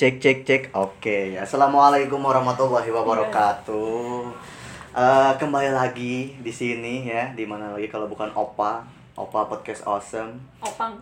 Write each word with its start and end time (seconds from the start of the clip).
cek 0.00 0.16
cek 0.16 0.38
cek. 0.48 0.62
Oke, 0.80 1.36
assalamualaikum 1.36 2.16
warahmatullahi 2.24 2.88
wabarakatuh. 2.88 4.32
Eh, 4.96 5.32
kembali 5.36 5.76
lagi 5.76 6.40
di 6.40 6.48
sini 6.48 7.04
ya, 7.04 7.36
di 7.36 7.44
mana 7.44 7.76
lagi 7.76 7.84
kalau 7.92 8.08
bukan 8.08 8.32
Opa, 8.32 8.80
Opa 9.18 9.42
podcast 9.42 9.82
awesome. 9.90 10.38
Opang. 10.62 10.94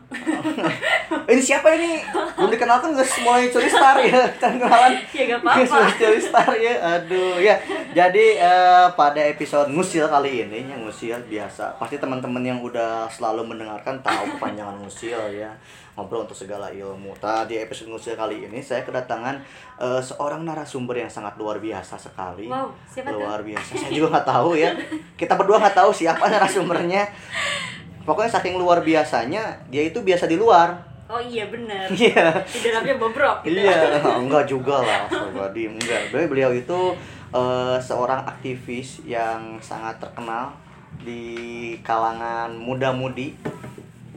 Eh, 1.29 1.29
ini 1.37 1.43
siapa 1.45 1.77
ini? 1.77 2.01
Belum 2.41 2.49
dikenalkan 2.49 2.97
guys, 2.97 3.21
mulai 3.21 3.53
curi 3.53 3.69
star 3.69 4.01
ya, 4.01 4.25
Kita 4.33 4.49
kenalan. 4.57 4.97
Ya, 5.13 5.23
gak 5.37 5.41
apa-apa. 5.45 5.93
Curi 5.93 6.17
star 6.17 6.53
ya, 6.57 6.75
aduh 6.81 7.37
ya. 7.37 7.61
Jadi 7.93 8.41
eh, 8.41 8.89
pada 8.97 9.21
episode 9.21 9.69
ngusil 9.77 10.09
kali 10.09 10.49
ini, 10.49 10.65
yang 10.65 10.89
ngusil 10.89 11.21
biasa. 11.29 11.77
Pasti 11.77 12.01
teman-teman 12.01 12.41
yang 12.41 12.65
udah 12.65 13.05
selalu 13.13 13.45
mendengarkan 13.45 14.01
tahu 14.01 14.41
kepanjangan 14.41 14.81
ngusil 14.81 15.37
ya. 15.37 15.53
Ngobrol 15.93 16.25
untuk 16.25 16.39
segala 16.39 16.73
ilmu. 16.73 17.13
Tadi 17.21 17.61
episode 17.61 17.93
ngusil 17.93 18.17
kali 18.17 18.49
ini 18.49 18.65
saya 18.65 18.89
kedatangan 18.89 19.37
eh, 19.85 20.01
seorang 20.01 20.49
narasumber 20.49 20.97
yang 20.97 21.13
sangat 21.13 21.37
luar 21.37 21.61
biasa 21.61 22.01
sekali. 22.01 22.49
Wow, 22.49 22.73
siapa 22.89 23.13
tuh? 23.13 23.21
luar 23.21 23.45
biasa. 23.45 23.77
Saya 23.77 23.93
juga 23.93 24.17
nggak 24.17 24.29
tahu 24.33 24.57
ya. 24.57 24.73
Kita 25.13 25.37
berdua 25.37 25.61
nggak 25.61 25.77
tahu 25.77 25.93
siapa 25.93 26.25
narasumbernya. 26.33 27.05
Pokoknya 28.09 28.33
saking 28.41 28.57
luar 28.57 28.81
biasanya, 28.81 29.53
dia 29.69 29.85
itu 29.85 30.01
biasa 30.01 30.25
di 30.25 30.41
luar. 30.41 30.73
Oh 31.13 31.21
iya 31.21 31.45
bener. 31.53 31.85
Iya. 31.93 32.41
Di 32.49 32.65
dalamnya 32.65 32.97
bobrok 32.97 33.45
gitu. 33.45 33.61
Iya, 33.61 34.01
enggak 34.17 34.49
juga 34.49 34.81
lah, 34.81 35.05
pribadi 35.09 35.69
enggak. 35.69 36.09
Beliau, 36.09 36.29
beliau 36.33 36.51
itu 36.57 36.97
eh, 37.37 37.77
seorang 37.77 38.25
aktivis 38.25 39.05
yang 39.05 39.61
sangat 39.61 40.01
terkenal 40.01 40.57
di 41.05 41.77
kalangan 41.85 42.57
muda-mudi 42.57 43.37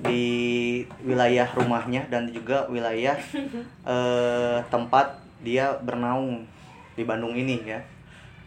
di 0.02 0.26
wilayah 1.04 1.46
rumahnya 1.52 2.08
dan 2.08 2.32
juga 2.32 2.64
wilayah 2.72 3.20
eh, 3.92 4.58
tempat 4.72 5.20
dia 5.44 5.76
bernaung 5.84 6.48
di 6.96 7.04
Bandung 7.04 7.36
ini 7.36 7.60
ya. 7.68 7.80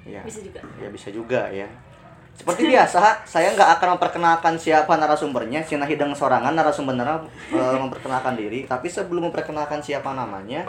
Ya. 0.04 0.20
Bisa 0.24 0.40
juga. 0.40 0.60
Ya 0.80 0.88
bisa 0.88 1.08
juga 1.12 1.48
ya. 1.52 1.68
Seperti 2.34 2.66
biasa, 2.66 3.22
saya 3.22 3.54
nggak 3.54 3.78
akan 3.78 3.88
memperkenalkan 3.96 4.58
siapa 4.58 4.90
narasumbernya. 4.98 5.62
Sina 5.62 5.86
hidang 5.86 6.10
sorangan 6.12 6.50
narasumbernya 6.50 7.22
eh, 7.54 7.78
memperkenalkan 7.78 8.34
diri. 8.34 8.66
Tapi 8.66 8.90
sebelum 8.90 9.30
memperkenalkan 9.30 9.78
siapa 9.78 10.10
namanya, 10.12 10.66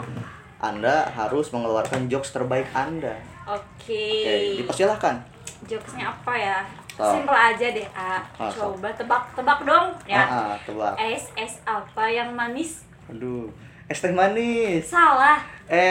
Anda 0.62 1.10
harus 1.10 1.50
mengeluarkan 1.50 2.06
jokes 2.06 2.30
terbaik 2.30 2.70
Anda. 2.70 3.18
Oke. 3.44 4.22
Oke, 4.22 4.62
dipersilahkan. 4.62 5.20
Jokesnya 5.66 6.14
apa 6.14 6.34
ya? 6.38 6.62
Oh. 6.96 7.12
Simpel 7.12 7.36
aja 7.36 7.66
deh, 7.74 7.84
A. 7.92 8.24
Ah, 8.40 8.48
so. 8.48 8.72
Coba 8.72 8.88
tebak-tebak 8.96 9.68
dong 9.68 9.92
ya. 10.08 10.24
Ah, 10.24 10.56
ah, 10.56 10.56
tebak. 10.64 10.96
Es 10.96 11.28
es 11.36 11.60
apa 11.68 12.08
yang 12.08 12.32
manis? 12.32 12.88
Aduh, 13.12 13.52
es 13.90 14.00
teh 14.00 14.14
manis. 14.14 14.88
Salah. 14.88 15.44
Es 15.68 15.90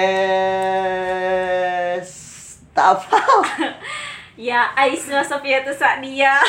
tak 2.73 2.97
apa. 2.97 3.19
Ya, 4.35 4.67
Aisma 4.75 5.23
Sofiatu 5.23 5.71
Sa'dia. 5.71 6.43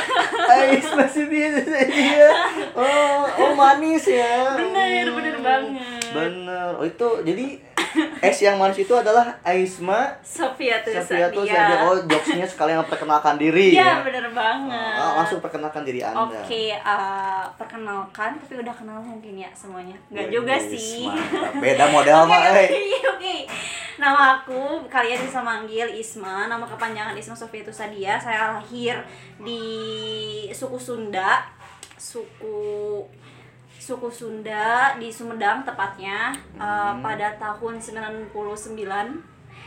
Es 0.74 0.90
masih 0.98 1.30
biasa 1.30 1.86
dia. 1.86 2.30
Oh, 2.74 3.22
oh 3.22 3.52
manis 3.54 4.10
ya. 4.10 4.58
Bener, 4.58 5.06
bener 5.14 5.36
banget. 5.38 6.10
Bener. 6.10 6.74
Oh 6.74 6.82
itu 6.82 7.08
jadi 7.22 7.62
es 8.20 8.38
yang 8.40 8.56
manis 8.56 8.78
itu 8.78 8.92
adalah 8.92 9.36
Aisma 9.40 10.14
Sofiatu 10.20 10.92
Sofia 10.92 11.28
tuh 11.30 11.44
Sa'dia. 11.44 11.64
saya 11.66 11.84
oh 11.84 11.96
jokesnya 12.04 12.46
sekalian 12.46 12.82
memperkenalkan 12.84 13.36
diri 13.36 13.72
Iya, 13.74 13.82
ya. 13.82 13.94
bener 14.04 14.26
banget. 14.30 14.96
Oh, 14.96 15.12
langsung 15.18 15.40
perkenalkan 15.40 15.82
diri 15.82 16.00
Anda. 16.00 16.22
Oke, 16.22 16.74
eh, 16.74 17.44
perkenalkan 17.56 18.36
tapi 18.38 18.54
udah 18.60 18.74
kenal 18.74 18.98
mungkin 19.00 19.34
ya 19.36 19.50
semuanya. 19.52 19.96
Enggak 20.08 20.28
juga 20.28 20.54
wis, 20.56 20.66
sih. 20.72 21.06
mantap. 21.06 21.58
Beda 21.58 21.84
model 21.88 22.20
mah, 22.26 22.40
oke, 22.40 22.62
eh. 22.62 22.68
oke. 23.16 23.36
Nama 23.96 24.20
aku 24.36 24.60
kalian 24.86 25.20
bisa 25.24 25.40
manggil 25.40 25.88
Isma. 25.88 26.46
Nama 26.46 26.64
kepanjangan 26.64 27.16
Isma 27.16 27.32
Sofia 27.32 27.64
Sadia. 27.72 28.20
Saya 28.20 28.60
lahir 28.60 29.00
di 29.40 29.62
suku 30.52 30.76
Sunda, 30.76 31.48
suku 31.96 33.00
suku 33.86 34.10
Sunda 34.10 34.66
di 34.98 35.06
Sumedang 35.08 35.62
tepatnya 35.62 36.34
eh, 36.52 36.64
Hmm. 36.90 36.98
pada 36.98 37.38
tahun 37.38 37.78
99 37.78 38.34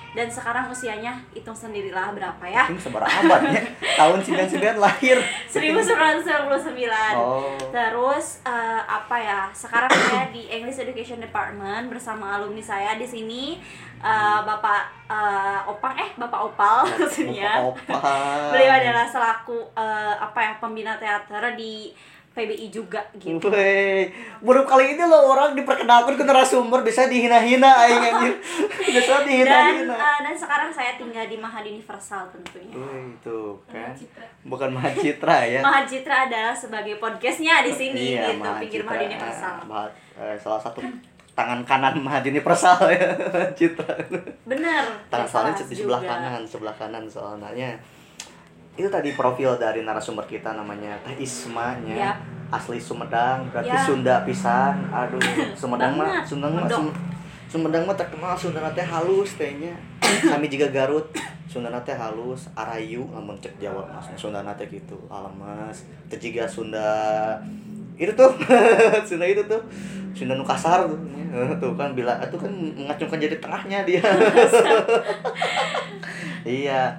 dan 0.09 0.25
sekarang 0.25 0.66
usianya 0.68 1.22
hitung 1.31 1.53
sendirilah 1.53 2.09
berapa 2.12 2.41
ya 2.44 2.66
seberapa 2.75 3.06
abad 3.06 3.41
ya? 3.47 3.62
Tahun 4.02 4.18
99 4.18 4.57
lahir. 4.75 5.22
1999 5.46 6.90
Oh. 7.13 7.53
Terus 7.69 8.41
eh, 8.41 8.81
apa 8.81 9.16
ya? 9.16 9.41
Sekarang 9.53 9.85
saya 9.88 10.28
di 10.30 10.50
English 10.50 10.80
Education 10.80 11.22
Department 11.22 11.88
bersama 11.88 12.36
alumni 12.36 12.57
saya 12.59 12.97
di 12.97 13.06
sini 13.06 13.62
eh, 14.01 14.40
Bapak 14.41 14.81
eh, 15.07 15.69
Opang 15.69 15.94
eh 15.94 16.09
Bapak 16.18 16.41
Opal 16.50 16.90
maksudnya. 16.97 17.62
Opa. 17.62 18.01
Beliau 18.50 18.74
adalah 18.75 19.06
selaku 19.06 19.62
eh, 19.74 20.16
apa 20.18 20.40
ya 20.41 20.51
pembina 20.57 20.97
teater 20.97 21.53
di 21.53 21.94
PBI 22.30 22.70
juga 22.70 23.02
gitu. 23.14 23.42
Weh, 23.46 24.08
baru 24.40 24.64
kali 24.64 24.94
ini 24.94 25.02
loh 25.02 25.30
orang 25.30 25.54
diperkenalkan 25.54 26.14
ke 26.14 26.24
narasumber 26.24 26.80
bisa 26.82 27.06
dihina-hina 27.06 27.68
aing 27.82 28.00
anjir. 28.06 28.34
Biasa 28.88 29.12
Dan 29.12 29.24
dihina-hina. 29.26 29.92
eh, 29.92 30.18
dan 30.22 30.34
sekarang 30.34 30.70
saya 30.70 30.96
tinggal 30.96 31.26
di 31.26 31.36
Mahad 31.36 31.64
Universal 31.64 32.30
tentunya. 32.30 32.72
Wih, 32.72 33.14
itu 33.14 33.40
kan. 33.66 33.92
Mahacitra. 33.92 34.26
Bukan 34.42 34.70
Mahacitra 34.72 35.38
ya. 35.44 35.60
Mahacitra 35.60 36.16
adalah 36.26 36.54
sebagai 36.54 36.96
podcastnya 36.96 37.62
di 37.62 37.72
sini 37.72 38.14
Iya, 38.14 38.32
gitu 38.32 38.50
pinggir 38.58 38.82
Mahad 38.84 39.02
Universal. 39.06 39.56
Mahad- 39.66 39.96
eh, 40.16 40.36
salah 40.36 40.62
satu 40.62 40.80
tangan 41.34 41.60
kanan 41.64 41.96
Mahad 41.98 42.24
Universal 42.24 42.78
ya. 42.90 43.10
Citra. 43.58 43.90
Bener. 44.46 44.84
Tangan 45.08 45.28
soalnya 45.28 45.54
di 45.58 45.72
sebelah 45.74 45.98
juga. 45.98 46.12
kanan, 46.14 46.42
sebelah 46.44 46.76
kanan 46.76 47.04
soalnya. 47.06 47.74
Itu 48.75 48.88
tadi 48.88 49.13
profil 49.13 49.57
dari 49.57 49.81
narasumber 49.81 50.25
kita 50.25 50.53
namanya 50.53 50.97
Teh 51.06 51.18
Isma 51.18 51.78
nya. 51.81 51.96
Ya. 51.96 52.12
Asli 52.50 52.81
Sumedang, 52.81 53.46
berarti 53.53 53.69
Ya. 53.69 53.85
Sunda 53.85 54.16
pisan. 54.25 54.74
Aduh, 54.90 55.22
Sumedang 55.59 55.94
mah. 55.94 56.25
Sumedang 56.25 56.57
mah. 56.57 56.66
Sum- 56.66 56.97
Sumedang 57.50 57.85
mah 57.85 57.94
terkenal 57.94 58.34
Sunda 58.34 58.66
teh 58.74 58.85
halus 58.85 59.38
tehnya. 59.38 59.74
Kami 60.34 60.50
juga 60.50 60.69
Garut. 60.74 61.06
Sunda 61.50 61.74
teh 61.81 61.94
halus, 61.94 62.46
arayu 62.53 63.09
lamun 63.09 63.38
cek 63.41 63.57
Jawa 63.62 63.85
mas. 63.90 64.06
Sunda 64.18 64.41
teh 64.53 64.66
gitu, 64.69 64.97
alamas. 65.09 65.86
Teu 66.09 66.18
jiga 66.18 66.46
Sunda 66.53 67.38
itu 68.00 68.16
tuh 68.16 68.31
Sunda 69.03 69.28
itu 69.28 69.44
tuh 69.44 69.59
Sunda 70.16 70.40
nu 70.40 70.47
kasar 70.47 70.88
tuh 70.88 70.96
tuh 71.59 71.75
kan 71.75 71.91
bila 71.91 72.16
itu 72.24 72.40
kan 72.40 72.47
mengacungkan 72.50 73.19
jadi 73.19 73.36
tengahnya 73.44 73.84
dia 73.84 74.00
iya 76.47 76.96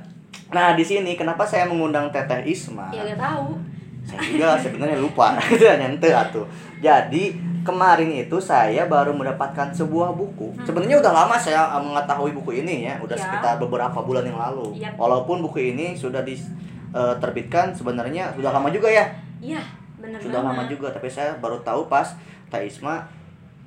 nah 0.50 0.74
di 0.74 0.82
sini 0.82 1.14
kenapa 1.14 1.42
saya 1.42 1.64
mengundang 1.64 2.10
Teteh 2.10 2.42
Isma? 2.44 2.90
Ya 2.90 3.06
gak 3.06 3.18
tahu. 3.18 3.54
saya 4.00 4.18
juga 4.24 4.56
sebenarnya 4.56 4.98
lupa. 4.98 5.38
Itu 5.54 5.62
hanya 5.62 5.86
ente 5.86 6.10
atuh. 6.10 6.42
Jadi 6.80 7.36
kemarin 7.60 8.08
itu 8.16 8.40
saya 8.40 8.88
baru 8.88 9.12
mendapatkan 9.12 9.68
sebuah 9.70 10.10
buku. 10.10 10.56
Sebenarnya 10.64 10.98
udah 10.98 11.12
lama 11.14 11.36
saya 11.36 11.68
eh, 11.68 11.78
mengetahui 11.78 12.32
buku 12.32 12.58
ini 12.58 12.88
ya. 12.88 12.96
Udah 12.98 13.12
Ya. 13.12 13.22
sekitar 13.22 13.60
beberapa 13.60 14.00
bulan 14.00 14.24
yang 14.24 14.40
lalu. 14.40 14.74
Yap. 14.74 14.96
walaupun 14.96 15.38
buku 15.40 15.70
ini 15.70 15.92
sudah 15.92 16.24
diterbitkan 16.24 17.70
sebenarnya 17.70 18.32
sudah 18.34 18.50
lama 18.50 18.68
juga 18.68 18.88
ya. 18.88 19.04
Iya, 19.38 19.60
bener 19.96 20.18
sudah 20.18 20.40
lama 20.42 20.64
juga 20.66 20.88
tapi 20.88 21.06
saya 21.06 21.36
baru 21.36 21.60
tahu 21.60 21.86
pas 21.86 22.16
Teh 22.48 22.64
Isma 22.64 23.04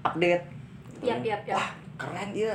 update. 0.02 0.44
Yap, 1.00 1.22
yap, 1.22 1.42
yap. 1.46 1.56
wah 1.56 1.70
keren 1.96 2.30
ya 2.34 2.52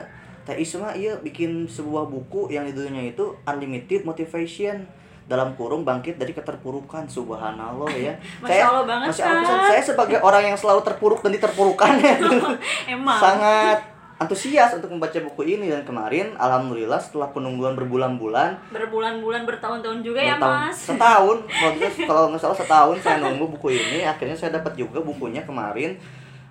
Teh 0.48 0.56
Isma 0.56 0.96
iya 0.96 1.12
bikin 1.20 1.68
sebuah 1.68 2.08
buku 2.08 2.48
yang 2.48 2.64
judulnya 2.72 3.12
itu 3.12 3.36
Unlimited 3.44 4.08
Motivation 4.08 4.88
dalam 5.28 5.52
kurung 5.60 5.84
bangkit 5.84 6.16
dari 6.16 6.32
keterpurukan 6.32 7.04
subhanallah 7.04 7.92
ya 7.92 8.16
Masya 8.42 8.64
Allah 8.64 8.84
banget, 8.88 9.12
Masya 9.12 9.24
Allah, 9.28 9.44
Kak. 9.44 9.68
saya 9.68 9.82
sebagai 9.84 10.18
orang 10.24 10.48
yang 10.48 10.56
selalu 10.56 10.80
terpuruk 10.80 11.20
dan 11.20 11.36
diterpurukan 11.36 12.00
ya 12.00 12.16
Emang. 12.96 13.20
sangat 13.20 13.98
antusias 14.18 14.72
untuk 14.74 14.88
membaca 14.90 15.14
buku 15.20 15.60
ini 15.60 15.68
dan 15.68 15.84
kemarin 15.84 16.32
alhamdulillah 16.40 16.96
setelah 16.96 17.28
penungguan 17.30 17.76
berbulan-bulan 17.76 18.72
Berbulan-bulan 18.72 19.46
bertahun-tahun 19.46 20.00
juga 20.02 20.18
ya, 20.18 20.34
Mas. 20.34 20.74
Setahun, 20.90 21.46
kalau 22.10 22.26
nggak 22.34 22.42
salah 22.42 22.58
setahun 22.58 22.98
saya 22.98 23.22
nunggu 23.22 23.46
buku 23.54 23.78
ini. 23.78 24.02
Akhirnya 24.02 24.34
saya 24.34 24.58
dapat 24.58 24.74
juga 24.74 24.98
bukunya 24.98 25.46
kemarin. 25.46 25.94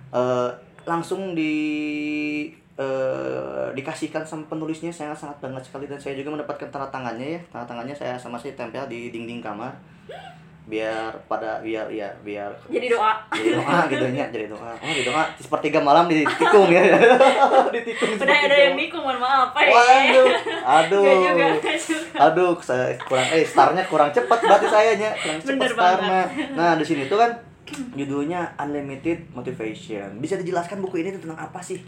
eh, 0.08 0.48
langsung 0.88 1.36
di 1.36 1.52
eh, 2.78 3.66
dikasihkan 3.74 4.22
sama 4.22 4.46
penulisnya 4.46 4.94
saya 4.94 5.10
sangat 5.10 5.42
banget 5.42 5.66
sekali 5.66 5.90
dan 5.90 5.98
saya 5.98 6.14
juga 6.14 6.38
mendapatkan 6.38 6.70
tanda 6.70 6.86
tangannya 6.88 7.36
ya 7.36 7.40
tanda 7.50 7.66
tangannya 7.66 7.94
saya 7.94 8.14
sama 8.14 8.38
saya 8.38 8.54
tempel 8.54 8.86
di 8.86 9.10
dinding 9.10 9.42
kamar 9.42 9.74
biar 10.68 11.16
pada 11.24 11.64
biar 11.64 11.88
ya 11.88 12.12
biar 12.20 12.52
Jadi 12.68 12.92
doa. 12.92 13.16
jadi 13.32 13.56
doa 13.56 13.88
gitu 13.88 14.04
ya 14.12 14.28
jadi 14.28 14.46
doa 14.52 14.68
oh 14.76 14.92
di 14.92 15.00
doa 15.00 15.24
di 15.32 15.40
sepertiga 15.40 15.80
malam 15.80 16.04
ditikung 16.12 16.68
ya 16.68 16.84
ditikung 17.74 18.20
Udah 18.20 18.38
ada 18.44 18.56
yang 18.68 18.76
bingung, 18.76 19.00
mohon 19.00 19.16
maaf 19.16 19.56
ya. 19.56 19.72
Waduh, 19.72 20.28
aduh. 20.60 21.00
Nggak 21.00 21.16
juga, 21.24 21.72
juga. 21.80 22.16
Aduh, 22.20 22.52
saya 22.60 22.92
kurang 23.00 23.28
eh 23.32 23.44
startnya 23.48 23.82
kurang 23.88 24.12
cepat 24.12 24.38
berarti 24.44 24.68
saya 24.68 24.92
nya, 25.00 25.10
kurang 25.16 25.38
cepat 25.40 25.56
Bener 25.56 25.70
startnya. 25.72 26.22
Nah, 26.52 26.70
di 26.76 26.84
sini 26.84 27.08
tuh 27.08 27.16
kan 27.16 27.30
judulnya 27.96 28.52
Unlimited 28.60 29.32
Motivation. 29.32 30.20
Bisa 30.20 30.36
dijelaskan 30.36 30.84
buku 30.84 31.00
ini 31.00 31.16
tentang 31.16 31.40
apa 31.40 31.64
sih? 31.64 31.80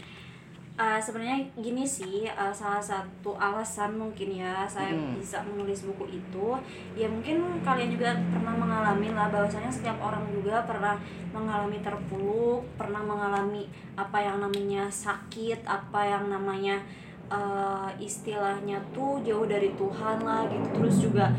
Uh, 0.81 0.97
sebenarnya 0.97 1.45
gini 1.61 1.85
sih 1.85 2.25
uh, 2.25 2.49
salah 2.49 2.81
satu 2.81 3.37
alasan 3.37 4.01
mungkin 4.01 4.33
ya 4.33 4.65
saya 4.65 4.89
Hmm. 4.89 5.13
bisa 5.13 5.37
menulis 5.45 5.85
buku 5.85 6.09
itu 6.09 6.57
ya 6.97 7.05
mungkin 7.05 7.61
kalian 7.61 7.93
juga 7.93 8.17
pernah 8.33 8.57
mengalami 8.57 9.13
lah 9.13 9.29
bahwasanya 9.29 9.69
setiap 9.69 10.01
orang 10.01 10.25
juga 10.33 10.65
pernah 10.65 10.97
mengalami 11.29 11.77
terpuruk 11.85 12.65
pernah 12.81 12.97
mengalami 12.97 13.69
apa 13.93 14.25
yang 14.25 14.41
namanya 14.41 14.89
sakit 14.89 15.61
apa 15.69 16.01
yang 16.01 16.33
namanya 16.33 16.81
uh, 17.29 17.93
istilahnya 18.01 18.81
tuh 18.89 19.21
jauh 19.21 19.45
dari 19.45 19.69
Tuhan 19.77 20.17
lah 20.25 20.49
gitu 20.49 20.65
terus 20.81 20.97
juga 20.97 21.29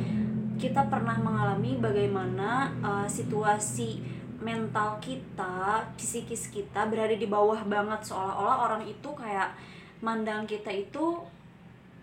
kita 0.54 0.86
pernah 0.86 1.18
mengalami 1.18 1.82
bagaimana 1.82 2.70
uh, 2.78 3.08
situasi 3.10 4.21
mental 4.42 4.98
kita, 4.98 5.80
psikis 5.94 6.50
kita 6.50 6.90
berada 6.90 7.14
di 7.14 7.30
bawah 7.30 7.62
banget 7.64 8.02
seolah-olah 8.02 8.66
orang 8.66 8.82
itu 8.82 9.08
kayak 9.14 9.54
mandang 10.02 10.42
kita 10.44 10.68
itu 10.68 11.22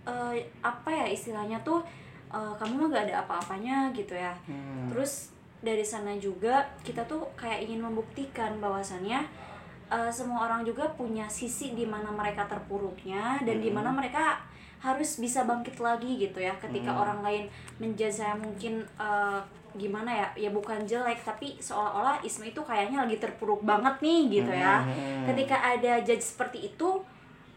eh, 0.08 0.40
apa 0.64 0.90
ya 0.90 1.06
istilahnya 1.12 1.60
tuh 1.62 1.84
eh, 2.32 2.54
kamu 2.56 2.88
mah 2.88 2.88
gak 2.96 3.06
ada 3.12 3.16
apa-apanya 3.28 3.92
gitu 3.92 4.16
ya. 4.16 4.32
Hmm. 4.48 4.88
Terus 4.90 5.36
dari 5.60 5.84
sana 5.84 6.16
juga 6.16 6.64
kita 6.88 7.04
tuh 7.04 7.28
kayak 7.36 7.68
ingin 7.68 7.84
membuktikan 7.84 8.56
bahwasannya 8.64 9.20
eh, 9.92 10.12
semua 10.14 10.48
orang 10.48 10.64
juga 10.64 10.88
punya 10.96 11.28
sisi 11.28 11.76
di 11.76 11.84
mana 11.84 12.08
mereka 12.14 12.48
terpuruknya 12.48 13.42
dan 13.44 13.58
di 13.60 13.68
Mhm. 13.68 13.76
mana 13.76 13.90
mereka 13.92 14.40
harus 14.80 15.20
bisa 15.20 15.44
bangkit 15.44 15.76
lagi 15.84 16.16
gitu 16.16 16.40
ya 16.40 16.56
ketika 16.56 16.94
Mhm. 16.96 17.02
orang 17.04 17.20
lain 17.20 17.44
saya 18.08 18.32
mungkin 18.38 18.80
eh, 18.96 19.40
gimana 19.72 20.10
ya 20.10 20.28
ya 20.36 20.50
bukan 20.50 20.82
jelek 20.82 21.20
tapi 21.20 21.54
seolah-olah 21.58 22.18
Isma 22.20 22.46
itu 22.46 22.60
kayaknya 22.60 23.04
lagi 23.04 23.18
terpuruk 23.18 23.62
banget 23.62 23.96
nih 24.00 24.20
gitu 24.34 24.52
ya 24.52 24.82
Hmm. 24.82 25.26
ketika 25.26 25.56
ada 25.56 26.00
judge 26.00 26.24
seperti 26.24 26.68
itu 26.68 26.90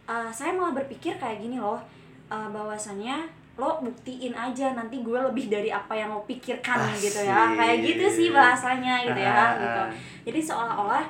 uh, 0.05 0.29
saya 0.29 0.53
malah 0.53 0.75
berpikir 0.75 1.15
kayak 1.15 1.39
gini 1.39 1.57
loh 1.57 1.81
uh, 2.27 2.49
bahwasannya 2.49 3.25
lo 3.53 3.77
buktiin 3.79 4.33
aja 4.33 4.73
nanti 4.73 5.01
gue 5.01 5.15
lebih 5.15 5.47
dari 5.47 5.69
apa 5.69 5.93
yang 5.93 6.09
lo 6.09 6.21
pikirkan 6.23 6.73
gitu 6.97 7.21
ya 7.21 7.53
kayak 7.53 7.77
gitu 7.83 8.07
sih 8.09 8.29
bahasanya 8.31 9.05
gitu 9.05 9.17
ya 9.19 9.33
Ah. 9.33 9.51
gitu 9.55 9.83
jadi 10.25 10.41
seolah-olah 10.43 11.05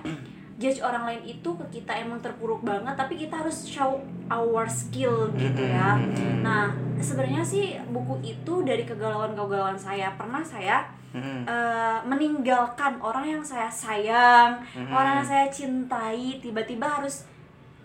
judge 0.63 0.79
orang 0.79 1.03
lain 1.05 1.23
itu 1.27 1.51
ke 1.59 1.65
kita 1.75 1.99
emang 1.99 2.23
terpuruk 2.23 2.63
banget 2.63 2.95
tapi 2.95 3.19
kita 3.19 3.43
harus 3.43 3.67
show 3.67 3.99
our 4.31 4.71
skill 4.71 5.27
gitu 5.35 5.59
ya 5.61 5.99
Hmm. 5.99 6.47
nah 6.47 6.71
sebenarnya 6.97 7.43
sih 7.43 7.75
buku 7.91 8.23
itu 8.23 8.63
dari 8.63 8.87
kegalauan-kegalauan 8.87 9.75
saya 9.75 10.15
pernah 10.15 10.41
saya 10.41 10.87
Hmm. 11.13 11.45
eh, 11.45 11.99
meninggalkan 12.09 12.97
orang 12.97 13.29
yang 13.29 13.45
saya 13.45 13.69
sayang, 13.69 14.57
Mhm. 14.73 14.89
orang 14.89 15.21
yang 15.21 15.29
saya 15.29 15.45
cintai, 15.53 16.41
tiba-tiba 16.41 16.89
harus 16.89 17.29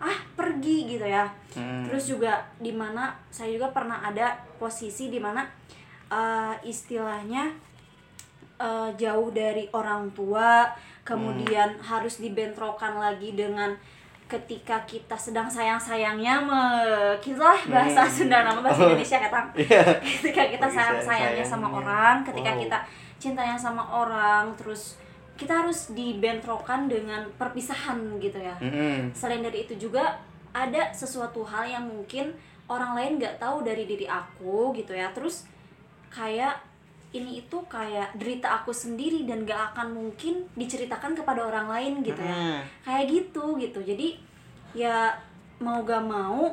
ah 0.00 0.16
pergi 0.32 0.88
gitu 0.88 1.04
ya. 1.04 1.28
Hmm. 1.52 1.84
Terus 1.84 2.08
juga 2.08 2.40
di 2.56 2.72
mana 2.72 3.12
saya 3.28 3.52
juga 3.52 3.68
pernah 3.68 4.00
ada 4.00 4.32
posisi 4.56 5.12
di 5.12 5.20
mana 5.20 5.44
eh, 6.08 6.54
istilahnya 6.64 7.52
eh, 8.58 8.90
jauh 8.96 9.28
dari 9.30 9.68
orang 9.70 10.08
tua, 10.10 10.64
kemudian 11.08 11.80
harus 11.80 12.20
dibentrokan 12.20 12.96
lagi 12.96 13.32
dengan 13.32 13.72
ketika 14.28 14.84
kita 14.84 15.16
sedang 15.16 15.48
sayang-sayangnya 15.48 16.44
kita 17.18 17.48
bahasa 17.64 18.04
Hmm. 18.04 18.12
Sunda 18.12 18.44
nama 18.44 18.60
bahasa 18.60 18.84
Oh. 18.84 18.92
Indonesia 18.92 19.16
kata 19.18 19.40
Iya. 19.56 19.82
ketika 19.98 20.42
kita 20.46 20.66
Lagi 20.68 20.76
sayang 20.76 21.00
sayangnya 21.00 21.40
sama 21.42 21.64
sayang-sayangnya. 21.64 21.80
orang 21.80 22.14
ketika 22.22 22.50
Wow. 22.52 22.60
kita 22.60 22.78
cintanya 23.16 23.56
sama 23.56 23.82
orang 23.82 24.44
terus 24.54 25.00
kita 25.34 25.64
harus 25.64 25.90
dibentrokan 25.90 26.86
dengan 26.86 27.24
perpisahan 27.34 27.96
gitu 28.18 28.36
ya 28.36 28.52
Hmm. 28.60 29.08
selain 29.10 29.40
dari 29.40 29.64
itu 29.64 29.80
juga 29.80 30.20
ada 30.50 30.92
sesuatu 30.92 31.40
hal 31.42 31.64
yang 31.64 31.84
mungkin 31.84 32.36
orang 32.66 32.92
lain 32.92 33.12
nggak 33.16 33.40
tahu 33.40 33.64
dari 33.64 33.88
diri 33.88 34.04
aku 34.04 34.76
gitu 34.76 34.92
ya 34.92 35.08
terus 35.08 35.48
kayak 36.08 36.67
ini 37.08 37.40
itu 37.40 37.56
kayak 37.66 38.12
derita 38.14 38.60
aku 38.60 38.68
sendiri 38.68 39.24
dan 39.24 39.42
gak 39.42 39.72
akan 39.72 39.96
mungkin 39.96 40.44
diceritakan 40.54 41.12
kepada 41.12 41.40
orang 41.42 41.66
lain 41.66 41.92
gitu 42.02 42.20
ya. 42.20 42.34
Hmm. 42.34 42.60
kayak 42.82 43.04
gitu 43.08 43.56
gitu. 43.56 43.80
Jadi 43.80 44.20
ya 44.72 45.16
mau 45.58 45.80
gak 45.82 46.00
mau 46.00 46.52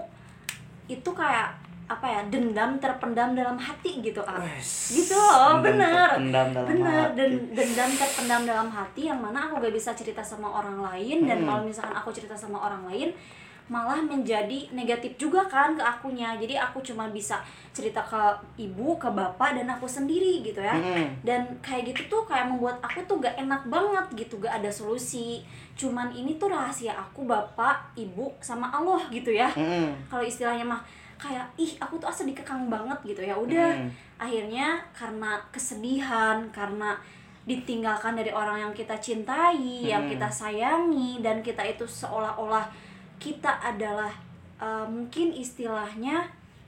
itu 0.86 1.10
kayak 1.12 1.52
apa 1.86 2.02
ya 2.02 2.22
dendam 2.26 2.82
terpendam 2.82 3.38
dalam 3.38 3.62
hati 3.62 4.02
gitu 4.02 4.18
ah 4.22 4.42
Wes, 4.42 4.90
gitu 4.92 5.14
loh 5.14 5.62
dendam 5.62 6.18
bener. 6.18 6.66
bener 6.66 7.06
dan 7.14 7.30
dendam 7.54 7.90
terpendam 7.94 8.42
dalam 8.42 8.70
hati 8.74 9.06
yang 9.06 9.22
mana 9.22 9.46
aku 9.46 9.62
gak 9.62 9.70
bisa 9.70 9.94
cerita 9.94 10.26
sama 10.26 10.50
orang 10.50 10.82
lain 10.82 11.30
dan 11.30 11.46
Hmm. 11.46 11.46
kalau 11.46 11.62
misalkan 11.62 11.94
aku 11.94 12.10
cerita 12.10 12.34
sama 12.34 12.58
orang 12.58 12.90
lain 12.90 13.14
malah 13.66 13.98
menjadi 13.98 14.70
negatif 14.70 15.18
juga 15.18 15.42
kan 15.44 15.74
ke 15.74 15.82
akunya 15.82 16.38
jadi 16.38 16.62
aku 16.62 16.86
cuma 16.86 17.10
bisa 17.10 17.42
cerita 17.74 17.98
ke 18.00 18.22
ibu 18.62 18.94
ke 18.96 19.10
bapak 19.10 19.58
dan 19.58 19.66
aku 19.68 19.84
sendiri 19.84 20.42
gitu 20.42 20.62
ya 20.62 20.72
Hmm. 20.72 21.10
dan 21.22 21.42
kayak 21.60 21.90
gitu 21.90 22.06
tuh 22.08 22.22
kayak 22.24 22.46
membuat 22.46 22.78
aku 22.80 23.02
tuh 23.04 23.18
gak 23.18 23.34
enak 23.36 23.66
banget 23.66 24.06
gitu 24.16 24.38
gak 24.38 24.62
ada 24.62 24.70
solusi 24.70 25.42
cuman 25.74 26.10
ini 26.10 26.38
tuh 26.38 26.48
rahasia 26.48 26.94
aku 26.94 27.26
bapak 27.26 27.90
ibu 27.96 28.30
sama 28.38 28.70
Allah 28.70 29.02
gitu 29.10 29.30
ya 29.30 29.50
Hmm. 29.50 29.98
kalau 30.06 30.22
istilahnya 30.22 30.62
mah 30.62 30.86
kayak 31.18 31.50
ih 31.56 31.74
aku 31.80 31.98
tuh 31.98 32.06
asa 32.06 32.22
dikekang 32.22 32.70
banget 32.70 33.02
gitu 33.04 33.22
ya 33.22 33.34
udah 33.34 33.74
Hmm. 33.74 33.90
akhirnya 34.16 34.78
karena 34.94 35.42
kesedihan 35.50 36.38
karena 36.54 36.94
ditinggalkan 37.44 38.14
dari 38.14 38.30
orang 38.30 38.58
yang 38.60 38.74
kita 38.74 38.94
cintai 38.98 39.86
yang 39.86 40.06
Hmm. 40.06 40.12
kita 40.14 40.30
sayangi 40.30 41.22
dan 41.22 41.42
kita 41.42 41.62
itu 41.62 41.84
seolah-olah 41.84 42.66
kita 43.18 43.62
adalah 43.62 44.12
eh, 44.56 44.86
mungkin 44.88 45.32
istilahnya 45.32 46.24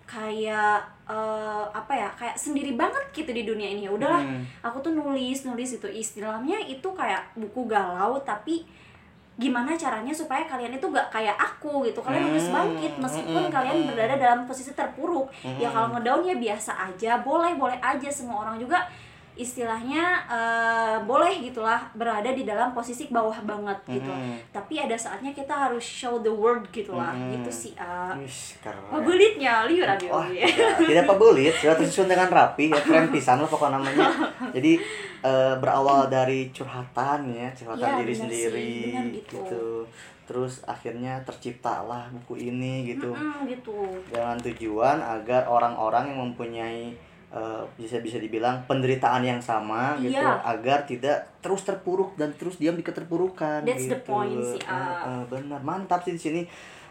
kayak 0.08 0.80
eh, 1.04 1.66
apa 1.72 1.92
ya 1.92 2.10
kayak 2.16 2.36
sendiri 2.36 2.76
banget 2.76 3.04
gitu 3.12 3.32
di 3.32 3.44
dunia 3.44 3.68
ini. 3.68 3.88
Ya 3.88 3.92
udahlah 3.92 4.24
Hmm. 4.24 4.44
aku 4.62 4.80
tuh 4.80 4.92
nulis 4.92 5.44
nulis 5.44 5.76
itu. 5.76 5.88
Istilahnya 5.88 6.60
itu 6.64 6.88
kayak 6.92 7.36
buku 7.36 7.68
galau 7.68 8.20
tapi 8.22 8.64
gimana 9.38 9.78
caranya 9.78 10.10
supaya 10.10 10.50
kalian 10.50 10.74
itu 10.74 10.88
gak 10.90 11.14
kayak 11.14 11.38
aku 11.38 11.86
gitu. 11.86 12.02
Kalian 12.02 12.26
harus 12.26 12.50
Hmm, 12.50 12.58
bangkit 12.58 12.94
meskipun 12.98 13.44
hmm, 13.46 13.54
kalian 13.54 13.78
hmm. 13.86 13.94
berada 13.94 14.16
dalam 14.18 14.40
posisi 14.50 14.74
terpuruk. 14.74 15.30
Ya 15.62 15.70
Hmm. 15.70 15.76
kalau 15.76 15.88
ngedown 15.94 16.22
ya 16.26 16.36
biasa 16.36 16.72
aja 16.90 17.22
boleh 17.22 17.54
boleh 17.54 17.78
aja. 17.78 18.10
Semua 18.10 18.48
orang 18.48 18.58
juga 18.58 18.82
istilahnya 19.38 20.04
eh, 20.26 20.98
boleh 21.00 21.38
gitulah 21.40 21.86
berada 21.94 22.28
di 22.28 22.42
dalam 22.42 22.74
posisi 22.74 23.06
bawah 23.08 23.38
banget 23.40 23.78
gitu 23.88 24.10
Hmm. 24.10 24.36
tapi 24.50 24.78
ada 24.78 24.94
saatnya 24.94 25.30
kita 25.30 25.54
harus 25.54 25.82
show 25.82 26.18
the 26.20 26.30
world 26.30 26.66
gitulah 26.70 27.14
Hmm. 27.14 27.32
gitu 27.32 27.48
sih 27.48 27.74
ah 27.76 28.18
Wis, 28.18 28.58
keren. 28.60 28.82
Pebulitnya 28.90 29.64
liur 29.64 29.86
aja 29.86 30.08
Wah, 30.08 30.26
tidak, 30.26 30.82
tidak 30.82 31.06
pebulit, 31.06 31.54
sudah 31.54 31.76
tersusun 31.76 32.08
dengan 32.08 32.28
rapi, 32.28 32.68
ya 32.68 32.80
keren 32.80 33.08
pisan 33.08 33.38
lah 33.38 33.46
pokoknya 33.46 33.78
namanya. 33.78 34.08
Jadi 34.56 34.82
eh, 35.22 35.54
berawal 35.56 36.08
dari 36.08 36.50
curhatan 36.50 37.30
ya, 37.30 37.48
curhatan 37.52 37.88
Iya, 37.88 37.98
diri 38.00 38.14
benar 38.14 38.22
sendiri 38.26 38.66
sih, 38.66 38.84
benar 38.90 39.06
gitu. 39.14 39.40
Terus 40.24 40.54
akhirnya 40.64 41.14
terciptalah 41.24 42.10
buku 42.12 42.36
ini 42.44 42.84
gitu. 42.86 43.12
Mm-mm, 43.12 43.48
gitu 43.48 43.76
Dengan 44.10 44.36
tujuan 44.38 44.98
agar 45.00 45.46
orang-orang 45.46 46.12
yang 46.12 46.20
mempunyai 46.28 46.92
eh, 47.28 47.64
bisa 47.76 48.00
bisa 48.00 48.18
dibilang 48.18 48.64
penderitaan 48.66 49.20
yang 49.22 49.40
sama 49.40 50.00
gitu 50.00 50.16
Iya. 50.16 50.40
agar 50.44 50.88
tidak 50.88 51.28
terus 51.44 51.64
terpuruk 51.64 52.16
dan 52.16 52.32
terus 52.36 52.56
diam 52.56 52.74
di 52.74 52.84
keterpurukan 52.84 53.68
That's 53.68 53.88
the 53.88 54.00
gitu. 54.00 54.08
point 54.08 54.40
sih, 54.40 54.62
ah. 54.64 55.04
eh, 55.06 55.24
benar. 55.28 55.60
Mantap 55.60 56.04
sih 56.04 56.16
di 56.16 56.22
sini. 56.22 56.42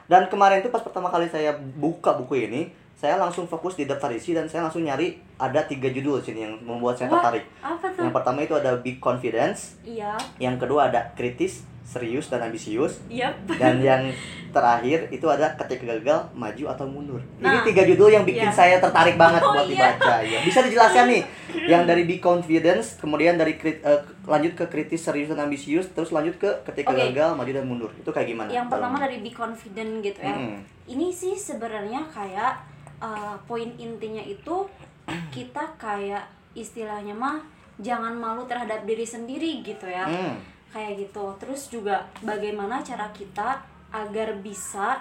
Dan 0.06 0.28
kemarin 0.28 0.62
tuh 0.62 0.70
pas 0.70 0.84
pertama 0.84 1.10
kali 1.10 1.26
saya 1.26 1.50
buka 1.56 2.14
buku 2.14 2.46
ini 2.46 2.70
saya 2.96 3.20
langsung 3.20 3.44
fokus 3.44 3.76
di 3.76 3.84
daftar 3.84 4.08
isi 4.08 4.32
dan 4.32 4.48
saya 4.48 4.64
langsung 4.64 4.80
nyari 4.80 5.20
ada 5.36 5.60
tiga 5.68 5.92
judul 5.92 6.16
sini 6.24 6.48
yang 6.48 6.56
membuat 6.64 6.96
saya 6.96 7.12
tertarik. 7.12 7.44
apa 7.60 7.92
tuh? 7.92 8.08
Yang 8.08 8.14
pertama 8.16 8.38
itu 8.40 8.54
ada 8.56 8.72
big 8.80 8.96
confidence. 8.96 9.76
Iya. 9.84 10.16
Yang 10.40 10.64
kedua 10.64 10.88
ada 10.88 11.12
kritis 11.12 11.60
serius 11.86 12.26
dan 12.26 12.42
ambisius 12.42 12.98
Yap. 13.06 13.32
dan 13.54 13.78
yang 13.88 14.02
terakhir 14.50 15.06
itu 15.08 15.22
ada 15.24 15.54
ketika 15.54 15.94
gagal 15.94 16.26
maju 16.32 16.64
atau 16.66 16.82
mundur 16.84 17.20
ini 17.36 17.46
Nah, 17.46 17.62
tiga 17.62 17.84
judul 17.84 18.10
yang 18.10 18.24
bikin 18.24 18.48
iya. 18.48 18.52
saya 18.52 18.76
tertarik 18.76 19.14
banget 19.14 19.38
Oh, 19.38 19.52
buat 19.52 19.64
iya. 19.64 19.94
dibaca 19.94 20.14
ya 20.18 20.42
bisa 20.42 20.60
dijelaskan 20.60 21.04
nih 21.06 21.22
yang 21.72 21.84
dari 21.84 22.02
big 22.02 22.18
confidence 22.18 22.96
kemudian 22.96 23.36
dari 23.36 23.54
krit- 23.54 23.80
eh, 23.80 23.96
lanjut 24.24 24.52
ke 24.54 24.64
kritis 24.66 24.98
serius 25.00 25.28
dan 25.28 25.38
ambisius 25.40 25.86
terus 25.88 26.10
lanjut 26.10 26.34
ke 26.34 26.50
ketika 26.64 26.90
Oke. 26.90 27.12
gagal 27.12 27.32
maju 27.32 27.52
dan 27.52 27.64
mundur 27.64 27.90
itu 27.92 28.08
kayak 28.08 28.26
gimana 28.26 28.48
Yang 28.48 28.66
pertama 28.68 28.96
dari 28.98 29.16
be 29.20 29.30
confident 29.30 29.90
gitu 30.00 30.20
ya. 30.20 30.34
Mm-mm. 30.34 30.58
Ini 30.88 31.06
sih 31.08 31.34
sebenarnya 31.34 32.02
kayak 32.08 32.52
uh, 32.98 33.36
poin 33.44 33.70
intinya 33.76 34.20
itu 34.20 34.66
kita 35.36 35.62
kayak 35.76 36.24
istilahnya 36.52 37.12
mah 37.12 37.38
jangan 37.76 38.10
malu 38.10 38.42
terhadap 38.42 38.82
diri 38.82 39.04
sendiri 39.04 39.60
gitu 39.60 39.84
ya. 39.84 40.02
Hmm. 40.02 40.55
Kayak 40.76 41.08
gitu. 41.08 41.24
Terus 41.40 41.72
juga 41.72 42.04
bagaimana 42.20 42.84
cara 42.84 43.08
kita 43.16 43.64
agar 43.88 44.36
bisa 44.44 45.00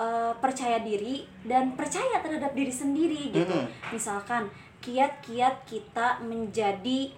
uh, 0.00 0.32
percaya 0.40 0.80
diri 0.80 1.28
dan 1.44 1.76
percaya 1.76 2.24
terhadap 2.24 2.56
diri 2.56 2.72
sendiri 2.72 3.28
gitu. 3.28 3.52
Mm-mm. 3.52 3.92
Misalkan 3.92 4.48
kiat-kiat 4.80 5.68
kita 5.68 6.24
menjadi 6.24 7.12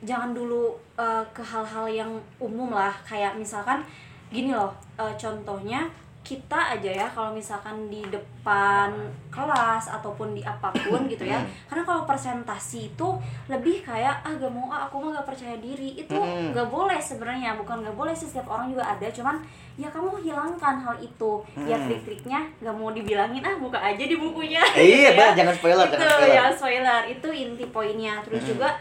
jangan 0.00 0.32
dulu 0.32 0.72
uh, 0.96 1.24
ke 1.36 1.44
hal-hal 1.44 1.84
yang 1.92 2.12
umum 2.40 2.72
lah 2.72 2.92
kayak 3.04 3.36
misalkan 3.36 3.84
gini 4.32 4.52
loh 4.52 4.72
uh, 4.96 5.12
contohnya 5.16 5.88
kita 6.26 6.74
aja 6.74 6.90
ya 6.90 7.06
kalau 7.06 7.30
misalkan 7.30 7.86
di 7.86 8.02
depan 8.10 8.90
kelas 9.30 9.86
ataupun 9.94 10.34
di 10.34 10.42
apa 10.42 10.74
pun 10.74 11.06
gitu 11.06 11.22
ya. 11.22 11.38
Karena 11.70 11.86
kalau 11.86 12.02
presentasi 12.02 12.90
itu 12.90 13.08
lebih 13.46 13.86
kayak 13.86 14.26
ah 14.26 14.34
gak 14.34 14.50
mau 14.50 14.66
ah 14.66 14.90
aku 14.90 14.98
mah 14.98 15.22
gak 15.22 15.30
percaya 15.30 15.54
diri. 15.62 15.94
Itu 15.94 16.18
gak 16.50 16.66
boleh 16.66 16.98
sebenarnya 16.98 17.54
bukan 17.54 17.86
gak 17.86 17.94
boleh 17.94 18.10
sih 18.10 18.26
setiap 18.26 18.50
orang 18.50 18.74
juga 18.74 18.82
ada. 18.82 19.06
Cuman 19.06 19.38
ya 19.78 19.86
kamu 19.86 20.18
hilangkan 20.26 20.82
hal 20.82 20.98
itu. 20.98 21.46
Ya 21.62 21.78
trik-triknya 21.78 22.42
gak 22.58 22.74
mau 22.74 22.90
dibilangin 22.90 23.46
ah 23.46 23.54
buka 23.62 23.78
aja 23.78 24.02
di 24.02 24.18
bukunya. 24.18 24.66
Iya, 24.74 25.14
gitu 25.14 25.22
ya. 25.22 25.30
Jangan 25.38 25.54
spoiler, 25.54 25.86
itu 25.86 25.94
jangan 25.94 26.10
spoiler. 26.10 26.34
jangan 26.34 26.54
spoiler. 26.58 27.02
Itu 27.06 27.28
inti 27.30 27.64
poinnya. 27.70 28.14
Terus 28.26 28.42
juga 28.42 28.74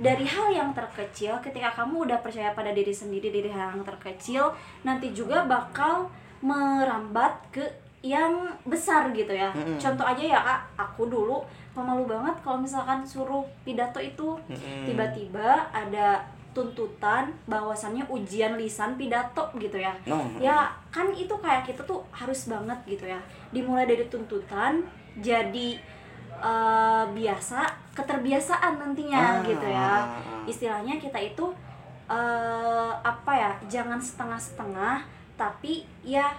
dari 0.00 0.24
hal 0.24 0.48
yang 0.48 0.72
terkecil 0.72 1.36
ketika 1.44 1.76
kamu 1.76 2.08
udah 2.08 2.24
percaya 2.24 2.56
pada 2.56 2.72
diri 2.72 2.88
sendiri 2.88 3.28
dari 3.28 3.52
hal 3.52 3.76
yang 3.76 3.84
terkecil 3.84 4.48
nanti 4.80 5.12
juga 5.12 5.44
bakal 5.44 6.08
merambat 6.40 7.32
ke 7.52 7.64
yang 8.00 8.48
besar 8.64 9.12
gitu 9.12 9.28
ya. 9.28 9.52
Mm-mm. 9.52 9.76
contoh 9.76 10.04
aja 10.04 10.24
ya 10.24 10.40
kak. 10.40 10.60
Aku 10.88 11.06
dulu 11.06 11.44
pemalu 11.76 12.08
banget 12.08 12.32
kalau 12.40 12.58
misalkan 12.58 13.04
suruh 13.04 13.44
pidato 13.62 14.00
itu. 14.00 14.36
Tiba-tiba 14.88 15.68
ada 15.68 16.24
tuntutan 16.50 17.30
bahwasannya 17.46 18.02
ujian 18.10 18.58
lisan 18.58 18.96
pidato 18.98 19.52
gitu 19.54 19.78
ya. 19.78 19.94
No. 20.02 20.18
ya 20.42 20.66
kan 20.90 21.06
itu 21.14 21.30
kayak 21.38 21.62
kita 21.62 21.84
tuh 21.84 22.02
harus 22.10 22.48
banget 22.48 22.78
gitu 22.88 23.04
ya. 23.06 23.20
Dimulai 23.52 23.86
dari 23.86 24.08
tuntutan 24.08 24.82
jadi 25.20 25.76
eh, 26.40 27.04
biasa 27.06 27.60
keterbiasaan 27.92 28.80
nantinya 28.80 29.38
Ah, 29.38 29.44
gitu 29.44 29.66
ya. 29.68 29.78
Ah, 29.78 30.02
ah. 30.16 30.42
istilahnya 30.48 30.96
kita 30.96 31.20
itu 31.20 31.52
eh, 32.08 32.92
apa 32.96 33.32
ya 33.36 33.50
jangan 33.68 34.00
setengah-setengah 34.00 35.19
tapi 35.40 35.72
ya 36.04 36.36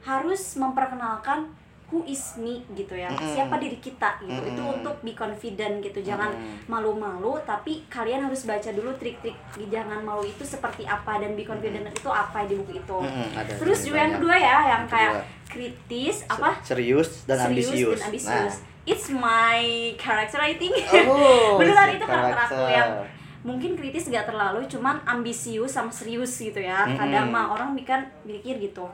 harus 0.00 0.54
memperkenalkan 0.54 1.48
who 1.88 2.04
is 2.04 2.36
me 2.36 2.60
gitu 2.70 2.92
ya. 2.92 3.08
Mm-mm. 3.08 3.32
siapa 3.32 3.56
diri 3.56 3.80
kita 3.80 4.20
gitu. 4.20 4.36
Itu 4.44 4.60
Mm-mm. 4.60 4.76
untuk 4.76 5.00
be 5.00 5.16
confident 5.16 5.80
gitu. 5.80 6.04
Jangan 6.04 6.36
malu-malu 6.68 7.40
tapi 7.42 7.88
kalian 7.88 8.20
harus 8.22 8.44
baca 8.44 8.68
dulu 8.68 8.92
trik-trik 8.94 9.32
jangan 9.66 10.04
malu 10.04 10.20
itu 10.22 10.44
seperti 10.44 10.84
apa 10.84 11.16
dan 11.16 11.32
be 11.32 11.42
confident 11.42 11.88
itu 11.88 12.10
apa 12.12 12.44
di 12.44 12.54
buku 12.54 12.76
itu. 12.76 12.98
Mm-mm, 13.00 13.32
ada 13.34 13.52
terus 13.56 13.80
juga 13.82 13.98
yang 13.98 14.12
kedua 14.14 14.36
ya 14.36 14.44
yang 14.46 14.60
Yang 14.78 14.84
kayak 14.86 15.12
kedua. 15.16 15.24
kritis 15.48 16.16
apa? 16.28 16.50
serius 16.60 17.08
dan 17.24 17.36
serius 17.40 17.72
ambisius. 17.72 17.96
dan 17.96 18.06
ambisius 18.06 18.54
it's 18.84 19.08
my 19.08 19.60
character 19.96 20.36
writing 20.36 20.72
Oh, 21.04 21.56
beneran 21.60 21.88
itu 21.90 22.04
karakter 22.04 22.38
aku 22.42 22.62
yang 22.68 22.90
mungkin 23.46 23.78
kritis 23.78 24.10
gak 24.10 24.26
terlalu 24.26 24.66
cuman 24.66 24.98
ambisius 25.06 25.78
sama 25.78 25.94
serius 25.94 26.34
gitu 26.38 26.58
ya 26.58 26.84
kadang 26.98 27.30
Mm-mm. 27.30 27.38
mah 27.38 27.54
orang 27.54 27.70
mikir 27.70 27.98
mikir 28.26 28.58
gitu 28.58 28.86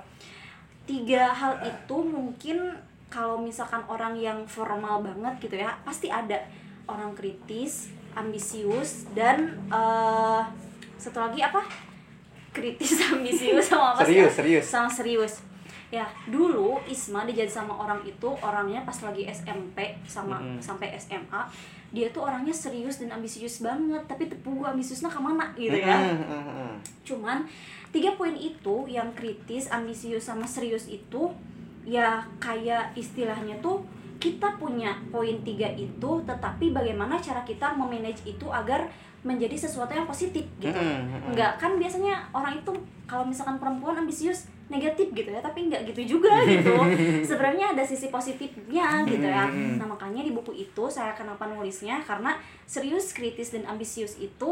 tiga 0.84 1.32
hal 1.32 1.56
itu 1.64 1.96
mungkin 1.96 2.76
kalau 3.08 3.40
misalkan 3.40 3.80
orang 3.88 4.12
yang 4.18 4.44
formal 4.44 5.00
banget 5.00 5.48
gitu 5.48 5.56
ya 5.64 5.72
pasti 5.86 6.12
ada 6.12 6.36
orang 6.84 7.16
kritis 7.16 7.88
ambisius 8.12 9.08
dan 9.16 9.56
eh 9.72 10.42
satu 11.00 11.24
lagi 11.24 11.40
apa 11.40 11.64
kritis 12.52 13.00
ambisius 13.10 13.66
sama 13.66 13.96
apa 13.96 14.04
sih? 14.04 14.20
Serius, 14.20 14.32
serius. 14.36 14.64
sama 14.68 14.88
serius 14.92 15.34
ya 15.92 16.08
dulu 16.26 16.80
Isma 16.88 17.28
dijadi 17.28 17.50
sama 17.50 17.76
orang 17.76 18.00
itu 18.04 18.28
orangnya 18.40 18.82
pas 18.82 18.96
lagi 19.04 19.28
SMP 19.28 19.94
sama 20.08 20.40
sampai 20.58 20.96
SMA 20.96 21.42
dia 21.94 22.10
tuh 22.10 22.26
orangnya 22.26 22.50
serius 22.50 22.98
dan 22.98 23.14
ambisius 23.14 23.62
banget 23.62 24.02
tapi 24.10 24.26
tepu 24.26 24.50
gua 24.58 24.74
ambisiusnya 24.74 25.06
ke 25.06 25.20
mana 25.22 25.46
gitu 25.54 25.78
ya. 25.78 25.94
Cuman 27.06 27.46
tiga 27.94 28.10
poin 28.18 28.34
itu 28.34 28.90
yang 28.90 29.14
kritis 29.14 29.70
ambisius 29.70 30.26
sama 30.26 30.42
serius 30.42 30.90
itu 30.90 31.30
ya 31.86 32.26
kayak 32.42 32.90
istilahnya 32.98 33.54
tuh 33.62 33.86
kita 34.18 34.58
punya 34.58 34.96
poin 35.14 35.38
tiga 35.46 35.70
itu 35.70 36.10
tetapi 36.26 36.74
bagaimana 36.74 37.20
cara 37.22 37.46
kita 37.46 37.76
memanage 37.78 38.26
itu 38.26 38.50
agar 38.50 38.90
menjadi 39.24 39.56
sesuatu 39.56 39.94
yang 39.94 40.04
positif 40.04 40.44
gitu. 40.60 40.74
Mm-mm. 40.74 41.32
enggak 41.32 41.56
kan 41.56 41.78
biasanya 41.78 42.26
orang 42.34 42.60
itu 42.60 42.72
kalau 43.08 43.24
misalkan 43.24 43.56
perempuan 43.56 43.96
ambisius 43.96 44.50
negatif 44.66 45.10
gitu 45.10 45.28
ya 45.28 45.38
tapi 45.38 45.66
enggak 45.66 45.84
gitu 45.84 46.16
juga 46.16 46.40
gitu 46.48 46.72
sebenarnya 47.20 47.72
ada 47.72 47.82
sisi 47.82 48.08
positifnya 48.08 49.04
gitu 49.04 49.22
ya 49.22 49.44
Mm-mm. 49.44 49.76
nah 49.76 49.86
makanya 49.86 50.20
di 50.20 50.30
buku 50.30 50.52
itu 50.52 50.84
saya 50.86 51.12
kenapa 51.12 51.44
nulisnya 51.44 52.00
karena 52.00 52.34
serius 52.64 53.12
kritis 53.12 53.50
dan 53.50 53.64
ambisius 53.66 54.16
itu 54.16 54.50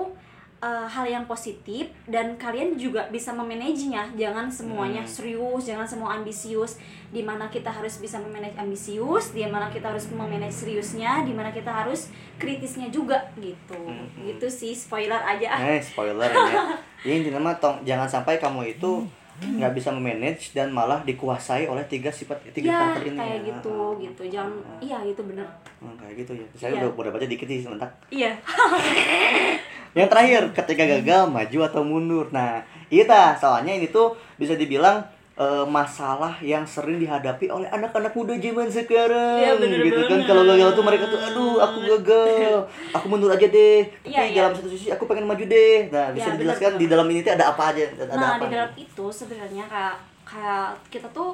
eh, 0.58 0.86
hal 0.86 1.02
yang 1.04 1.24
positif 1.24 1.88
dan 2.06 2.36
kalian 2.36 2.76
juga 2.76 3.08
bisa 3.08 3.32
memanagenya 3.32 4.12
jangan 4.12 4.46
semuanya 4.46 5.00
Hmm. 5.00 5.10
serius 5.10 5.62
jangan 5.64 5.82
semua 5.84 6.14
ambisius 6.14 6.76
di 7.08 7.20
mana 7.20 7.44
kita 7.46 7.68
harus 7.68 7.98
bisa 7.98 8.16
memanage 8.16 8.54
ambisius 8.54 9.32
di 9.32 9.44
mana 9.44 9.66
kita 9.66 9.88
harus 9.88 10.06
memanage 10.08 10.54
seriusnya 10.54 11.20
di 11.22 11.32
mana 11.32 11.48
kita 11.48 11.68
harus 11.68 12.08
kritisnya 12.36 12.88
juga 12.88 13.16
gitu 13.36 13.74
Mm-mm. 13.76 14.28
gitu 14.28 14.46
sih 14.46 14.72
spoiler 14.72 15.18
aja 15.18 15.56
Eh, 15.66 15.80
spoiler 15.80 16.28
ya. 16.28 16.78
Ya 17.02 17.12
intinya 17.12 17.42
mah 17.42 17.56
tong 17.56 17.80
jangan 17.82 18.06
sampai 18.06 18.36
kamu 18.36 18.72
itu 18.72 19.02
nggak 19.40 19.72
bisa 19.72 19.88
memanage 19.90 20.52
dan 20.52 20.68
malah 20.68 21.00
dikuasai 21.00 21.64
oleh 21.64 21.82
tiga 21.84 22.08
sifat 22.08 22.38
tiga 22.50 22.68
ya 22.68 22.78
karakter 22.92 23.02
ini. 23.06 23.18
kayak 23.18 23.32
ya. 23.34 23.46
gitu 23.48 23.76
gitu 23.98 24.22
jangan 24.28 24.52
iya 24.78 24.98
itu 25.02 25.22
bener 25.22 25.46
Hmm, 25.78 25.98
kayak 25.98 26.14
gitu 26.16 26.32
ya. 26.32 26.46
Saya 26.54 26.70
Iya. 26.72 26.78
udah 26.78 26.88
udah 26.94 27.10
baca 27.10 27.26
dikit 27.26 27.42
sih 27.44 27.58
sebentar. 27.58 27.90
iya 28.06 28.38
Yang 29.92 30.08
terakhir, 30.08 30.42
ketika 30.54 30.84
gagal 30.88 31.22
maju 31.26 31.58
atau 31.62 31.82
mundur. 31.82 32.26
Nah, 32.30 32.62
iya 32.88 33.04
tah, 33.04 33.34
soalnya 33.34 33.74
ini 33.74 33.88
tuh 33.88 34.16
bisa 34.38 34.54
dibilang 34.54 35.04
eh, 35.34 35.64
masalah 35.64 36.36
yang 36.38 36.60
sering 36.62 36.96
dihadapi 36.96 37.48
oleh 37.48 37.64
anak-anak 37.66 38.12
muda 38.12 38.34
zaman 38.34 38.68
sekarang 38.68 39.38
Iya, 39.38 39.52
bener 39.56 39.78
gitu 39.80 40.00
kan. 40.04 40.20
kalau 40.22 40.42
gagal 40.44 40.70
tuh 40.72 40.84
mereka 40.84 41.04
tuh 41.06 41.18
aduh 41.18 41.56
aku 41.58 41.78
gagal 41.88 42.54
aku 42.92 43.06
mundur 43.06 43.28
aja 43.28 43.46
deh. 43.46 43.80
Tapi 43.98 44.08
Iya, 44.08 44.22
iya. 44.22 44.40
dalam 44.42 44.52
satu 44.54 44.68
sisi 44.68 44.88
aku 44.88 45.04
pengen 45.04 45.24
maju 45.24 45.40
deh. 45.42 45.88
Nah 45.88 46.10
bisa 46.10 46.28
Iya, 46.28 46.36
dijelaskan 46.36 46.70
bener, 46.70 46.80
di 46.80 46.86
dalam 46.86 47.06
ini 47.06 47.20
tuh 47.20 47.32
ada 47.32 47.44
apa 47.48 47.62
aja? 47.68 47.82
Ada 47.88 48.12
nah 48.12 48.28
apa 48.30 48.42
di 48.42 48.48
dalam 48.50 48.72
itu 48.74 49.04
sebenarnya 49.10 49.64
kayak 49.66 49.96
kayak 50.22 50.68
kita 50.88 51.08
tuh 51.10 51.32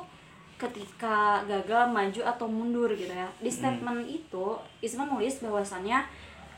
ketika 0.57 1.17
gagal 1.45 1.87
maju 1.89 2.21
atau 2.25 2.47
mundur 2.47 2.91
gitu 2.91 3.09
ya 3.09 3.31
di 3.37 3.47
statement 3.47 4.03
itu 4.03 4.47
Isma 4.79 5.07
nulis 5.07 5.39
bahwasannya 5.39 6.03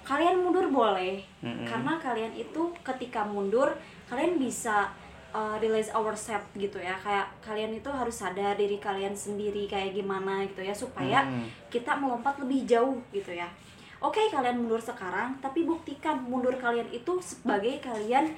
kalian 0.03 0.41
mundur 0.41 0.65
boleh. 0.67 1.21
Mm-mm. 1.41 1.65
karena 1.65 1.97
kalian 1.97 2.33
itu 2.33 2.63
ketika 2.81 3.21
mundur 3.23 3.69
kalian 4.07 4.37
bisa 4.37 4.89
uh, 5.31 5.57
realize 5.59 5.91
ourselves 5.91 6.47
gitu 6.55 6.77
ya 6.77 6.95
kayak 6.97 7.27
kalian 7.41 7.73
itu 7.73 7.87
harus 7.87 8.17
sadar 8.17 8.55
diri 8.55 8.77
kalian 8.77 9.13
sendiri 9.13 9.67
kayak 9.67 9.95
gimana 9.95 10.43
gitu 10.45 10.61
ya 10.61 10.75
supaya 10.75 11.23
Mm. 11.23 11.47
kita 11.69 11.93
melompat 11.95 12.39
lebih 12.39 12.65
jauh 12.65 12.99
gitu 13.11 13.31
ya 13.31 13.47
oke 13.99 14.19
kalian 14.29 14.57
mundur 14.57 14.81
sekarang 14.81 15.37
tapi 15.39 15.63
buktikan 15.63 16.19
mundur 16.23 16.57
kalian 16.57 16.89
itu 16.89 17.21
sebagai 17.21 17.79
kalian 17.79 18.33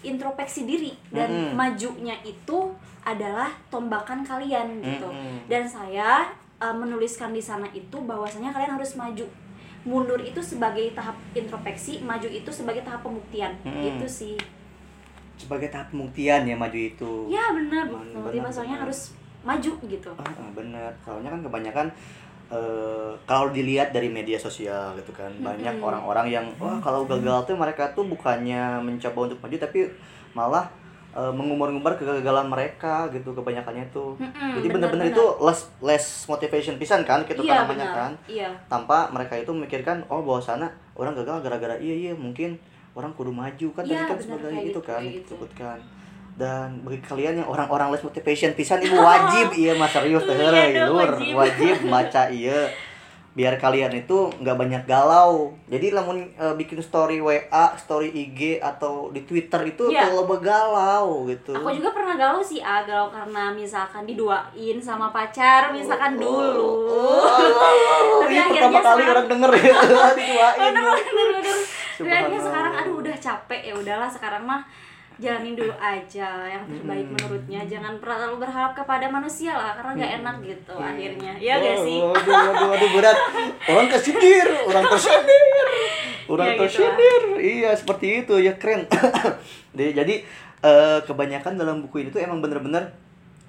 introspeksi 0.00 0.62
diri 0.62 0.92
dan 1.10 1.26
Mm-mm. 1.26 1.56
majunya 1.56 2.14
itu 2.22 2.70
adalah 3.02 3.50
tombakan 3.68 4.22
kalian 4.22 4.78
gitu 4.78 5.08
Mm-mm. 5.08 5.48
dan 5.48 5.64
saya 5.64 6.28
uh, 6.58 6.72
menuliskan 6.72 7.32
di 7.32 7.40
sana 7.40 7.66
itu 7.72 7.96
bahwasanya 7.98 8.52
kalian 8.52 8.76
harus 8.76 8.94
maju 8.94 9.26
mundur 9.82 10.20
itu 10.20 10.38
sebagai 10.38 10.92
tahap 10.92 11.16
introspeksi 11.32 12.04
maju 12.04 12.28
itu 12.28 12.50
sebagai 12.52 12.84
tahap 12.84 13.02
pembuktian 13.02 13.56
Mm-mm. 13.64 13.80
gitu 13.80 14.06
sih 14.06 14.36
sebagai 15.38 15.70
tahap 15.70 15.88
pembuktian 15.88 16.42
ya 16.42 16.52
maju 16.52 16.74
itu. 16.76 17.12
Ya 17.30 17.54
benar 17.54 17.86
Benar, 17.86 18.02
benar, 18.04 18.22
Jadi 18.26 18.38
bahasanya 18.42 18.74
benar. 18.74 18.84
harus 18.84 19.00
maju 19.40 19.72
gitu. 19.86 20.10
Ah, 20.18 20.26
ah, 20.26 20.50
bener 20.52 20.90
soalnya 21.00 21.30
kan 21.30 21.40
kebanyakan 21.40 21.86
eh, 22.48 23.10
kalau 23.22 23.48
dilihat 23.48 23.92
dari 23.92 24.08
media 24.08 24.36
sosial 24.36 24.92
gitu 24.96 25.12
kan 25.12 25.30
banyak 25.38 25.78
orang-orang 25.78 26.26
yang 26.26 26.46
wah 26.56 26.76
kalau 26.80 27.04
gagal 27.04 27.46
tuh 27.46 27.54
mereka 27.54 27.86
tuh 27.92 28.04
bukannya 28.04 28.82
mencoba 28.82 29.30
untuk 29.30 29.38
maju 29.38 29.56
tapi 29.56 29.86
malah 30.32 30.66
eh, 31.12 31.32
mengumbar-ngumbar 31.32 31.94
kegagalan 31.94 32.48
mereka 32.48 33.06
gitu 33.12 33.32
kebanyakannya 33.32 33.86
tuh. 33.88 34.18
Mm-mm, 34.18 34.58
jadi 34.60 34.66
benar, 34.68 34.90
bener-bener 34.90 35.06
benar. 35.08 35.16
itu 35.16 35.24
less 35.40 35.60
less 35.80 36.06
motivation 36.26 36.76
pisan 36.76 37.04
kan 37.04 37.22
gitu 37.24 37.40
iya 37.40 37.62
kan 37.62 37.68
namanya 37.68 37.86
benar. 37.86 37.96
kan 37.96 38.12
iya. 38.26 38.48
Tanpa 38.66 39.08
mereka 39.14 39.38
itu 39.38 39.52
memikirkan 39.54 40.02
oh 40.10 40.20
bahwa 40.20 40.40
sana 40.40 40.66
orang 40.98 41.14
gagal 41.14 41.40
gara-gara 41.46 41.76
iya 41.78 42.10
iya 42.10 42.12
mungkin 42.12 42.58
orang 42.92 43.12
kudu 43.12 43.30
maju 43.30 43.68
kan 43.72 43.82
tadi 43.82 43.94
Iya, 43.94 44.06
kan 44.06 44.16
sebagai 44.16 44.50
itu 44.52 44.64
gitu, 44.68 44.80
kan 44.80 45.00
gitu. 45.02 45.20
disebutkan 45.26 45.78
dan 46.34 46.68
bagi 46.82 47.02
kalian 47.02 47.34
yang 47.36 47.48
orang-orang 47.48 47.90
less 47.90 48.00
motivation 48.00 48.54
pisan 48.54 48.78
ibu 48.78 48.94
wajib 48.94 49.50
iya 49.52 49.74
mas 49.74 49.90
serius 49.90 50.22
teh 50.22 50.34
Iya 50.34 50.86
dong, 50.86 50.94
lur 50.94 51.10
wajib. 51.10 51.34
wajib 51.34 51.76
baca 51.84 52.22
iya 52.30 52.70
biar 53.30 53.54
kalian 53.54 53.92
itu 53.94 54.28
nggak 54.34 54.56
banyak 54.56 54.82
galau 54.84 55.54
jadi 55.64 55.92
lamun 55.92 56.26
eh, 56.28 56.54
bikin 56.54 56.78
story 56.78 57.18
WA 57.18 57.46
story 57.74 58.10
IG 58.10 58.58
atau 58.58 59.08
di 59.08 59.22
Twitter 59.22 59.62
itu 59.64 59.86
Iya. 59.86 60.08
kalau 60.08 60.26
begalau 60.26 61.06
gitu 61.24 61.52
Aku 61.52 61.70
juga 61.70 61.90
pernah 61.90 62.14
galau 62.14 62.40
sih, 62.40 62.58
ah, 62.58 62.82
galau 62.82 63.08
karena 63.08 63.50
misalkan 63.50 64.02
diduain 64.02 64.78
sama 64.78 65.08
pacar, 65.08 65.70
misalkan 65.70 66.16
dulu. 66.16 66.88
Oh, 66.88 67.30
Tapi 68.22 68.32
ini 68.32 68.40
akhirnya 68.40 68.68
pertama 68.68 68.82
kali 68.82 68.98
sekarang- 68.98 69.14
orang 69.14 69.26
denger 69.28 69.50
ya 69.54 69.74
diduain 70.18 70.56
Bener, 70.68 70.84
bener, 70.98 71.28
bener. 71.36 71.56
Tapi 71.94 72.10
akhirnya 72.10 72.40
sekarang, 72.40 72.72
aduh 72.74 72.94
udah 72.96 73.16
capek 73.16 73.60
ya 73.64 73.74
udahlah 73.76 74.08
sekarang 74.08 74.42
mah 74.42 74.62
jalanin 75.18 75.52
dulu 75.52 75.74
aja 75.74 76.28
yang 76.46 76.62
terbaik 76.64 77.02
Hmm. 77.02 77.12
menurutnya 77.12 77.60
jangan 77.64 77.98
pernah 77.98 78.16
terlalu 78.18 78.36
berharap 78.40 78.72
kepada 78.72 79.06
manusia 79.06 79.50
lah 79.50 79.74
karena 79.74 79.92
nggak 79.94 80.12
enak 80.16 80.36
gitu 80.44 80.74
akhirnya 80.74 81.32
ya 81.36 81.54
Oh, 81.54 81.60
gak 81.60 81.76
sih 81.80 81.98
Waduh, 81.98 82.34
waduh, 82.44 82.66
waduh, 82.70 82.90
berat. 82.92 83.18
Orang 83.66 83.86
kesindir, 83.88 84.46
orang 84.64 84.84
tersindir. 84.86 85.44
Orang 86.24 86.46
Ya, 86.46 86.52
gitu 86.52 86.60
lah. 86.60 86.64
tersindir. 86.64 87.22
Iya, 87.36 87.70
seperti 87.72 88.06
itu. 88.20 88.34
Ya 88.36 88.52
keren. 88.54 88.84
Jadi, 89.70 89.90
jadi 89.92 90.14
eh, 90.60 90.98
kebanyakan 91.02 91.54
dalam 91.54 91.80
buku 91.80 92.00
ini 92.00 92.08
tuh 92.08 92.18
emang 92.18 92.38
bener-bener 92.38 92.90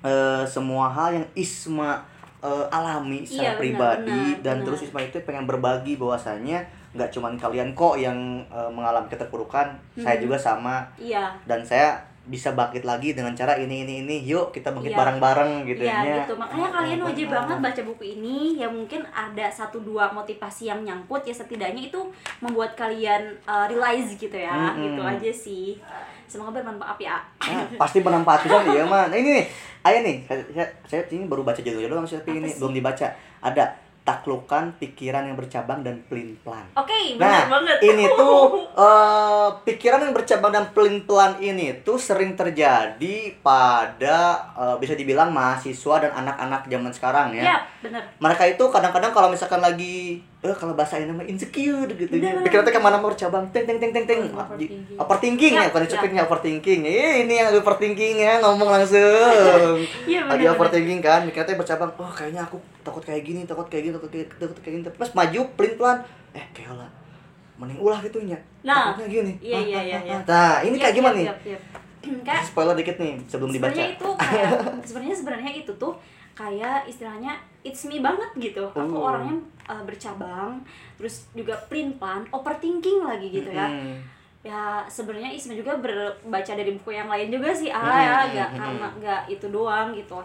eh, 0.01 0.43
semua 0.45 0.87
hal 0.87 1.13
yang 1.13 1.27
Isma 1.33 2.01
eh, 2.39 2.65
alami 2.69 3.23
secara 3.23 3.41
Iya, 3.43 3.51
benar, 3.51 3.59
pribadi 3.59 4.09
benar, 4.09 4.41
dan 4.41 4.55
benar. 4.55 4.65
terus 4.65 4.79
Isma 4.83 4.99
itu 5.01 5.17
pengen 5.21 5.43
berbagi 5.43 5.93
bahwasanya 5.95 6.65
nggak 6.91 7.09
cuman 7.09 7.33
kalian 7.33 7.69
kok 7.71 7.95
yang 7.95 8.17
eh, 8.45 8.69
mengalami 8.69 9.05
keterpurukan, 9.07 9.67
saya 9.95 10.15
Hmm. 10.15 10.23
juga 10.23 10.35
sama 10.35 10.75
iya 10.95 11.29
dan 11.43 11.61
saya 11.61 11.95
bisa 12.23 12.53
bangkit 12.53 12.81
lagi 12.83 13.11
dengan 13.11 13.33
cara 13.33 13.53
ini 13.53 13.81
ini 13.83 14.05
ini 14.05 14.21
yuk 14.21 14.49
kita 14.49 14.69
bangkit 14.69 14.93
Iya. 14.93 15.01
bareng-bareng 15.01 15.65
gitu 15.65 15.81
Iya 15.81 15.97
ya. 15.99 16.15
gitu, 16.19 16.33
makanya 16.35 16.61
Oh, 16.63 16.73
kalian 16.75 16.99
wajib 17.03 17.25
benar. 17.25 17.37
banget 17.41 17.57
baca 17.59 17.81
buku 17.83 18.03
ini 18.11 18.37
Ya 18.55 18.67
mungkin 18.67 19.01
ada 19.07 19.49
satu 19.49 19.77
dua 19.79 20.09
motivasi 20.09 20.65
yang 20.67 20.81
nyangkut 20.83 21.25
Ya 21.25 21.33
setidaknya 21.33 21.89
itu 21.89 21.97
membuat 22.37 22.77
kalian 22.77 23.17
uh, 23.43 23.65
realize 23.65 24.13
gitu 24.13 24.35
ya 24.35 24.53
Mm-mm. 24.69 24.77
Gitu 24.83 25.01
aja 25.01 25.31
sih 25.31 25.67
Semoga 26.27 26.53
bermanfaat 26.55 26.97
ya 26.99 27.17
Nah, 27.41 27.65
pasti 27.75 27.97
bermanfaat 27.99 28.45
bisa 28.45 28.61
nih 28.61 28.77
ya 28.77 28.85
man. 28.85 29.09
Nah, 29.09 29.17
ini 29.17 29.29
nih, 29.33 29.45
ayo 29.81 29.97
nih, 29.99 30.15
saya, 30.23 30.41
saya, 30.53 30.67
saya 30.85 31.01
ini 31.09 31.25
baru 31.25 31.41
baca 31.41 31.57
judulnya 31.57 31.89
doang 31.89 32.05
sih, 32.05 32.13
tapi 32.15 32.29
Apa 32.31 32.39
ini 32.39 32.47
sih? 32.47 32.61
belum 32.61 32.73
dibaca. 32.75 33.07
Ada 33.41 33.65
taklukan 34.09 34.73
pikiran 34.81 35.29
yang 35.29 35.37
bercabang 35.37 35.85
dan 35.85 36.01
pelin-pelan. 36.09 36.65
Oke, 36.73 37.13
Nah, 37.21 37.45
benar 37.45 37.61
banget 37.61 37.77
ini 37.85 38.05
tuh 38.19 38.65
eh, 38.73 39.49
pikiran 39.69 40.01
yang 40.09 40.13
bercabang 40.17 40.49
dan 40.49 40.65
pelin-pelan 40.73 41.37
ini 41.37 41.85
tuh 41.85 42.01
sering 42.01 42.33
terjadi 42.33 43.37
pada 43.45 44.17
eh, 44.57 44.75
bisa 44.81 44.97
dibilang 44.97 45.29
mahasiswa 45.29 46.09
dan 46.09 46.11
anak-anak 46.25 46.65
zaman 46.65 46.91
sekarang 46.91 47.27
ya. 47.37 47.43
Iya, 47.53 47.57
bener 47.85 48.03
Mereka 48.17 48.43
itu 48.57 48.63
kadang-kadang 48.73 49.13
kalau 49.13 49.29
misalkan 49.29 49.61
lagi 49.61 50.25
eh 50.39 50.55
kalau 50.55 50.71
bahasa 50.71 50.95
ini 50.95 51.11
namanya 51.11 51.27
insecure 51.29 51.91
gitu 51.91 52.07
ya. 52.09 52.31
Bener. 52.31 52.47
Pikirannya 52.47 52.71
ke 52.71 52.79
mana 52.79 52.95
mau 52.95 53.11
bercabang, 53.11 53.43
teng 53.51 53.67
teng 53.67 53.75
teng 53.75 53.91
teng 53.91 54.05
teng. 54.05 54.21
Oh, 54.29 54.39
overthinking. 54.39 54.95
Overthinking 54.95 55.51
ya, 55.51 55.59
Ya, 55.59 55.67
bukan 55.67 55.81
ya. 55.81 55.85
insecure-nya 55.85 56.21
overthinking. 56.23 56.81
Eh, 56.81 57.13
ini 57.23 57.33
yang 57.35 57.51
overthinking 57.53 58.15
ya, 58.17 58.33
ngomong 58.39 58.69
langsung. 58.69 59.75
Iya, 60.07 60.23
Lagi 60.25 60.45
overthinking 60.47 60.99
kan, 60.99 61.27
mikirnya 61.27 61.53
bercabang, 61.53 61.91
oh 61.93 62.07
kayaknya 62.07 62.41
aku 62.41 62.55
takut 62.79 63.03
kayak 63.03 63.21
gini, 63.21 63.43
takut 63.43 63.67
kayak 63.67 63.83
gini, 63.83 63.93
takut 63.93 64.09
kayak, 64.09 64.27
takut 64.33 64.57
kayak 64.57 64.73
gini. 64.79 64.83
Pas 64.87 65.11
maju 65.11 65.39
pelin-pelan, 65.59 65.97
eh 66.31 66.45
kayak 66.49 66.71
lah. 66.73 66.89
Mending 67.55 67.75
ulah 67.77 67.99
gitu 67.99 68.23
nya. 68.23 68.39
Nah, 68.61 68.95
Takutnya 68.95 69.11
gini. 69.11 69.33
iya, 69.41 69.59
iya, 69.59 69.79
iya, 69.83 69.97
ah, 69.97 70.03
iya. 70.07 70.15
ah. 70.15 70.21
Nah, 70.31 70.53
ini 70.63 70.75
kayak 70.79 70.95
gimana 70.95 71.15
nih? 71.15 71.27
Kayak 72.23 72.47
Spoiler 72.47 72.73
dikit 72.73 72.95
nih 72.95 73.19
sebelum 73.27 73.51
dibaca. 73.51 73.75
sebenarnya 73.75 73.91
itu 73.91 74.09
kayak 74.15 74.49
sebenarnya 74.87 75.15
sebenarnya 75.19 75.51
itu 75.51 75.71
tuh 75.75 75.93
kayak 76.31 76.87
istilahnya 76.87 77.35
it's 77.61 77.83
me 77.85 77.99
banget 77.99 78.29
gitu. 78.37 78.63
Aku 78.69 78.95
Oh. 78.95 79.09
orangnya 79.09 79.37
uh, 79.65 79.83
bercabang 79.83 80.59
terus 80.95 81.27
juga 81.31 81.55
plain 81.67 81.95
plan 81.95 82.23
overthinking 82.29 83.03
lagi 83.03 83.27
gitu 83.29 83.51
ya. 83.51 83.67
Mm-mm. 83.67 83.97
ya 84.39 84.87
sebenarnya 84.87 85.35
Isma 85.35 85.51
juga 85.51 85.75
berbaca 85.75 86.53
dari 86.55 86.71
buku 86.71 86.95
yang 86.95 87.11
lain 87.11 87.27
juga 87.27 87.51
sih 87.51 87.67
ah 87.67 87.83
Hmm, 87.83 87.99
ya 87.99 88.15
hmm, 88.15 88.29
nggak 88.31 88.49
hmm, 88.49 88.59
karena 88.59 88.87
nggak 89.03 89.21
itu 89.27 89.45
doang 89.51 89.91
gitu. 89.91 90.15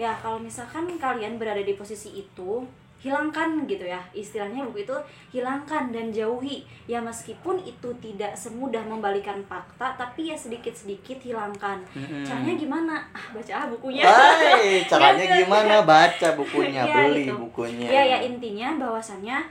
Ya 0.00 0.16
kalau 0.16 0.40
misalkan 0.40 0.88
kalian 0.96 1.36
berada 1.36 1.60
di 1.60 1.76
posisi 1.76 2.24
itu 2.24 2.64
hilangkan 3.00 3.64
gitu 3.64 3.80
ya 3.82 3.96
istilahnya 4.10 4.60
buku 4.62 4.84
itu 4.84 4.92
hilangkan 5.30 5.88
dan 5.88 6.12
jauhi 6.12 6.60
ya 6.84 7.00
meskipun 7.00 7.56
itu 7.58 7.88
tidak 7.96 8.32
semudah 8.32 8.80
membalikan 8.82 9.40
fakta 9.42 9.96
tapi 9.96 10.28
ya 10.28 10.36
sedikit 10.36 10.70
sedikit 10.70 11.16
hilangkan 11.16 11.80
Mm-mm. 11.90 12.20
caranya 12.22 12.54
gimana 12.54 12.94
ah 13.10 13.26
baca 13.32 13.52
ah 13.54 13.66
bukunya 13.66 14.04
Hai, 14.04 14.84
caranya 14.90 15.24
nggak, 15.24 15.38
gimana? 15.40 15.74
Baca 15.80 16.28
bukunya, 16.34 16.82
Iya, 16.82 16.94
beli 16.94 17.24
gitu. 17.24 17.40
bukunya. 17.40 17.88
ya 17.88 18.02
ya 18.06 18.18
intinya 18.20 18.76
bahwasannya 18.76 19.48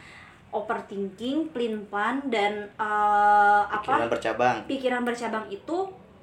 overthinking, 0.49 1.49
plain 1.49 1.85
plan 1.85 2.21
dan 2.27 2.69
Pikiran 2.75 4.01
apa 4.01 4.09
bercabang. 4.09 4.55
pikiran 4.65 5.01
bercabang 5.01 5.45
itu 5.47 5.77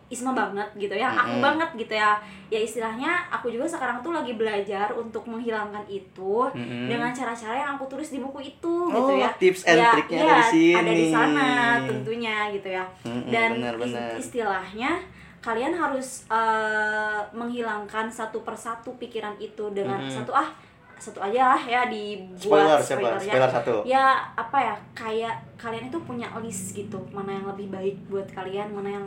Isma 0.07 0.31
banget 0.31 0.62
gitu 0.77 0.92
ya, 0.92 1.11
aku 1.11 1.35
Mm-mm. 1.35 1.42
banget 1.42 1.71
gitu 1.77 1.90
ya. 1.92 2.14
Ya 2.47 2.59
istilahnya 2.59 3.11
aku 3.27 3.51
juga 3.51 3.66
sekarang 3.66 3.99
tuh 4.01 4.11
lagi 4.11 4.33
belajar 4.33 4.87
untuk 4.92 5.27
menghilangkan 5.27 5.83
itu 5.85 6.47
Mm-mm. 6.49 6.87
dengan 6.87 7.11
cara-cara 7.11 7.55
yang 7.57 7.75
aku 7.75 7.85
tulis 7.87 8.09
di 8.09 8.19
buku 8.19 8.38
itu 8.40 8.75
Oh, 8.87 9.11
gitu 9.11 9.12
ya. 9.19 9.31
tips 9.35 9.62
and 9.64 9.77
ya, 9.77 9.90
triknya 9.92 10.19
ya, 10.19 10.23
ada 10.23 10.37
di 10.37 10.47
sini. 10.49 10.75
Ada 10.75 10.92
di 10.92 11.07
sana 11.09 11.47
tentunya 11.83 12.37
gitu 12.51 12.69
ya. 12.71 12.85
Mm-mm, 13.03 13.27
Dan 13.27 13.49
benar-benar. 13.57 14.14
is- 14.14 14.23
istilahnya 14.25 14.90
kalian 15.38 15.71
harus 15.73 16.23
eh, 16.29 17.21
menghilangkan 17.33 18.07
satu 18.07 18.40
persatu 18.40 18.95
pikiran 18.97 19.35
itu 19.37 19.62
dengan 19.71 19.99
Mm-mm. 20.01 20.11
satu 20.12 20.31
ah 20.33 20.51
satu 20.97 21.21
aja 21.21 21.53
lah 21.53 21.61
ya 21.61 21.85
Spoiler 21.85 21.92
dibuat 22.33 22.81
siapa? 22.81 22.99
spoilernya. 23.03 23.27
Spoiler 23.29 23.51
satu. 23.53 23.75
Ya 23.85 24.05
apa 24.33 24.59
ya 24.61 24.75
kayak 24.92 25.35
kalian 25.57 25.87
itu 25.87 25.99
punya 26.01 26.31
list 26.38 26.73
gitu 26.73 26.97
mana 27.11 27.31
yang 27.33 27.47
lebih 27.47 27.69
baik 27.69 27.97
buat 28.07 28.25
kalian 28.29 28.71
mana 28.71 28.90
yang 28.92 29.07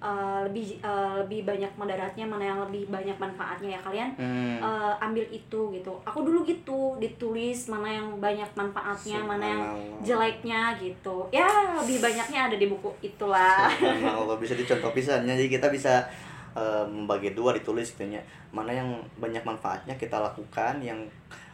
uh, 0.00 0.40
lebih 0.48 0.80
uh, 0.82 1.20
lebih 1.22 1.46
banyak 1.46 1.68
mudaratnya 1.76 2.24
mana 2.24 2.44
yang 2.44 2.58
lebih 2.66 2.88
banyak 2.88 3.14
manfaatnya 3.20 3.76
ya 3.76 3.80
kalian? 3.80 4.10
Hmm. 4.16 4.58
uh, 4.58 4.92
ambil 4.98 5.24
itu 5.28 5.60
gitu. 5.76 5.92
Aku 6.02 6.24
dulu 6.24 6.42
gitu 6.42 6.96
ditulis 6.98 7.68
mana 7.68 7.86
yang 7.86 8.08
banyak 8.18 8.48
manfaatnya 8.56 9.20
mana 9.22 9.44
yang 9.44 9.62
jeleknya 10.00 10.74
gitu. 10.80 11.28
Ya 11.30 11.46
lebih 11.76 12.00
banyaknya 12.00 12.50
ada 12.50 12.56
di 12.56 12.66
buku 12.66 12.90
itulah. 13.04 13.68
Allah 14.18 14.36
bisa 14.40 14.56
dicontoh 14.56 14.90
pisannya 14.90 15.36
jadi 15.36 15.50
kita 15.60 15.68
bisa 15.70 16.02
eh, 16.56 16.84
membagi 16.88 17.30
dua 17.30 17.54
ditulis 17.54 17.94
gitu 17.94 18.10
nya 18.10 18.18
mana 18.50 18.74
yang 18.74 18.90
banyak 19.22 19.44
manfaatnya 19.46 19.94
kita 19.94 20.18
lakukan 20.18 20.82
yang 20.82 20.98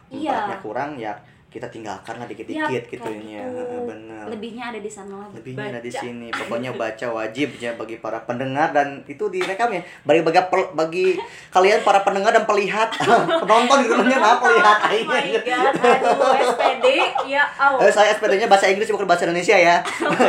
Iya. 0.07 0.31
manfaatnya 0.31 0.57
kurang 0.63 0.91
ya 0.95 1.13
kita 1.57 1.67
tinggalkan 1.67 2.15
lah 2.15 2.25
dikit-dikit 2.25 2.69
Ya, 2.69 2.81
gitu 2.83 3.09
ya 3.25 3.43
gitu. 3.43 3.75
benar 3.83 4.25
lebihnya 4.27 4.69
ada 4.69 4.77
di 4.77 4.87
sana 4.87 5.13
lah 5.17 5.29
lebihnya 5.31 5.67
ada 5.69 5.81
di 5.81 5.89
Baca. 5.89 5.99
sini 5.99 6.27
pokoknya 6.29 6.71
baca 6.73 7.07
wajib 7.11 7.49
ya 7.57 7.73
bagi 7.73 7.97
para 7.97 8.21
pendengar 8.21 8.69
dan 8.69 9.01
itu 9.03 9.25
direkam 9.27 9.69
ya 9.69 9.81
bagi 10.03 10.21
bagi 10.21 10.39
bagi 10.71 11.07
kalian 11.55 11.81
para 11.81 12.01
pendengar 12.01 12.31
dan 12.31 12.45
pelihat 12.45 12.89
penonton 13.41 13.77
di 13.81 13.87
rumahnya 13.87 14.17
nah 14.17 14.37
pelihat 14.37 14.77
Oh 14.87 15.03
my 15.03 15.29
god, 15.39 15.73
aduh 15.73 16.33
SPD 16.37 16.85
ya 17.27 17.43
Eh, 17.77 17.89
saya 17.89 18.13
SPD-nya 18.13 18.45
bahasa 18.45 18.67
Inggris 18.67 18.87
bukan 18.87 19.05
bahasa 19.05 19.23
Indonesia 19.23 19.53
ya. 19.53 19.79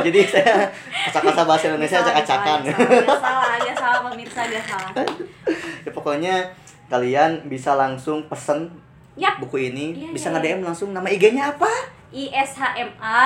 Jadi 0.03 0.21
saya 0.25 0.69
kata-kata 1.07 1.43
bahasa 1.45 1.64
Indonesia 1.69 1.99
acak-acakan. 1.99 2.59
salah, 2.64 2.79
salah, 2.79 3.19
salah, 3.19 3.57
ya 3.59 3.73
salah 3.75 4.01
pemirsa, 4.05 4.43
ya 4.45 4.61
salah. 4.61 4.91
ya, 5.83 5.91
pokoknya 5.91 6.35
kalian 6.87 7.47
bisa 7.47 7.75
langsung 7.75 8.25
pesen 8.27 8.69
Yap, 9.19 9.43
buku 9.43 9.75
ini, 9.75 9.99
Iya, 9.99 10.15
bisa 10.15 10.31
iya, 10.31 10.39
nge-DM 10.39 10.61
langsung 10.63 10.95
nama 10.95 11.11
IG-nya 11.11 11.51
apa? 11.51 11.69
ISHMA 12.15 13.21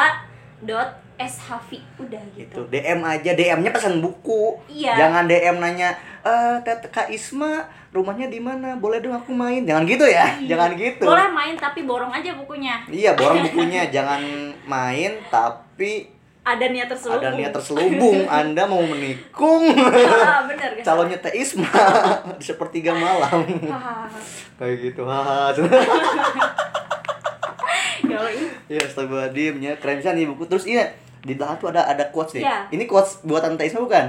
dot 0.65 0.91
SHV 1.21 1.71
udah 2.03 2.23
gitu. 2.35 2.51
Gitu. 2.51 2.63
DM 2.73 3.01
aja, 3.05 3.31
DM-nya 3.37 3.71
pesan 3.71 4.03
buku. 4.03 4.59
Iya. 4.67 4.97
Jangan 5.07 5.29
DM 5.31 5.57
nanya, 5.61 5.95
"Eh, 6.25 6.57
Tete 6.67 6.89
Kak 6.91 7.13
Isma, 7.13 7.63
rumahnya 7.95 8.27
di 8.27 8.43
mana? 8.43 8.75
Boleh 8.75 8.99
dong 8.99 9.15
aku 9.15 9.31
main." 9.31 9.63
Jangan 9.63 9.87
gitu 9.87 10.03
ya. 10.09 10.27
Jangan 10.43 10.75
gitu. 10.75 11.05
Boleh 11.07 11.29
main 11.31 11.55
tapi 11.55 11.87
borong 11.87 12.11
aja 12.11 12.35
bukunya. 12.35 12.83
Iya, 12.91 13.15
borong 13.15 13.45
bukunya. 13.53 13.87
Jangan 13.93 14.23
main 14.67 15.13
tapi 15.31 16.11
Ada 16.43 16.67
niat 16.69 16.91
terselubung. 16.91 17.23
ada 17.23 17.29
niat 17.33 17.53
terselubung. 17.53 18.19
Anda 18.43 18.63
mau 18.67 18.83
menikung. 18.83 19.63
Ah, 19.73 20.43
bener 20.43 20.71
kan? 20.75 20.83
calonnya 20.83 21.19
Teh 21.19 21.31
Isma 21.33 21.71
di 22.39 22.45
sepertiga 22.45 22.91
malam 22.93 23.47
kayak 24.59 24.77
gitu 24.81 25.03
haha 25.03 25.55
ya 28.03 28.19
Allah, 28.19 28.33
ih. 28.33 28.51
ya 28.69 28.81
astagfirullahaladzim 28.81 29.55
ya 29.59 29.73
keren 29.79 29.99
bisa 29.99 30.13
nih 30.13 30.27
buku 30.27 30.45
terus 30.47 30.67
iya 30.67 30.91
di 31.23 31.35
belakang 31.35 31.59
tuh 31.59 31.69
ada 31.71 31.87
ada 31.87 32.05
quotes 32.11 32.35
nih 32.35 32.43
Iya. 32.43 32.67
ini 32.71 32.85
quotes 32.85 33.23
buatan 33.23 33.55
Teh 33.55 33.67
Isma 33.67 33.81
bukan 33.81 34.07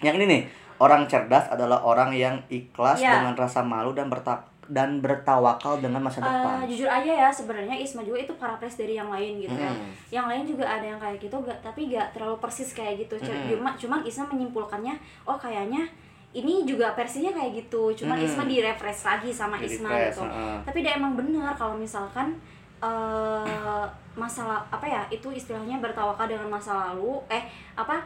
yang 0.00 0.16
ini 0.16 0.24
nih 0.26 0.42
orang 0.78 1.04
cerdas 1.04 1.46
adalah 1.48 1.82
orang 1.82 2.10
yang 2.12 2.40
ikhlas 2.48 2.98
Iya. 2.98 3.20
dengan 3.20 3.34
rasa 3.36 3.60
malu 3.60 3.92
dan 3.92 4.08
bertak 4.08 4.48
dan 4.68 5.00
bertawakal 5.00 5.80
dengan 5.80 6.04
masa 6.04 6.20
Eh, 6.20 6.28
depan 6.28 6.60
jujur 6.68 6.84
aja 6.84 7.12
ya 7.24 7.28
sebenarnya 7.32 7.72
Isma 7.72 8.04
juga 8.04 8.20
itu 8.20 8.32
paraphrase 8.36 8.76
dari 8.76 8.94
yang 8.94 9.08
lain 9.08 9.40
gitu 9.40 9.56
ya. 9.56 9.72
Hmm. 9.72 9.88
Yang 10.12 10.26
lain 10.28 10.42
juga 10.44 10.64
ada 10.68 10.84
yang 10.84 11.00
kayak 11.00 11.16
gitu 11.18 11.36
gak, 11.40 11.56
tapi 11.64 11.88
gak 11.88 12.12
terlalu 12.12 12.36
persis 12.36 12.76
kayak 12.76 13.00
gitu. 13.00 13.16
Hmm. 13.16 13.48
Cuma 13.48 13.70
cuma 13.74 13.96
Isma 14.04 14.28
menyimpulkannya 14.28 14.94
oh 15.24 15.40
kayaknya 15.40 15.88
ini 16.36 16.68
juga 16.68 16.92
versinya 16.92 17.32
kayak 17.32 17.64
gitu. 17.64 17.96
Cuma 17.96 18.12
Hmm. 18.12 18.28
Isma 18.28 18.44
direfresh 18.44 19.08
lagi 19.08 19.32
sama 19.32 19.56
Isma 19.56 19.88
Di-refresh, 19.88 20.20
gitu. 20.20 20.22
heeh. 20.28 20.56
Tapi 20.68 20.78
dia 20.84 20.92
emang 21.00 21.16
benar 21.16 21.56
kalau 21.56 21.72
misalkan 21.74 22.36
eh 22.78 23.84
masalah 24.14 24.62
apa 24.68 24.86
ya 24.86 25.02
itu 25.08 25.30
istilahnya 25.30 25.78
bertawakal 25.78 26.26
dengan 26.26 26.46
masa 26.46 26.90
lalu 26.90 27.18
eh 27.26 27.42
apa 27.74 27.98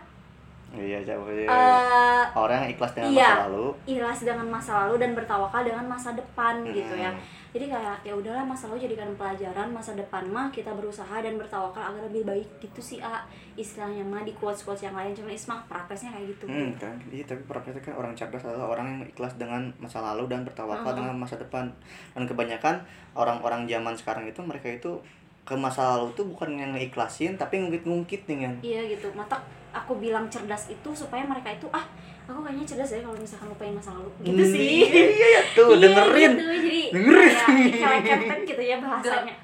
iya 0.75 0.99
jauh 1.03 1.27
ya. 1.27 1.45
Eh, 1.45 2.25
orang 2.33 2.63
yang 2.63 2.71
ikhlas 2.73 2.93
dengan 2.93 3.11
iya. 3.11 3.29
masa 3.29 3.45
lalu 3.47 3.67
ikhlas 3.85 4.19
dengan 4.23 4.47
masa 4.49 4.73
lalu 4.81 4.95
dan 4.99 5.11
bertawakal 5.13 5.63
dengan 5.63 5.85
masa 5.85 6.11
depan 6.13 6.55
gitu 6.67 6.95
ya 6.95 7.13
Hmm. 7.13 7.21
jadi 7.53 7.69
kayak 7.69 7.97
ya 8.03 8.15
udahlah 8.15 8.41
masa 8.43 8.65
lalu 8.67 8.81
jadikan 8.83 9.13
pelajaran 9.13 9.69
masa 9.69 9.93
depan 9.93 10.25
mah 10.27 10.49
kita 10.49 10.73
berusaha 10.73 11.13
dan 11.15 11.37
bertawakal 11.37 11.85
agar 11.85 12.01
lebih 12.03 12.25
baik 12.25 12.49
gitu 12.59 12.81
sih 12.81 12.99
a 12.99 13.21
istilahnya 13.53 14.01
mah 14.03 14.23
di 14.23 14.33
quotes 14.33 14.63
quotes 14.63 14.81
yang 14.83 14.95
lain 14.95 15.13
cuma 15.13 15.29
Isma 15.29 15.61
prakteknya 15.63 16.09
kayak 16.11 16.27
gitu 16.31 16.45
Hmm, 16.47 16.73
kan 16.75 16.97
iya 17.07 17.21
tapi 17.23 17.43
prakteknya 17.43 17.83
kan 17.83 17.95
orang 17.95 18.13
cerdas 18.13 18.41
adalah 18.43 18.69
orang 18.71 18.87
yang 18.89 19.01
ikhlas 19.07 19.37
dengan 19.37 19.69
masa 19.77 20.01
lalu 20.03 20.25
dan 20.27 20.41
bertawakal 20.43 20.81
Uh-huh. 20.83 20.97
dengan 20.99 21.15
masa 21.15 21.37
depan 21.37 21.69
dan 22.11 22.25
kebanyakan 22.25 22.81
orang-orang 23.13 23.65
zaman 23.67 23.93
sekarang 23.93 24.25
itu 24.25 24.41
mereka 24.41 24.69
itu 24.69 24.97
ke 25.43 25.53
masa 25.53 25.93
lalu 25.93 26.09
tuh 26.15 26.25
bukan 26.25 26.55
yang 26.55 26.73
ngikhlasin 26.73 27.35
tapi 27.35 27.59
ngungkit-ngungkit 27.59 28.25
nih 28.25 28.39
kan 28.41 28.55
iya 28.63 28.81
gitu 28.89 29.13
mata 29.13 29.37
aku 29.73 29.93
bilang 29.97 30.29
cerdas 30.29 30.69
itu 30.69 30.91
supaya 30.93 31.23
mereka 31.23 31.51
itu 31.51 31.67
ah 31.69 31.85
aku 32.23 32.39
kayaknya 32.41 32.65
cerdas 32.65 32.91
ya 32.91 33.01
kalau 33.01 33.17
misalkan 33.17 33.49
lupain 33.49 33.73
masa 33.73 33.91
lalu 33.93 34.11
gitu 34.23 34.37
Hmm, 34.39 34.53
sih 34.53 34.69
iya, 34.81 34.87
iya, 34.87 35.27
iya, 35.29 35.41
tuh 35.53 35.69
Iya, 35.71 35.81
dengerin 35.83 36.33
gitu. 36.33 36.45
jadi 36.47 36.83
Dengerin. 36.89 37.33
kayak 37.35 37.71
keleketen 37.75 38.39
gitu 38.47 38.63
ya 38.63 38.77
bahasanya 38.79 39.35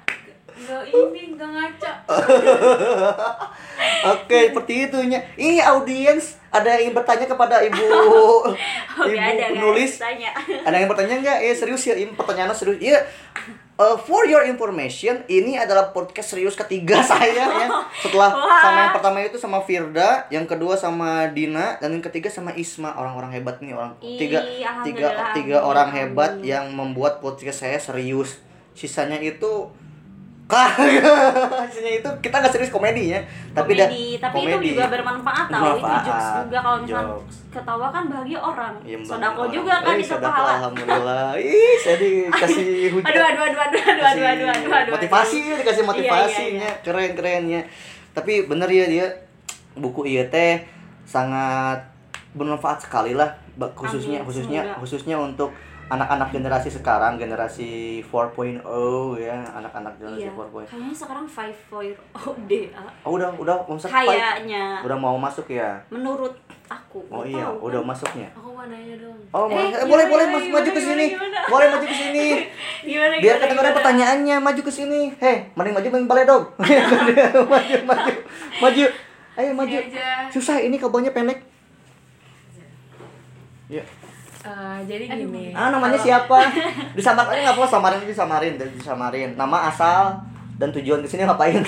Enggak 0.51 0.83
ini, 0.85 1.21
enggak 1.31 1.49
ngaca. 1.49 1.91
Oke, 4.11 4.51
seperti 4.51 4.73
itu 4.85 4.99
nya. 5.05 5.23
Ini 5.33 5.63
audiens 5.63 6.35
ada 6.49 6.75
yang 6.75 6.91
bertanya 6.91 7.25
kepada 7.25 7.63
ibu 7.63 7.79
Oke, 8.43 8.51
ibu 9.07 9.15
ada 9.15 9.45
penulis. 9.49 10.03
Ada 10.59 10.75
yang 10.75 10.89
bertanya 10.91 11.15
nggak? 11.17 11.37
Eh 11.41 11.55
serius 11.55 11.83
ya, 11.85 11.95
ini 11.95 12.11
pertanyaannya 12.11 12.51
serius. 12.51 12.75
Iya. 12.77 12.99
Uh, 13.79 13.95
for 13.95 14.27
your 14.27 14.43
information, 14.43 15.23
ini 15.31 15.55
adalah 15.55 15.95
podcast 15.95 16.35
serius 16.35 16.51
ketiga 16.51 16.99
saya 17.15 17.47
ya. 17.47 17.67
Setelah 18.03 18.35
Wah. 18.35 18.59
sama 18.59 18.77
yang 18.83 18.93
pertama 18.99 19.17
itu 19.23 19.39
sama 19.39 19.63
Firda, 19.63 20.27
yang 20.27 20.43
kedua 20.43 20.75
sama 20.75 21.31
Dina, 21.31 21.79
dan 21.79 21.95
yang 21.95 22.03
ketiga 22.03 22.27
sama 22.27 22.51
Isma, 22.59 22.91
orang-orang 22.99 23.39
hebat 23.39 23.63
nih, 23.63 23.71
orang 23.71 23.95
Ih, 24.03 24.19
tiga 24.19 24.43
tiga 24.83 25.31
tiga 25.31 25.63
orang 25.63 25.95
hebat 25.95 26.43
yang 26.43 26.75
membuat 26.75 27.23
podcast 27.23 27.63
saya 27.63 27.79
serius. 27.79 28.43
Sisanya 28.75 29.15
itu 29.23 29.71
sisanya 30.49 31.93
itu 31.95 32.09
kita 32.19 32.35
nggak 32.35 32.49
serius 32.51 32.69
komedi 32.69 33.13
ya 33.13 33.21
tapi 33.51 33.77
komedi 33.77 34.17
tapi 34.17 34.35
komedi. 34.39 34.53
itu 34.65 34.73
juga 34.73 34.85
bermanfaat 34.89 35.45
tau 35.47 35.63
itu 35.71 35.85
jokes 36.01 36.27
juga 36.41 36.57
kalau 36.59 36.77
misalkan 36.79 37.07
Jokes. 37.11 37.35
ketawa 37.49 37.87
kan 37.89 38.03
bahagia 38.05 38.39
orang 38.39 38.73
Iya, 38.81 38.97
Mbak. 38.97 39.07
sodako 39.07 39.39
Orang- 39.39 39.53
juga 39.53 39.73
kan 39.75 39.89
Eh, 39.89 39.99
itu 39.99 40.09
sodako, 40.09 40.29
pahala 40.31 40.51
alhamdulillah 40.55 41.27
ih 41.37 41.73
saya 41.77 41.97
dikasih 41.97 42.67
hujan 42.93 43.05
aduh 43.05 43.23
aduh 43.23 43.43
aduh 43.43 43.61
aduh 43.61 43.79
aduh 43.79 44.03
aduh 44.03 44.25
aduh 44.25 44.47
aduh 44.49 44.71
aduh 44.71 44.91
motivasi 44.91 45.37
aduh. 45.39 45.57
dikasih 45.59 45.79
Iya, 45.79 45.89
motivasinya 45.89 46.49
iya, 46.65 46.71
iya. 46.71 46.81
keren 46.81 47.11
kerennya 47.13 47.61
tapi 48.11 48.33
bener 48.43 48.67
ya 48.67 48.85
dia 48.85 49.05
buku 49.75 50.01
iya 50.07 50.25
teh 50.27 50.65
sangat 51.05 51.77
bermanfaat 52.31 52.81
sekali 52.81 53.13
lah 53.13 53.29
khususnya 53.71 54.21
Amin, 54.21 54.27
khususnya 54.27 54.61
semoga. 54.63 54.79
khususnya 54.79 55.15
untuk 55.19 55.49
anak-anak 55.89 56.29
generasi 56.29 56.69
sekarang 56.69 57.17
generasi 57.17 57.99
4.0 58.05 58.61
ya 59.17 59.41
anak-anak 59.57 59.93
generasi 59.97 60.29
iya 60.29 60.31
4.0 60.37 60.69
kayaknya 60.69 60.93
sekarang 60.93 61.25
five 61.25 61.57
four 61.65 61.83
oh 62.13 62.35
DA 62.45 62.85
oh 63.01 63.17
udah 63.17 63.29
udah 63.41 63.55
masuk 63.65 63.89
kayaknya 63.89 64.85
udah 64.85 64.97
mau 65.01 65.17
masuk 65.17 65.49
ya 65.49 65.81
menurut 65.89 66.37
aku 66.69 67.01
oh 67.09 67.25
iya 67.25 67.41
tahu, 67.41 67.73
udah 67.73 67.81
kan. 67.81 67.89
masuknya 67.89 68.29
Aku 68.37 68.49
mau 68.53 68.65
nanya 68.69 68.95
dong. 69.01 69.17
Oh, 69.33 69.45
Eh, 69.47 69.55
boleh, 69.55 69.65
gimana, 69.71 69.87
boleh, 69.87 70.05
boleh 70.09 70.25
gimana, 70.27 70.43
mas, 70.43 70.45
maju 70.51 70.69
ke 70.75 70.81
sini. 70.83 71.07
Boleh 71.47 71.67
maju 71.71 71.85
ke 71.87 71.95
sini. 71.95 72.25
gimana 72.91 73.13
Biar 73.23 73.35
kedengaran 73.39 73.71
pertanyaannya, 73.71 74.35
maju 74.43 74.61
ke 74.67 74.71
sini. 74.73 75.01
Hei, 75.15 75.47
mending 75.55 75.73
maju 75.79 75.87
mending 75.87 76.09
balik 76.11 76.25
dong. 76.27 76.43
maju, 76.59 77.75
maju, 77.87 78.13
maju. 78.59 78.85
Ayo 79.39 79.51
maju. 79.55 79.77
Aja. 79.79 80.27
Susah 80.27 80.59
ini 80.59 80.75
kabelnya 80.75 81.15
pendek. 81.15 81.39
Ya. 83.71 83.85
Eh, 84.49 84.79
jadi 84.83 85.03
gini. 85.05 85.53
Ah, 85.53 85.69
namanya 85.69 85.93
kalau- 85.93 86.05
siapa? 86.25 86.37
Disamarin 86.97 87.45
nggak 87.45 87.53
apa 87.53 87.65
samarin 87.65 88.01
disamarin, 88.01 88.53
disamarin. 88.57 89.29
Nama 89.35 89.57
asal 89.69 90.17
dan 90.57 90.73
tujuan 90.73 90.99
ke 90.99 91.07
sini 91.07 91.23
ngapain? 91.23 91.61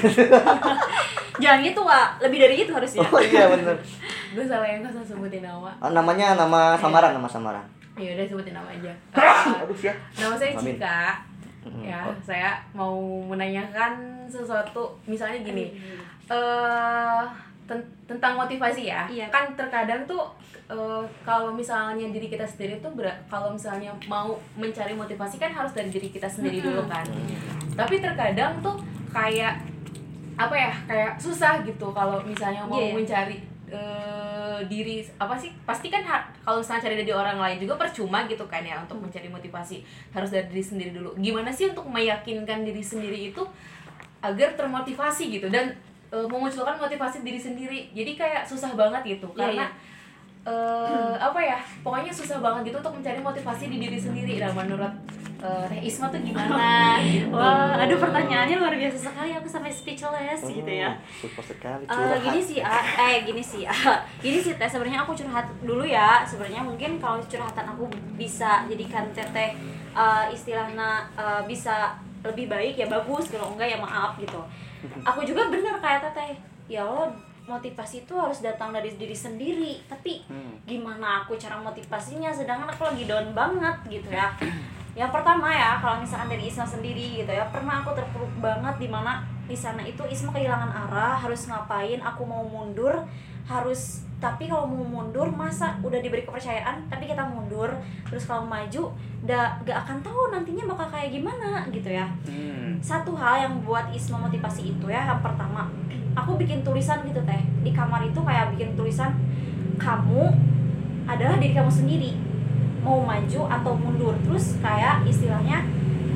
jangan 1.38 1.60
gitu 1.60 1.82
Wak 1.82 2.20
lebih 2.20 2.38
dari 2.40 2.56
itu 2.60 2.70
harusnya 2.70 3.02
oh 3.04 3.18
iya 3.18 3.46
bener. 3.48 3.78
Gue 4.34 4.44
salah 4.44 4.66
yang 4.66 4.82
usah 4.84 5.04
sebutin 5.04 5.42
nama. 5.42 5.70
Ah, 5.78 5.90
namanya 5.90 6.34
nama 6.36 6.74
samaran, 6.76 7.14
nama 7.14 7.28
samaran. 7.28 7.66
Ya 7.96 8.16
udah 8.16 8.26
sebutin 8.26 8.52
nama 8.52 8.68
aja. 8.68 8.92
Aduh 9.62 9.78
ya. 9.78 9.94
Nama 10.16 10.34
saya 10.34 10.52
Amin. 10.56 10.76
Cika. 10.76 11.02
Ya, 11.80 12.02
Oh. 12.02 12.16
saya 12.20 12.58
mau 12.74 12.98
menanyakan 13.22 13.94
sesuatu 14.26 14.98
misalnya 15.06 15.46
gini. 15.46 15.78
Eh 16.26 17.22
tentang 18.10 18.34
motivasi 18.36 18.92
ya. 18.92 19.08
Iya. 19.08 19.28
Kan 19.32 19.56
terkadang 19.56 20.04
tuh 20.04 20.28
eh, 20.68 21.04
kalau 21.24 21.56
misalnya 21.56 22.08
diri 22.12 22.28
kita 22.28 22.44
sendiri 22.44 22.80
tuh 22.84 22.92
kalau 23.32 23.56
misalnya 23.56 23.92
mau 24.08 24.36
mencari 24.60 24.92
motivasi 24.92 25.40
kan 25.40 25.52
harus 25.52 25.72
dari 25.72 25.88
diri 25.88 26.12
kita 26.12 26.28
sendiri 26.28 26.60
dulu 26.60 26.84
kan. 26.92 27.06
Tapi 27.76 28.04
terkadang 28.04 28.60
tuh 28.60 28.76
kayak 29.12 29.62
apa 30.36 30.56
ya? 30.56 30.72
Kayak 30.88 31.12
susah 31.22 31.64
gitu 31.64 31.92
kalau 31.96 32.20
misalnya 32.24 32.68
mau 32.68 32.80
Iya. 32.80 32.96
mencari 32.96 33.38
eh, 33.72 34.60
diri 34.68 35.00
apa 35.16 35.40
sih? 35.40 35.56
Pasti 35.64 35.88
kan 35.88 36.04
kalau 36.44 36.60
misalnya 36.60 36.92
cari 36.92 36.96
dari 37.00 37.14
orang 37.16 37.40
lain 37.40 37.58
juga 37.64 37.80
percuma 37.80 38.28
gitu 38.28 38.44
kan 38.52 38.60
ya 38.68 38.84
untuk 38.84 39.00
mencari 39.00 39.32
motivasi. 39.32 39.80
Harus 40.12 40.28
dari 40.36 40.52
diri 40.52 40.64
sendiri 40.64 40.92
dulu. 40.92 41.16
Gimana 41.16 41.48
sih 41.56 41.72
untuk 41.72 41.88
meyakinkan 41.88 42.68
diri 42.68 42.84
sendiri 42.84 43.32
itu 43.32 43.44
agar 44.22 44.54
termotivasi 44.54 45.34
gitu 45.34 45.48
dan 45.50 45.74
eh, 46.12 46.28
memunculkan 46.28 46.76
motivasi 46.76 47.24
diri 47.24 47.40
sendiri. 47.40 47.80
Jadi 47.92 48.12
kayak 48.14 48.44
susah 48.44 48.76
banget 48.76 49.02
gitu. 49.18 49.28
Iya, 49.34 49.40
karena 49.40 49.66
iya. 49.66 49.90
eh 50.42 51.16
apa 51.22 51.38
ya 51.38 51.58
pokoknya 51.86 52.10
susah 52.10 52.42
banget 52.42 52.74
gitu 52.74 52.78
untuk 52.82 52.98
mencari 52.98 53.22
motivasi 53.22 53.70
di 53.70 53.78
diri 53.78 53.96
sendiri. 53.96 54.42
Nah 54.42 54.50
menurut 54.52 54.94
eh, 55.38 55.66
Teh 55.70 55.82
Isma 55.86 56.10
tuh 56.10 56.18
gimana? 56.20 56.98
Gitu. 57.02 57.30
Wah, 57.34 57.78
aduh 57.78 57.98
pertanyaannya 57.98 58.58
luar 58.58 58.74
biasa 58.74 58.98
sekali. 59.10 59.34
Aku 59.34 59.46
sampai 59.46 59.70
speechless 59.74 60.42
gitu 60.44 60.70
ya. 60.70 60.94
Oh, 60.94 61.26
Super 61.26 61.46
sekali 61.46 61.84
Eh, 61.86 61.90
curhat. 61.90 62.22
gini 62.26 62.42
sih 62.42 62.60
ah, 62.62 62.86
eh 63.06 63.22
gini 63.22 63.42
sih 63.42 63.64
ah, 63.66 64.02
gini 64.18 64.38
sih 64.38 64.54
teh 64.58 64.70
sebenarnya 64.70 65.06
aku 65.06 65.14
curhat 65.14 65.46
dulu 65.62 65.86
ya. 65.86 66.26
Sebenarnya 66.26 66.62
mungkin 66.62 66.98
kalau 66.98 67.22
curhatan 67.22 67.66
aku 67.72 67.86
bisa 68.18 68.66
jadikan 68.66 69.06
teteh 69.14 69.54
eh, 69.94 70.26
istilahnya 70.34 71.06
eh, 71.14 71.42
bisa 71.46 71.94
lebih 72.26 72.50
baik 72.50 72.78
ya 72.78 72.90
bagus. 72.90 73.30
Kalau 73.30 73.54
enggak 73.54 73.70
ya 73.70 73.78
maaf 73.78 74.18
gitu 74.18 74.42
aku 75.02 75.22
juga 75.22 75.50
bener 75.50 75.78
kayak 75.78 76.02
teteh 76.10 76.38
ya 76.66 76.86
Allah 76.86 77.12
motivasi 77.42 78.06
itu 78.06 78.14
harus 78.16 78.40
datang 78.40 78.72
dari 78.72 78.94
diri 78.96 79.18
sendiri. 79.18 79.82
Tapi 79.90 80.24
Hmm. 80.30 80.56
gimana 80.64 81.26
aku 81.26 81.36
cara 81.36 81.58
motivasinya? 81.58 82.30
Sedangkan 82.30 82.70
aku 82.70 82.86
lagi 82.86 83.10
down 83.10 83.34
banget 83.34 83.76
gitu 83.90 84.10
ya. 84.14 84.30
Yang 84.94 85.12
pertama 85.16 85.48
ya 85.50 85.80
kalau 85.80 86.00
misalkan 86.00 86.30
dari 86.30 86.48
Isma 86.48 86.68
sendiri 86.68 87.24
gitu 87.24 87.32
ya 87.32 87.48
pernah 87.50 87.80
aku 87.82 87.96
terpuruk 87.96 88.32
banget 88.44 88.76
di 88.78 88.88
mana 88.92 89.24
di 89.48 89.56
sana 89.56 89.82
itu 89.84 90.04
Isma 90.06 90.32
kehilangan 90.32 90.68
arah 90.68 91.16
harus 91.18 91.48
ngapain 91.48 92.00
aku 92.00 92.24
mau 92.28 92.44
mundur 92.44 93.04
harus 93.48 94.04
tapi 94.22 94.46
kalau 94.46 94.70
mau 94.70 94.86
mundur 94.86 95.26
masa 95.28 95.74
udah 95.82 95.98
diberi 95.98 96.22
kepercayaan 96.22 96.86
tapi 96.86 97.10
kita 97.10 97.26
mundur 97.26 97.74
terus 98.06 98.30
kalau 98.30 98.46
maju 98.46 98.94
da, 99.26 99.58
gak 99.66 99.82
akan 99.82 99.98
tahu 100.06 100.30
nantinya 100.30 100.70
bakal 100.70 100.94
kayak 100.94 101.10
gimana 101.10 101.66
gitu 101.74 101.90
ya. 101.90 102.06
Hmm. 102.30 102.78
satu 102.78 103.18
hal 103.18 103.50
yang 103.50 103.54
buat 103.66 103.90
Isma 103.90 104.22
motivasi 104.22 104.78
itu 104.78 104.86
ya 104.86 105.10
yang 105.10 105.22
pertama 105.26 105.66
aku 106.14 106.36
bikin 106.36 106.62
tulisan 106.62 107.02
gitu 107.08 107.24
teh. 107.24 107.42
Di 107.64 107.72
kamar 107.72 108.04
itu 108.04 108.20
kayak 108.20 108.52
bikin 108.56 108.76
tulisan 108.76 109.16
kamu 109.80 110.28
adalah 111.08 111.40
diri 111.40 111.56
kamu 111.56 111.72
sendiri. 111.72 112.12
Mau 112.84 113.00
maju 113.00 113.48
atau 113.48 113.74
mundur. 113.78 114.14
Terus 114.26 114.60
kayak 114.60 115.08
istilahnya 115.08 115.64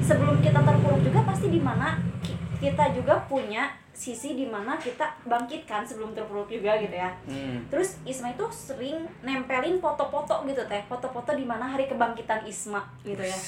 sebelum 0.03 0.41
kita 0.43 0.61
terpuruk 0.61 1.01
juga 1.01 1.23
pasti 1.23 1.47
di 1.47 1.61
mana 1.63 1.95
ki- 2.21 2.37
kita 2.59 2.91
juga 2.91 3.23
punya 3.25 3.71
sisi 3.95 4.35
di 4.35 4.43
mana 4.43 4.75
kita 4.75 5.07
bangkitkan 5.23 5.87
sebelum 5.87 6.11
terpuruk 6.11 6.51
juga 6.51 6.75
gitu 6.75 6.91
ya 6.91 7.07
Hmm. 7.23 7.63
Terus 7.71 7.95
Isma 8.03 8.29
itu 8.29 8.43
sering 8.51 9.07
nempelin 9.23 9.79
foto-foto 9.79 10.43
gitu 10.43 10.59
teh, 10.67 10.83
foto-foto 10.85 11.31
di 11.31 11.47
mana 11.47 11.63
hari 11.63 11.87
kebangkitan 11.87 12.43
Isma 12.43 12.83
gitu 13.01 13.23
ya. 13.23 13.39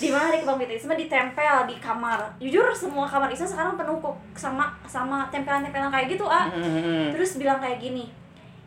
Di 0.00 0.08
mana 0.08 0.32
hari 0.32 0.40
kebangkitan 0.40 0.76
Isma 0.80 0.94
ditempel 0.96 1.56
di 1.68 1.76
kamar. 1.76 2.16
Jujur 2.40 2.64
semua 2.72 3.04
kamar 3.04 3.28
Isma 3.28 3.44
sekarang 3.44 3.76
penuh 3.76 4.00
kok 4.00 4.16
sama 4.32 4.72
sama 4.88 5.28
tempelan-tempelan 5.28 5.92
kayak 5.92 6.16
gitu 6.16 6.24
ah. 6.24 6.48
Hmm. 6.48 7.12
Terus 7.12 7.36
bilang 7.36 7.60
kayak 7.60 7.76
gini, 7.78 8.08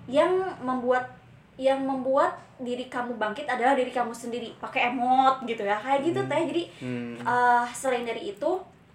yang 0.06 0.30
membuat 0.62 1.10
yang 1.58 1.82
membuat 1.82 2.38
diri 2.62 2.86
kamu 2.88 3.18
bangkit 3.18 3.50
adalah 3.50 3.74
diri 3.74 3.90
kamu 3.90 4.14
sendiri. 4.14 4.54
Pakai 4.62 4.94
emot 4.94 5.42
gitu 5.44 5.66
ya, 5.66 5.76
kayak 5.82 6.06
gitu 6.06 6.22
teh. 6.30 6.42
Jadi 6.46 6.64
Hmm. 6.80 7.18
eh 7.18 7.66
selain 7.74 8.06
dari 8.06 8.30
itu 8.32 8.52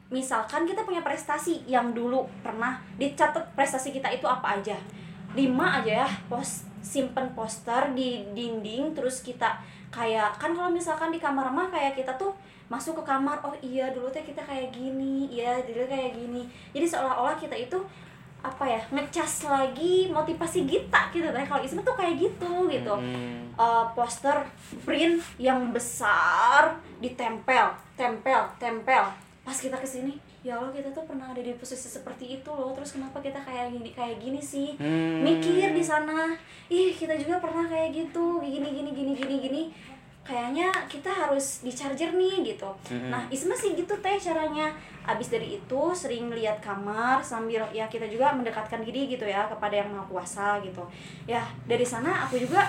misalkan 0.08 0.64
kita 0.64 0.84
punya 0.88 1.04
prestasi 1.04 1.68
yang 1.68 1.92
dulu 1.92 2.24
pernah 2.40 2.80
dicatat 2.96 3.52
prestasi 3.52 3.92
kita 3.92 4.08
itu 4.08 4.24
apa 4.24 4.56
aja? 4.60 4.76
Lima 5.36 5.80
aja 5.80 6.04
ya 6.04 6.08
pos 6.32 6.64
simpen 6.80 7.36
poster 7.36 7.92
di 7.92 8.24
dinding 8.32 8.96
terus 8.96 9.20
kita 9.20 9.60
kayak 9.92 10.36
kan 10.40 10.56
kalau 10.56 10.72
misalkan 10.72 11.12
di 11.12 11.20
kamar 11.20 11.52
mah 11.52 11.68
kayak 11.68 11.96
kita 11.96 12.16
tuh 12.16 12.32
masuk 12.68 13.00
ke 13.00 13.04
kamar 13.08 13.40
oh 13.44 13.56
iya 13.64 13.88
dulu 13.92 14.08
teh 14.12 14.20
kita 14.20 14.44
kayak 14.44 14.72
gini 14.72 15.28
iya 15.28 15.60
dulu 15.60 15.84
kayak 15.84 16.16
gini. 16.16 16.48
Jadi 16.72 16.86
seolah-olah 16.88 17.36
kita 17.36 17.56
itu 17.56 17.76
apa 18.38 18.64
ya 18.64 18.80
ngecas 18.94 19.50
lagi 19.50 20.08
motivasi 20.08 20.64
kita 20.64 21.12
gitu. 21.12 21.28
Teh 21.28 21.44
kalau 21.44 21.60
Isma 21.60 21.84
tuh 21.84 21.96
kayak 21.96 22.16
gitu 22.16 22.68
gitu. 22.72 22.94
Mm-mm. 22.96 23.52
Eh, 23.58 23.84
poster 23.98 24.38
print 24.86 25.18
yang 25.36 25.74
besar 25.74 26.78
ditempel 27.02 27.74
tempel 27.98 28.46
tempel 28.62 29.27
pas 29.48 29.56
kita 29.56 29.80
ke 29.80 29.88
sini 29.88 30.12
ya 30.44 30.60
Allah 30.60 30.68
kita 30.68 30.92
tuh 30.92 31.08
pernah 31.08 31.32
ada 31.32 31.40
di 31.40 31.56
posisi 31.56 31.88
seperti 31.88 32.36
itu 32.36 32.50
loh. 32.52 32.76
Terus 32.76 33.00
kenapa 33.00 33.16
kita 33.24 33.40
kayak 33.40 33.72
gini 33.72 33.96
kayak 33.96 34.20
gini 34.20 34.36
sih? 34.36 34.76
Hmm. 34.76 35.24
mikir 35.24 35.72
di 35.72 35.80
sana 35.80 36.36
ih 36.68 36.92
kita 36.92 37.16
juga 37.16 37.40
pernah 37.40 37.64
kayak 37.64 37.96
gitu 37.96 38.44
gini 38.44 38.68
gini 38.68 38.92
gini 38.92 39.12
gini 39.16 39.34
gini. 39.40 39.62
Kayaknya 40.28 40.68
kita 40.92 41.08
harus 41.08 41.64
di 41.64 41.72
charger 41.72 42.12
nih 42.12 42.44
gitu. 42.44 42.68
Mm-mm. 42.92 43.08
nah 43.08 43.24
Isma 43.32 43.56
sih 43.56 43.72
gitu 43.72 43.96
teh 44.04 44.20
caranya. 44.20 44.68
Abis 45.08 45.32
dari 45.32 45.56
itu 45.56 45.82
sering 45.96 46.28
lihat 46.28 46.60
kamar 46.60 47.24
sambil 47.24 47.64
ya 47.72 47.88
kita 47.88 48.04
juga 48.04 48.36
mendekatkan 48.36 48.84
diri 48.84 49.08
gitu 49.08 49.24
ya 49.24 49.48
kepada 49.48 49.80
yang 49.80 49.88
maha 49.88 50.04
kuasa 50.04 50.60
gitu. 50.60 50.84
Ya 51.24 51.40
dari 51.64 51.88
sana 51.88 52.28
aku 52.28 52.36
juga 52.36 52.68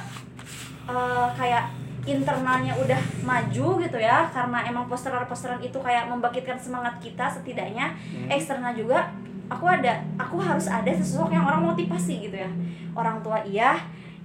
eh, 0.87 1.27
kayak 1.35 1.88
internalnya 2.07 2.75
udah 2.79 3.01
maju 3.25 3.67
gitu 3.83 3.97
ya 3.99 4.27
karena 4.31 4.63
emang 4.67 4.87
posteran-posteran 4.87 5.59
itu 5.59 5.75
kayak 5.79 6.07
membangkitkan 6.07 6.59
semangat 6.59 6.99
kita 7.03 7.27
setidaknya. 7.27 7.95
Eksternal 8.31 8.75
juga 8.75 9.11
aku 9.49 9.65
ada 9.65 10.05
aku 10.15 10.37
harus 10.39 10.69
ada 10.69 10.91
sosok 11.01 11.33
yang 11.33 11.43
orang 11.43 11.65
motivasi 11.65 12.29
gitu 12.29 12.37
ya. 12.39 12.49
Orang 12.95 13.19
tua 13.23 13.43
iya 13.43 13.79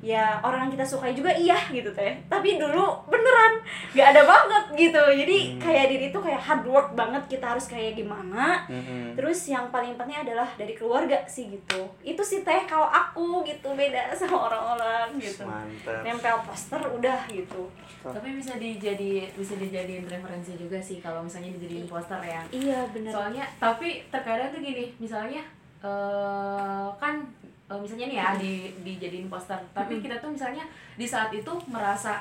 ya 0.05 0.37
orang 0.39 0.69
yang 0.69 0.73
kita 0.73 0.85
sukai 0.85 1.11
juga 1.11 1.33
iya 1.33 1.57
gitu 1.69 1.89
teh 1.89 2.13
tapi 2.29 2.61
dulu 2.61 2.85
beneran 3.09 3.57
nggak 3.91 4.09
ada 4.13 4.23
banget 4.23 4.65
gitu 4.79 5.01
jadi 5.17 5.37
kayak 5.57 5.87
diri 5.89 6.07
tuh 6.11 6.21
kayak 6.21 6.37
hard 6.39 6.65
work 6.65 6.93
banget 6.93 7.25
kita 7.27 7.47
harus 7.49 7.65
kayak 7.65 7.97
gimana 7.97 8.69
Mm-mm. 8.69 9.17
Terus 9.17 9.41
yang 9.47 9.71
paling 9.71 9.95
penting 9.95 10.21
adalah 10.21 10.45
dari 10.55 10.75
keluarga 10.75 11.17
sih 11.25 11.49
gitu. 11.49 11.87
Itu 12.03 12.21
sih 12.21 12.43
teh 12.43 12.67
kalau 12.67 12.85
aku 12.85 13.41
gitu 13.43 13.73
beda 13.73 14.11
sama 14.13 14.51
orang-orang 14.51 15.17
gitu. 15.17 15.47
Mantap. 15.47 16.03
Nempel 16.03 16.37
poster 16.43 16.83
udah 16.85 17.21
gitu. 17.27 17.65
tapi 18.05 18.37
bisa 18.37 18.61
dijadi 18.61 19.25
bisa 19.33 19.57
dijadiin 19.57 20.05
referensi 20.05 20.53
juga 20.55 20.77
sih 20.77 21.01
kalau 21.01 21.25
misalnya 21.25 21.57
dijadiin 21.57 21.89
poster 21.89 22.21
ya 22.21 22.45
Iya 22.53 22.85
bener. 22.93 23.09
soalnya 23.09 23.49
tapi 23.57 24.05
terkadang 24.13 24.53
tuh 24.53 24.61
gini 24.61 24.93
misalnya 25.01 25.41
eh 25.81 26.89
kan 26.95 27.25
eh, 27.65 27.77
misalnya 27.77 28.07
nih 28.07 28.17
ya 28.17 28.29
di 28.35 28.53
dijadiin 28.79 29.27
poster 29.27 29.57
tapi 29.71 29.99
kita 29.99 30.17
tuh 30.17 30.29
misalnya 30.29 30.65
di 30.93 31.05
saat 31.05 31.31
itu 31.31 31.49
merasa 31.67 32.21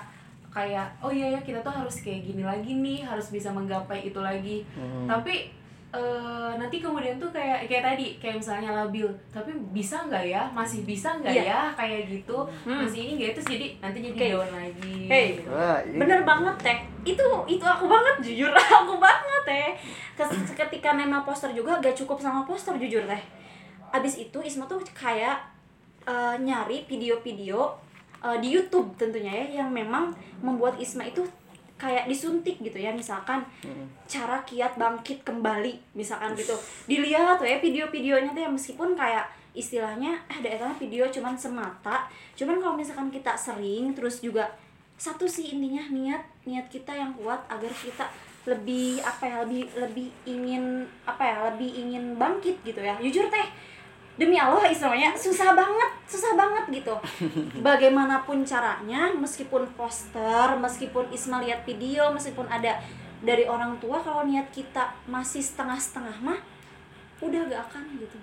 kayak 0.49 0.85
oh 0.99 1.09
iya 1.09 1.27
ya 1.29 1.39
kita 1.39 1.59
tuh 1.59 1.73
harus 1.73 1.95
kayak 1.99 2.23
gini 2.23 2.41
lagi 2.41 2.71
nih 2.75 3.01
harus 3.01 3.27
bisa 3.27 3.49
menggapai 3.49 4.03
itu 4.03 4.19
lagi 4.19 4.61
Hmm. 4.71 5.05
tapi 5.05 5.49
eh, 5.91 6.51
nanti 6.55 6.77
kemudian 6.79 7.17
tuh 7.17 7.29
kayak 7.29 7.65
kayak 7.65 7.83
tadi 7.83 8.17
kayak 8.17 8.37
misalnya 8.37 8.73
labil 8.75 9.05
tapi 9.29 9.49
bisa 9.71 10.01
nggak 10.03 10.25
ya 10.25 10.41
masih 10.49 10.81
bisa 10.83 11.13
nggak 11.15 11.29
Iya. 11.31 11.43
ya 11.43 11.61
kayak 11.71 12.01
gitu 12.07 12.37
Hmm. 12.63 12.81
masih 12.81 12.99
ini 13.03 13.11
nggak 13.15 13.29
itu 13.31 13.41
jadi 13.47 13.67
nanti 13.79 13.97
jadi 14.01 14.13
Oke. 14.15 14.25
down 14.31 14.49
lagi 14.51 14.97
Hey. 15.05 15.25
gitu. 15.35 15.49
Wah, 15.49 15.77
Bener 15.85 16.21
banget 16.23 16.55
teh. 16.59 16.77
Itu 17.05 17.21
itu 17.45 17.61
aku 17.63 17.85
banget 17.85 18.15
jujur 18.23 18.49
aku 18.79 18.95
banget 18.97 19.41
teh. 19.43 19.69
Kes- 20.15 20.55
Ketika 20.55 20.93
nema 20.93 21.21
poster 21.21 21.51
juga 21.51 21.77
gak 21.77 21.93
cukup 21.95 22.17
sama 22.17 22.41
poster 22.43 22.73
jujur 22.75 23.03
teh. 23.03 23.21
Abis 23.93 24.17
itu 24.17 24.41
Isma 24.41 24.65
tuh 24.65 24.81
kayak 24.97 25.37
eh, 26.09 26.35
nyari 26.41 26.89
video-video 26.89 27.69
eh, 28.25 28.37
di 28.41 28.57
YouTube 28.57 28.97
tentunya 28.97 29.45
ya 29.45 29.63
yang 29.63 29.69
memang 29.69 30.09
membuat 30.41 30.81
Isma 30.81 31.05
itu 31.05 31.21
kayak 31.77 32.09
disuntik 32.09 32.57
gitu 32.63 32.79
ya. 32.79 32.89
Misalkan 32.89 33.45
cara 34.09 34.41
kiat 34.47 34.79
bangkit 34.79 35.21
kembali 35.21 35.93
misalkan 35.93 36.33
gitu. 36.33 36.57
Dilihat 36.89 37.37
tuh 37.37 37.45
ya 37.45 37.61
video-videonya 37.61 38.31
tuh 38.33 38.41
ya 38.41 38.49
meskipun 38.49 38.97
kayak 38.97 39.29
istilahnya 39.53 40.17
eh 40.31 40.39
daerahnya 40.41 40.73
video 40.81 41.05
cuman 41.11 41.37
semata. 41.37 42.09
Cuman 42.33 42.57
kalau 42.57 42.73
misalkan 42.73 43.13
kita 43.13 43.37
sering 43.37 43.93
terus 43.93 44.23
juga 44.23 44.49
satu 44.97 45.27
sih 45.27 45.53
intinya 45.53 45.83
niat 45.91 46.23
niat 46.47 46.65
kita 46.71 46.93
yang 46.95 47.11
kuat 47.19 47.43
agar 47.51 47.69
kita 47.69 48.07
lebih 48.47 49.03
apa 49.03 49.23
ya 49.23 49.35
lebih 49.43 49.63
lebih 49.75 50.07
ingin 50.23 50.87
apa 51.03 51.23
ya 51.23 51.37
lebih 51.51 51.69
ingin 51.83 52.15
bangkit 52.15 52.63
gitu 52.63 52.79
ya. 52.79 52.95
Jujur 53.03 53.27
teh 53.27 53.47
demi 54.13 54.37
Allah 54.37 54.69
istilahnya 54.69 55.17
susah 55.17 55.57
banget 55.57 55.91
susah 56.05 56.37
banget 56.37 56.83
gitu. 56.83 56.95
Bagaimanapun 57.65 58.45
caranya 58.45 59.09
meskipun 59.17 59.65
poster 59.73 60.53
meskipun 60.61 61.09
Isma 61.09 61.41
lihat 61.41 61.65
video 61.65 62.13
meskipun 62.13 62.45
ada 62.45 62.77
dari 63.23 63.47
orang 63.47 63.79
tua 63.79 64.03
kalau 64.03 64.27
niat 64.27 64.51
kita 64.51 64.91
masih 65.07 65.39
setengah-setengah 65.39 66.17
mah 66.19 66.39
udah 67.23 67.39
gak 67.47 67.61
akan 67.71 67.83
gitu 68.03 68.19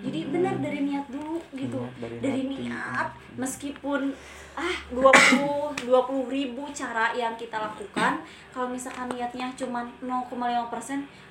jadi 0.00 0.20
benar 0.28 0.54
dari 0.58 0.80
niat 0.82 1.06
dulu 1.08 1.40
gitu. 1.52 1.80
Niat 1.80 1.96
dari 1.98 2.16
dari 2.20 2.42
niat 2.44 3.08
meskipun 3.34 4.12
ah 4.54 4.76
20 4.88 5.82
20 5.82 5.90
ribu 6.30 6.62
cara 6.70 7.10
yang 7.10 7.34
kita 7.34 7.58
lakukan 7.58 8.22
kalau 8.50 8.70
misalkan 8.70 9.10
niatnya 9.10 9.50
cuman 9.58 9.90
0,5% 9.98 10.30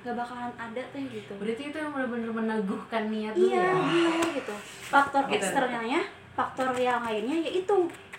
gak 0.04 0.12
bakalan 0.13 0.52
ada 0.58 0.84
teh 0.92 1.04
gitu. 1.08 1.32
Berarti 1.39 1.72
itu 1.72 1.78
yang 1.78 1.92
benar-benar 1.92 2.32
meneguhkan 2.34 3.08
niat 3.08 3.32
dulu 3.32 3.48
Iya, 3.48 3.63
ya? 3.63 3.76
iya 3.88 4.12
gitu. 4.36 4.56
Faktor 4.84 5.24
Gitu. 5.26 5.39
eksternalnya, 5.39 6.02
faktor 6.34 6.74
yang 6.76 7.00
lainnya 7.00 7.38
yaitu 7.39 7.74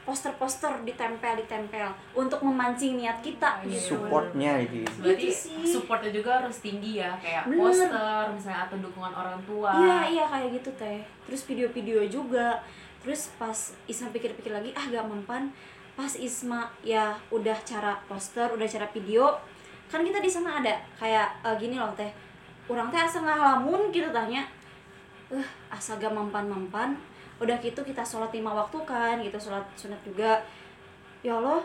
poster-poster 0.04 0.84
ditempel 0.84 1.32
ditempel 1.34 1.88
untuk 2.12 2.36
memancing 2.38 3.00
niat 3.00 3.18
kita 3.18 3.64
Iya. 3.64 3.72
gitu. 3.72 3.96
supportnya 3.96 4.52
ini 4.60 4.84
berarti 5.00 5.24
Itu 5.24 5.32
sih. 5.32 5.64
supportnya 5.64 6.12
juga 6.12 6.30
harus 6.38 6.60
tinggi 6.60 7.00
ya 7.00 7.16
kayak 7.16 7.48
Bener. 7.48 7.58
poster 7.58 8.24
misalnya 8.28 8.60
atau 8.68 8.76
dukungan 8.78 9.12
orang 9.12 9.38
tua 9.42 9.72
Iya, 9.72 9.98
iya 10.12 10.24
kayak 10.28 10.48
gitu 10.54 10.70
teh. 10.74 11.00
Terus 11.24 11.40
video-video 11.42 12.04
juga. 12.04 12.60
Terus 13.00 13.32
pas 13.34 13.56
Isma 13.84 14.08
pikir-pikir 14.10 14.48
lagi, 14.50 14.72
ah 14.72 14.84
gak 14.86 15.04
mempan. 15.04 15.48
Pas 15.92 16.12
Isma 16.14 16.68
ya 16.82 17.16
udah 17.30 17.56
cara 17.64 17.96
poster, 18.04 18.48
udah 18.50 18.64
cara 18.64 18.84
video, 18.90 19.32
kan 19.86 20.00
kita 20.00 20.18
di 20.18 20.28
sana 20.28 20.58
ada 20.58 20.72
kayak 20.94 21.32
eh, 21.40 21.56
gini 21.56 21.76
loh 21.76 21.92
teh. 21.92 22.12
Orang 22.66 22.88
teh 22.88 22.98
asa 22.98 23.20
ngalamun 23.20 23.88
gitu 23.88 24.08
tanya. 24.10 24.44
Eh, 25.30 25.46
asa 25.68 25.96
gak 25.96 26.12
mempan-mempan. 26.12 26.92
Udah 27.36 27.56
gitu 27.58 27.80
kita 27.80 28.00
sholat 28.00 28.30
lima 28.30 28.50
waktu 28.50 28.78
kan, 28.82 29.18
gitu 29.18 29.36
sholat 29.36 29.64
sunat 29.74 29.98
juga. 30.02 30.38
Ya 31.20 31.34
Allah, 31.34 31.60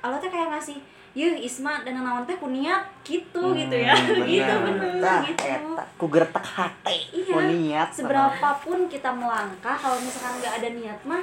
Allah 0.00 0.18
teh 0.18 0.26
kayak 0.26 0.50
ngasih, 0.50 0.78
Yuh 1.12 1.36
Isma 1.36 1.84
dan 1.84 2.00
naon 2.00 2.24
teh 2.24 2.34
kuniat 2.34 2.88
gitu 3.04 3.52
gitu 3.52 3.76
ya. 3.76 3.92
Hmm, 3.92 4.24
gitu 4.32 4.54
bener 4.64 4.96
Tah, 4.96 5.20
gitu 5.28 5.44
eta, 5.44 5.84
ku 5.94 6.08
gertek 6.08 6.40
hati 6.40 6.98
Iya, 7.12 7.34
ku 7.36 7.40
niat 7.44 7.88
seberapapun 7.92 8.88
kita 8.88 9.12
melangkah 9.12 9.76
kalau 9.76 10.00
misalkan 10.00 10.40
nggak 10.40 10.54
ada 10.56 10.68
niat 10.72 11.00
mah 11.04 11.20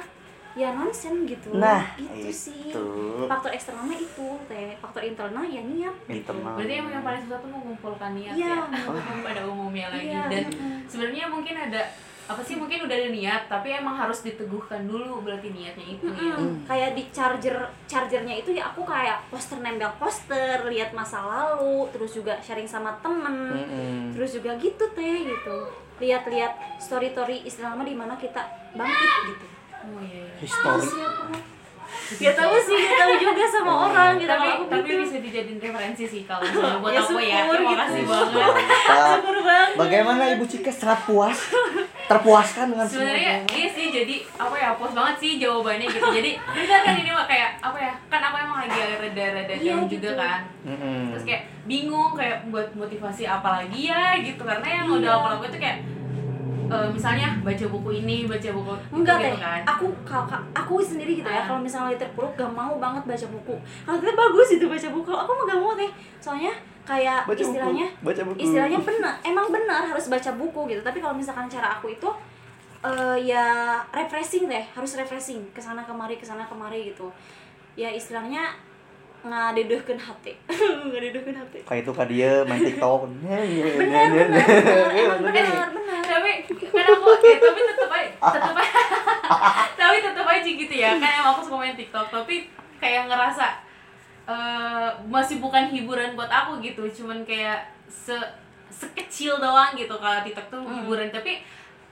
ya 0.50 0.74
nonsen 0.74 1.26
gitu 1.26 1.54
nah 1.54 1.94
itu, 1.94 2.26
sih 2.26 2.74
faktor 3.26 3.54
eksternalnya 3.54 3.98
itu 3.98 4.28
teh 4.46 4.74
faktor 4.82 4.98
internalnya 5.02 5.46
ya 5.46 5.62
niat 5.62 5.94
gitu 6.06 6.18
Internal. 6.26 6.58
berarti 6.58 6.74
yang 6.74 6.88
yang 6.90 7.04
paling 7.06 7.22
susah 7.22 7.38
tuh 7.38 7.50
mengumpulkan 7.50 8.10
niat 8.18 8.34
Iya, 8.34 8.46
ya 8.50 8.54
mengumpulkan. 8.66 9.16
pada 9.30 9.42
umumnya 9.46 9.86
lagi 9.94 10.10
Iya, 10.10 10.22
dan 10.26 10.44
mm-mm. 10.50 10.74
sebenarnya 10.90 11.24
mungkin 11.30 11.54
ada 11.54 11.82
apa 12.30 12.46
sih 12.46 12.54
mungkin 12.54 12.86
udah 12.86 12.94
ada 12.94 13.10
niat 13.10 13.42
tapi 13.50 13.74
emang 13.74 13.98
harus 13.98 14.22
diteguhkan 14.22 14.86
dulu 14.86 15.18
berarti 15.20 15.50
niatnya 15.50 15.98
itu 15.98 16.06
ya 16.06 16.38
kayak 16.62 16.90
di 16.94 17.02
charger 17.10 17.58
chargernya 17.84 18.38
itu 18.38 18.54
ya 18.54 18.70
aku 18.70 18.86
kayak 18.86 19.18
poster 19.26 19.58
nempel 19.58 19.90
poster 19.98 20.62
lihat 20.70 20.94
masa 20.94 21.18
lalu 21.20 21.90
terus 21.90 22.14
juga 22.14 22.38
sharing 22.38 22.70
sama 22.70 22.94
temen 23.02 23.50
Mm-mm. 23.50 24.14
terus 24.14 24.38
juga 24.38 24.54
gitu 24.56 24.84
teh 24.94 25.26
gitu 25.26 25.58
lihat-lihat 25.98 26.78
story 26.78 27.10
story 27.10 27.42
istilahnya 27.42 27.82
di 27.82 27.98
mana 27.98 28.14
kita 28.14 28.40
bangkit 28.72 29.10
gitu 29.26 29.46
oh 29.82 30.00
iya, 30.00 30.22
iya. 30.22 30.34
history 30.38 30.86
Gak 32.10 32.34
tahu 32.34 32.54
sih, 32.62 32.74
gak 32.74 32.98
tahu 33.02 33.12
juga 33.18 33.44
sama 33.46 33.72
orang 33.86 34.14
gitu 34.14 34.30
tapi 34.30 34.46
aku 34.46 34.62
tapi 34.66 34.86
gitu. 34.86 35.02
bisa 35.02 35.16
dijadiin 35.18 35.58
referensi 35.58 36.04
sih 36.06 36.22
kalau 36.22 36.42
misalnya 36.46 36.78
buat 36.78 36.92
Ya, 36.94 37.02
aku 37.02 37.18
ya 37.18 37.38
terima 37.46 37.70
gitu. 37.70 37.80
kasih 37.82 38.02
banget 38.06 38.30
Mantap. 38.30 39.10
Syukur 39.10 39.38
banget. 39.42 39.74
Bagaimana 39.74 40.22
Ibu 40.34 40.44
Cika 40.46 40.70
sangat 40.70 41.00
puas? 41.06 41.38
Terpuaskan 42.10 42.64
dengan 42.68 42.82
semua 42.82 43.06
sebenarnya 43.06 43.32
iya 43.48 43.68
sih 43.70 43.86
jadi 43.88 44.16
apa 44.34 44.54
ya 44.54 44.68
puas 44.74 44.90
banget 44.90 45.14
sih 45.16 45.32
jawabannya 45.38 45.86
gitu. 45.86 46.02
Jadi 46.10 46.30
benar 46.34 46.80
kan 46.82 46.94
ini 46.96 47.10
mah 47.10 47.22
kayak 47.24 47.50
apa 47.56 47.78
ya 47.78 47.92
kan 48.06 48.20
aku 48.20 48.36
emang 48.36 48.58
lagi 48.60 48.78
rada-rada 48.98 49.54
Iya, 49.54 49.70
down 49.70 49.86
gitu. 49.86 49.94
juga 50.02 50.10
kan. 50.18 50.40
Mm-mm. 50.62 51.02
terus 51.10 51.24
kayak 51.24 51.42
bingung 51.64 52.12
kayak 52.12 52.42
buat 52.46 52.66
motivasi 52.74 53.22
apa 53.24 53.62
lagi 53.62 53.86
ya 53.86 54.18
gitu. 54.18 54.42
Karena 54.42 54.66
yang 54.74 54.86
udah 54.90 55.10
aku 55.14 55.26
lakuin 55.30 55.50
tuh 55.50 55.60
kayak 55.60 55.78
eh, 56.66 56.88
misalnya 56.88 57.28
baca 57.40 57.64
buku 57.68 57.90
ini 57.96 58.16
baca 58.24 58.48
buku 58.48 58.70
itu 58.72 58.86
enggak 58.92 59.16
gitu 59.16 59.26
teh 59.26 59.34
kan. 59.38 59.60
aku 59.64 59.86
kalau 60.02 60.24
aku 60.50 60.74
sendiri 60.80 61.12
gitu 61.14 61.26
ya 61.26 61.42
Ah. 61.42 61.44
kalau 61.44 61.60
misalnya 61.60 61.86
lagi 61.88 61.98
terpuruk 62.00 62.34
gak 62.34 62.50
mau 62.50 62.74
banget 62.76 63.02
baca 63.04 63.26
buku. 63.28 63.54
Kalau 63.84 63.98
kita 63.98 64.12
bagus 64.12 64.48
itu 64.52 64.66
baca 64.66 64.88
buku. 64.88 65.10
Aku 65.12 65.30
mah 65.32 65.44
gak 65.46 65.58
mau 65.58 65.72
teh 65.74 65.90
soalnya 66.18 66.54
kayak 66.90 67.20
Baca 67.22 67.38
buku. 67.38 67.46
istilahnya 67.46 67.86
Baca 68.02 68.22
buku. 68.26 68.38
istilahnya 68.42 68.78
benar 68.82 69.14
emang 69.22 69.46
benar 69.48 69.82
harus 69.86 70.10
baca 70.10 70.30
buku 70.34 70.60
gitu. 70.66 70.82
Tapi 70.82 70.98
kalau 70.98 71.14
misalkan 71.14 71.46
cara 71.46 71.78
aku 71.78 71.94
itu 71.94 72.10
eh, 72.82 73.16
ya 73.22 73.46
refreshing 73.94 74.50
deh 74.50 74.64
harus 74.74 74.98
refreshing 74.98 75.46
ke 75.54 75.62
sana 75.62 75.86
kemari 75.86 76.18
ke 76.18 76.26
sana 76.26 76.42
kemari 76.44 76.90
gitu. 76.90 77.06
Ya 77.78 77.94
istilahnya 77.94 78.58
ngadedehkeun 79.20 80.00
hati. 80.00 80.32
Ngadedehkeun 80.90 81.36
hati. 81.36 81.60
Kayak 81.62 81.80
itu 81.84 81.92
kan 81.92 82.06
dia 82.08 82.40
main 82.42 82.64
TikTok. 82.64 83.00
benar 83.06 84.04
benar 84.10 84.46
benar 84.48 85.18
benar. 85.28 85.68
benar. 85.70 86.00
Tapi 86.02 86.30
kan 86.48 86.84
aku 86.88 87.08
eh, 87.22 87.36
tapi 87.38 87.60
tetap 87.62 87.90
aja 87.92 88.08
tetap 88.10 88.56
aja. 88.56 88.80
Tapi 89.80 89.96
tetap 90.02 90.26
aja 90.26 90.50
gitu 90.50 90.74
ya. 90.74 90.90
Kan 90.98 91.12
emang 91.20 91.36
aku 91.36 91.40
suka 91.46 91.56
main 91.60 91.76
TikTok 91.76 92.08
tapi 92.10 92.50
kayak 92.80 93.06
ngerasa 93.06 93.69
eh, 94.30 94.88
masih 95.06 95.36
bukan 95.38 95.66
hiburan 95.66 96.14
buat 96.14 96.30
aku 96.30 96.60
gitu 96.60 96.86
cuman 96.94 97.24
kayak 97.24 97.58
se 97.86 98.14
sekecil 98.70 99.36
doang 99.36 99.74
gitu 99.74 99.90
kalau 99.92 100.22
TikTok 100.22 100.46
tuh 100.48 100.60
Hmm. 100.60 100.76
hiburan 100.78 101.10
tapi 101.10 101.42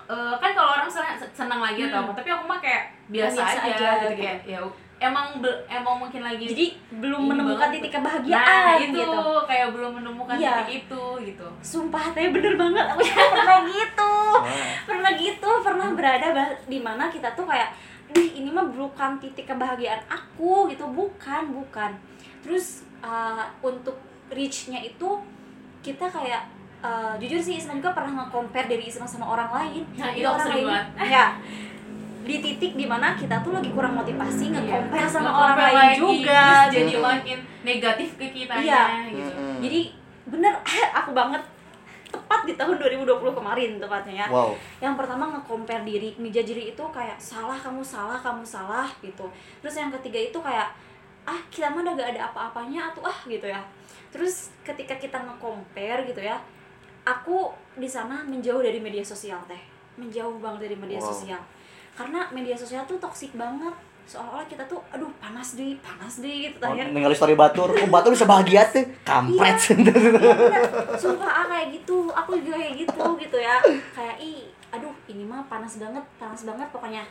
eh, 0.06 0.34
kan 0.34 0.50
kalau 0.52 0.70
orang 0.72 0.88
senang, 0.88 1.18
senang 1.28 1.60
lagi 1.60 1.84
atau 1.84 1.98
Hmm. 1.98 2.06
apa 2.06 2.12
tapi 2.16 2.30
aku 2.30 2.44
mah 2.46 2.56
kayak 2.58 2.82
biasa, 3.08 3.36
Biasa 3.36 3.58
aja, 3.58 3.68
aja, 3.68 3.88
gitu 3.98 4.06
gitu. 4.08 4.20
kayak 4.20 4.38
ya 4.46 4.60
emang 4.98 5.38
be- 5.38 5.62
emang 5.68 5.94
mungkin 5.96 6.22
lagi 6.22 6.42
jadi 6.44 6.66
belum 6.96 7.22
menemukan 7.24 7.70
titik 7.70 7.86
nah 7.88 7.96
kebahagiaan 8.00 8.82
itu 8.82 8.98
gitu 8.98 9.22
kayak 9.46 9.68
belum 9.70 9.92
menemukan 9.94 10.34
Iya. 10.34 10.50
titik 10.58 10.70
itu 10.80 11.02
gitu 11.24 11.46
sumpah 11.60 12.10
teh 12.10 12.26
bener 12.28 12.54
banget 12.56 12.86
aku 12.88 13.00
juga 13.04 13.24
pernah 13.30 13.58
gitu 13.70 14.12
pernah 14.84 15.12
gitu 15.14 15.50
pernah 15.62 15.88
berada 15.92 16.28
di 16.64 16.78
mana 16.78 17.06
kita 17.06 17.30
tuh 17.32 17.44
kayak 17.44 17.70
Dih, 18.08 18.40
ini 18.40 18.48
mah 18.48 18.64
bukan 18.64 19.20
titik 19.20 19.44
kebahagiaan 19.46 20.00
aku 20.08 20.66
gitu 20.66 20.88
bukan 20.88 21.42
bukan 21.52 21.92
terus 22.40 22.66
uh, 23.00 23.44
untuk 23.60 23.96
reach-nya 24.28 24.80
itu 24.80 25.08
kita 25.78 26.06
kayak 26.06 26.42
uh, 26.78 27.14
jujur 27.16 27.38
sih 27.38 27.56
Isma 27.56 27.74
juga 27.74 27.92
pernah 27.92 28.12
nge-compare 28.20 28.66
diri 28.66 28.84
Isma 28.84 29.04
sama 29.04 29.26
orang 29.26 29.50
lain 29.50 29.82
Nah, 29.92 30.08
Jadi 30.08 30.16
itu 30.16 30.24
aku 30.24 30.32
orang 30.32 30.44
sering 30.44 30.64
lain 30.64 30.74
banget. 30.92 31.08
ya 31.08 31.26
di 32.20 32.36
titik 32.38 32.72
di 32.74 32.84
mana 32.84 33.16
kita 33.16 33.40
tuh 33.40 33.50
lagi 33.50 33.72
kurang 33.72 33.96
motivasi 33.96 34.52
nge-compare 34.52 35.00
Iya. 35.00 35.08
sama 35.08 35.30
orang 35.32 35.56
lain 35.56 35.76
lagi, 35.78 35.96
juga 35.96 36.42
terus 36.60 36.74
jadi 36.74 36.92
gitu. 36.92 37.00
makin 37.00 37.38
negatif 37.62 38.08
ke 38.14 38.26
kitanya 38.28 38.60
Iya. 38.60 38.84
gitu 39.08 39.32
jadi 39.58 39.80
bener 40.26 40.52
aku 40.98 41.10
banget 41.12 41.40
tepat 42.08 42.40
di 42.42 42.52
tahun 42.52 42.76
2020 42.76 43.20
kemarin 43.32 43.70
tepatnya 43.76 44.14
ya 44.14 44.26
wow 44.28 44.52
yang 44.78 44.92
pertama 44.92 45.24
nge-compare 45.30 45.84
diri 45.84 46.12
ngejudge 46.14 46.44
diri 46.46 46.62
itu 46.68 46.84
kayak 46.88 47.16
salah 47.16 47.56
kamu 47.56 47.80
salah 47.80 48.16
kamu 48.18 48.44
salah 48.44 48.88
gitu 48.98 49.24
terus 49.58 49.74
yang 49.74 49.88
ketiga 49.90 50.20
itu 50.22 50.38
kayak 50.38 50.68
ah 51.28 51.40
kita 51.46 51.68
mah 51.68 51.80
udah 51.82 51.94
gak 51.94 52.10
ada 52.14 52.22
apa-apanya 52.26 52.88
atau 52.88 53.04
ah 53.04 53.18
gitu 53.24 53.44
ya. 53.44 53.60
Terus 54.08 54.48
ketika 54.62 54.96
kita 54.96 55.20
nge-compare 55.20 56.08
gitu 56.08 56.20
ya 56.20 56.40
aku 57.04 57.48
di 57.74 57.88
sana 57.88 58.20
menjauh 58.22 58.60
dari 58.60 58.76
media 58.78 59.00
sosial 59.00 59.40
teh. 59.44 59.60
Menjauh 59.96 60.36
banget 60.38 60.68
dari 60.68 60.76
media 60.76 60.96
Wow. 60.98 61.08
sosial. 61.08 61.40
Karena 61.92 62.28
media 62.30 62.54
sosial 62.54 62.84
tuh 62.84 62.96
toksik 62.96 63.32
banget. 63.34 63.72
Seolah-olah 64.04 64.48
kita 64.48 64.64
tuh 64.64 64.80
aduh 64.88 65.12
panas 65.20 65.52
deh 65.52 65.76
panas 65.78 66.16
deh 66.18 66.48
gitu 66.48 66.56
Oh, 66.56 66.72
terakhir 66.72 66.88
ninggalin 66.88 67.12
story 67.12 67.36
batur. 67.36 67.68
Kok 67.70 67.88
batur 67.88 68.12
bisa 68.12 68.24
bahagia 68.24 68.64
tuh 68.68 68.84
kampret. 69.02 69.56
Iya, 69.68 69.76
bener. 69.76 70.64
sumpah 70.96 71.28
ah, 71.28 71.46
kayak 71.46 71.76
gitu. 71.76 72.08
Aku 72.08 72.32
juga 72.38 72.56
kayak 72.56 72.74
gitu 72.78 73.04
gitu 73.18 73.36
ya. 73.36 73.60
Kayak 73.92 74.16
ih 74.18 74.48
aduh 74.68 74.92
ini 75.06 75.24
mah 75.24 75.44
panas 75.44 75.76
banget 75.76 76.04
panas 76.16 76.40
banget 76.44 76.68
pokoknya. 76.72 77.04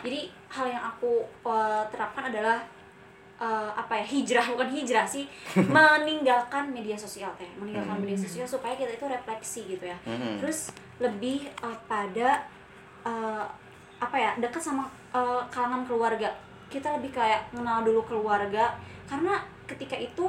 Jadi 0.00 0.28
hal 0.48 0.64
yang 0.68 0.84
aku 0.86 1.20
uh, 1.42 1.82
terapkan 1.90 2.28
adalah 2.28 2.62
uh, 3.38 3.70
apa 3.72 4.02
ya 4.02 4.04
hijrah 4.04 4.46
bukan 4.50 4.68
hijrah 4.68 5.06
sih 5.06 5.24
meninggalkan 5.76 6.70
media 6.70 6.98
sosial 6.98 7.30
teh 7.38 7.48
meninggalkan 7.56 7.96
Hmm. 7.96 8.04
media 8.04 8.18
sosial 8.18 8.46
supaya 8.46 8.74
kita 8.74 8.92
itu 8.92 9.06
refleksi 9.06 9.60
gitu 9.66 9.84
ya 9.86 9.98
Mm-mm. 10.04 10.38
terus 10.38 10.70
lebih 10.98 11.46
uh, 11.62 11.74
pada 11.86 12.42
uh, 13.02 13.46
apa 13.98 14.16
ya 14.16 14.30
dekat 14.38 14.62
sama 14.62 14.86
uh, 15.10 15.42
kalangan 15.50 15.82
keluarga 15.82 16.30
kita 16.68 17.00
lebih 17.00 17.14
kayak 17.14 17.48
mengenal 17.50 17.82
dulu 17.82 18.02
keluarga 18.04 18.76
karena 19.08 19.40
ketika 19.64 19.96
itu 19.96 20.26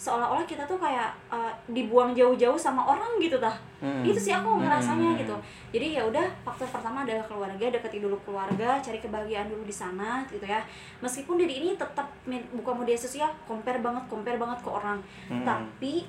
seolah-olah 0.00 0.48
kita 0.48 0.64
tuh 0.64 0.80
kayak 0.80 1.12
uh, 1.28 1.52
dibuang 1.68 2.16
jauh-jauh 2.16 2.56
sama 2.56 2.80
orang 2.88 3.20
gitu 3.20 3.36
tah 3.36 3.52
Hmm. 3.80 4.04
itu 4.04 4.16
sih 4.16 4.32
aku 4.32 4.60
ngerasanya 4.60 5.12
Hmm. 5.12 5.20
gitu 5.20 5.36
jadi 5.72 6.00
ya 6.00 6.02
udah 6.04 6.24
faktor 6.44 6.68
pertama 6.68 7.04
adalah 7.04 7.24
keluarga 7.24 7.64
dekati 7.68 8.00
dulu 8.00 8.16
keluarga 8.24 8.76
cari 8.80 9.00
kebahagiaan 9.00 9.48
dulu 9.48 9.64
di 9.64 9.72
sana 9.72 10.20
gitu 10.28 10.44
ya 10.44 10.60
meskipun 11.00 11.40
diri 11.40 11.64
ini 11.64 11.76
tetap 11.76 12.04
buka 12.52 12.72
media 12.76 12.96
sosial 12.96 13.32
compare 13.44 13.80
banget 13.80 14.04
compare 14.08 14.36
banget 14.36 14.60
ke 14.60 14.68
orang 14.68 15.00
Hmm. 15.28 15.44
tapi 15.44 16.04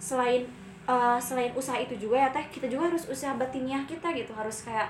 selain 0.00 0.44
uh, 0.84 1.16
selain 1.16 1.52
usaha 1.52 1.76
itu 1.76 1.96
juga 1.96 2.16
ya 2.16 2.28
teh 2.28 2.44
kita 2.48 2.68
juga 2.68 2.92
harus 2.92 3.04
usaha 3.08 3.32
batiniah 3.36 3.84
kita 3.84 4.12
gitu 4.12 4.32
harus 4.32 4.64
kayak 4.64 4.88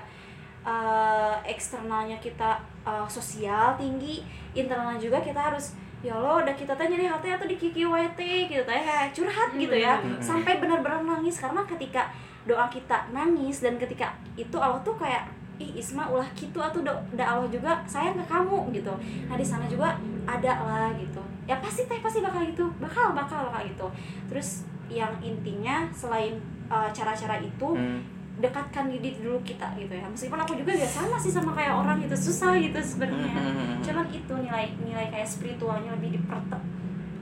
uh, 0.63 1.35
eksternalnya 1.43 2.17
kita 2.19 2.59
uh, 2.83 3.07
sosial 3.07 3.75
tinggi 3.75 4.23
internalnya 4.51 4.99
juga 4.99 5.19
kita 5.19 5.51
harus 5.51 5.75
ya 6.05 6.13
Allah 6.13 6.37
udah 6.39 6.53
kita 6.53 6.71
tanya 6.71 6.95
nih 6.95 7.09
hati 7.09 7.27
atau 7.27 7.43
di 7.43 7.55
kiki 7.55 7.81
WT 7.83 8.19
gitu 8.45 8.61
teh 8.61 8.77
kayak 8.79 9.09
curhat 9.11 9.49
gitu 9.55 9.73
ya 9.73 9.97
Hmm. 9.97 10.21
sampai 10.21 10.53
benar-benar 10.55 11.01
nangis 11.01 11.35
karena 11.35 11.65
ketika 11.65 12.13
doa 12.43 12.65
kita 12.67 13.09
nangis 13.09 13.59
dan 13.59 13.75
ketika 13.75 14.13
itu 14.35 14.53
Allah 14.55 14.77
tuh 14.79 14.93
kayak 14.93 15.25
ih 15.55 15.71
Isma 15.73 16.05
ulah 16.05 16.27
gitu 16.33 16.59
atau 16.59 16.79
do- 16.79 17.03
da 17.11 17.25
Allah 17.25 17.47
juga 17.47 17.81
sayang 17.85 18.13
ke 18.13 18.25
kamu 18.27 18.69
gitu 18.71 18.93
nah 19.25 19.33
di 19.33 19.41
sana 19.43 19.65
juga 19.65 19.97
ada 20.23 20.53
lah 20.59 20.93
gitu 20.93 21.17
ya 21.43 21.57
pasti 21.57 21.85
teh 21.85 21.97
pasti 21.97 22.19
bakal 22.19 22.43
gitu 22.43 22.69
bakal 22.77 23.09
bakal 23.11 23.41
bakal 23.43 23.63
gitu 23.63 23.87
terus 24.27 24.61
yang 24.85 25.09
intinya 25.19 25.89
selain 25.89 26.37
uh, 26.67 26.91
cara-cara 26.91 27.39
itu 27.39 27.65
Hmm. 27.67 27.97
Dekatkan 28.35 28.91
diri 28.91 29.15
dulu 29.15 29.39
kita 29.47 29.63
gitu 29.79 29.95
ya. 29.95 30.05
Meskipun 30.07 30.39
aku 30.39 30.53
juga 30.59 30.75
gak 30.75 30.91
sama 30.91 31.15
sih 31.15 31.31
sama 31.31 31.55
kayak 31.55 31.71
orang 31.71 31.97
gitu 32.03 32.15
susah 32.15 32.59
gitu 32.59 32.79
sebenarnya. 32.83 33.31
Hmm. 33.31 33.79
cuman 33.79 34.07
itu 34.11 34.33
nilai 34.33 34.67
nilai 34.81 35.07
kayak 35.07 35.27
spiritualnya 35.27 35.95
lebih 35.95 36.19
dipertep 36.19 36.61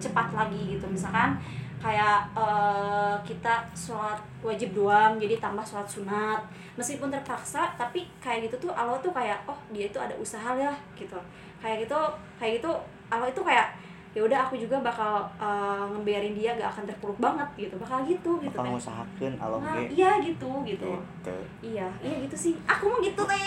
cepat 0.02 0.28
lagi 0.34 0.78
gitu. 0.78 0.86
Misalkan 0.90 1.38
kayak 1.78 2.32
eh, 2.34 3.16
kita 3.28 3.68
sholat 3.76 4.18
wajib 4.42 4.74
doang 4.74 5.22
jadi 5.22 5.38
tambah 5.38 5.62
sholat 5.62 5.86
sunat. 5.86 6.42
Meskipun 6.74 7.14
terpaksa 7.14 7.70
tapi 7.78 8.10
kayak 8.18 8.50
gitu 8.50 8.70
tuh 8.70 8.72
Allah 8.74 8.98
tuh 8.98 9.14
kayak 9.14 9.46
oh 9.46 9.58
dia 9.70 9.86
itu 9.86 10.02
ada 10.02 10.18
usaha 10.18 10.58
ya 10.58 10.74
gitu. 10.98 11.20
Kayak 11.62 11.86
gitu 11.86 12.00
kayak 12.42 12.58
gitu 12.58 12.72
Allah 13.14 13.30
itu 13.30 13.42
kayak 13.46 13.70
ya 14.14 14.22
udah 14.22 14.40
aku 14.46 14.54
juga 14.62 14.78
bakal 14.78 15.26
eh, 15.42 15.84
ngebiarin 15.90 16.38
dia 16.38 16.54
gak 16.54 16.70
akan 16.70 16.86
terpuruk 16.86 17.18
banget 17.18 17.50
gitu 17.58 17.76
bakal 17.82 18.06
gitu 18.06 18.38
gitu 18.46 18.54
bakal 18.54 18.70
teh 18.70 18.72
ngusahakeun 18.78 19.34
Allah 19.42 19.58
nah, 19.58 19.74
ge. 19.82 19.98
iya 19.98 20.12
gitu 20.22 20.50
gitu. 20.70 20.90
Gitu 20.94 21.36
iya 21.66 21.90
iya 21.98 22.16
gitu 22.22 22.36
sih. 22.38 22.54
Aku 22.70 22.94
mau 22.94 23.02
gitu 23.02 23.22
teh. 23.26 23.42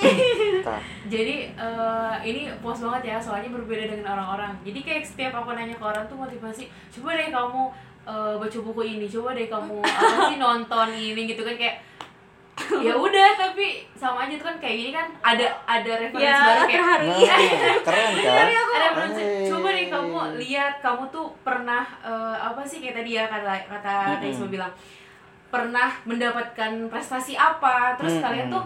Jadi 1.07 1.37
eh, 1.55 2.15
ini 2.27 2.51
puas 2.59 2.83
banget 2.83 3.15
ya 3.15 3.17
soalnya 3.23 3.55
berbeda 3.55 3.95
dengan 3.95 4.19
orang-orang. 4.19 4.59
Jadi 4.67 4.83
kayak 4.83 5.07
setiap 5.07 5.39
aku 5.39 5.55
nanya 5.55 5.79
ke 5.79 5.85
orang 5.87 6.03
tuh 6.11 6.19
motivasi 6.19 6.67
coba 6.99 7.15
deh 7.15 7.31
kamu 7.31 7.63
eh, 8.11 8.35
baca 8.35 8.59
buku 8.59 8.83
ini 8.83 9.07
coba 9.07 9.39
deh 9.39 9.47
kamu 9.47 9.79
apa 9.87 10.35
sih 10.35 10.39
nonton 10.43 10.89
ini 10.91 11.31
gitu 11.31 11.47
kan 11.47 11.55
kayak 11.55 11.79
ya 12.57 12.95
udah 12.97 13.29
tapi 13.35 13.67
sama 13.93 14.25
aja 14.25 14.35
tuh 14.35 14.47
kan 14.47 14.57
kayak 14.57 14.77
gini 14.79 14.91
kan 14.91 15.07
ada 15.21 15.45
ada 15.63 15.93
referensi 15.99 16.25
ya 16.25 16.37
baru 16.41 16.63
kayak 16.63 16.73
terharu 16.73 17.05
Nah, 17.05 17.17
iya 17.17 17.35
keren 17.85 18.11
kan 18.17 18.47
ada 18.49 18.55
referensi 18.83 19.23
Hey. 19.23 19.45
coba 19.47 19.69
deh 19.71 19.87
kamu 19.87 20.11
lihat 20.39 20.75
kamu 20.81 21.03
tuh 21.07 21.27
pernah 21.43 21.85
eh, 22.01 22.37
apa 22.39 22.61
sih 22.63 22.79
kayak 22.79 22.97
tadi 22.97 23.11
ya 23.13 23.25
kata 23.27 23.53
kata 23.67 23.95
Mm-mm. 24.11 24.21
Kaisma 24.23 24.47
bilang 24.49 24.73
pernah 25.47 25.89
mendapatkan 26.03 26.73
prestasi 26.87 27.35
apa 27.35 27.95
terus 27.95 28.15
Mm-mm. 28.15 28.25
kalian 28.25 28.49
tuh 28.51 28.65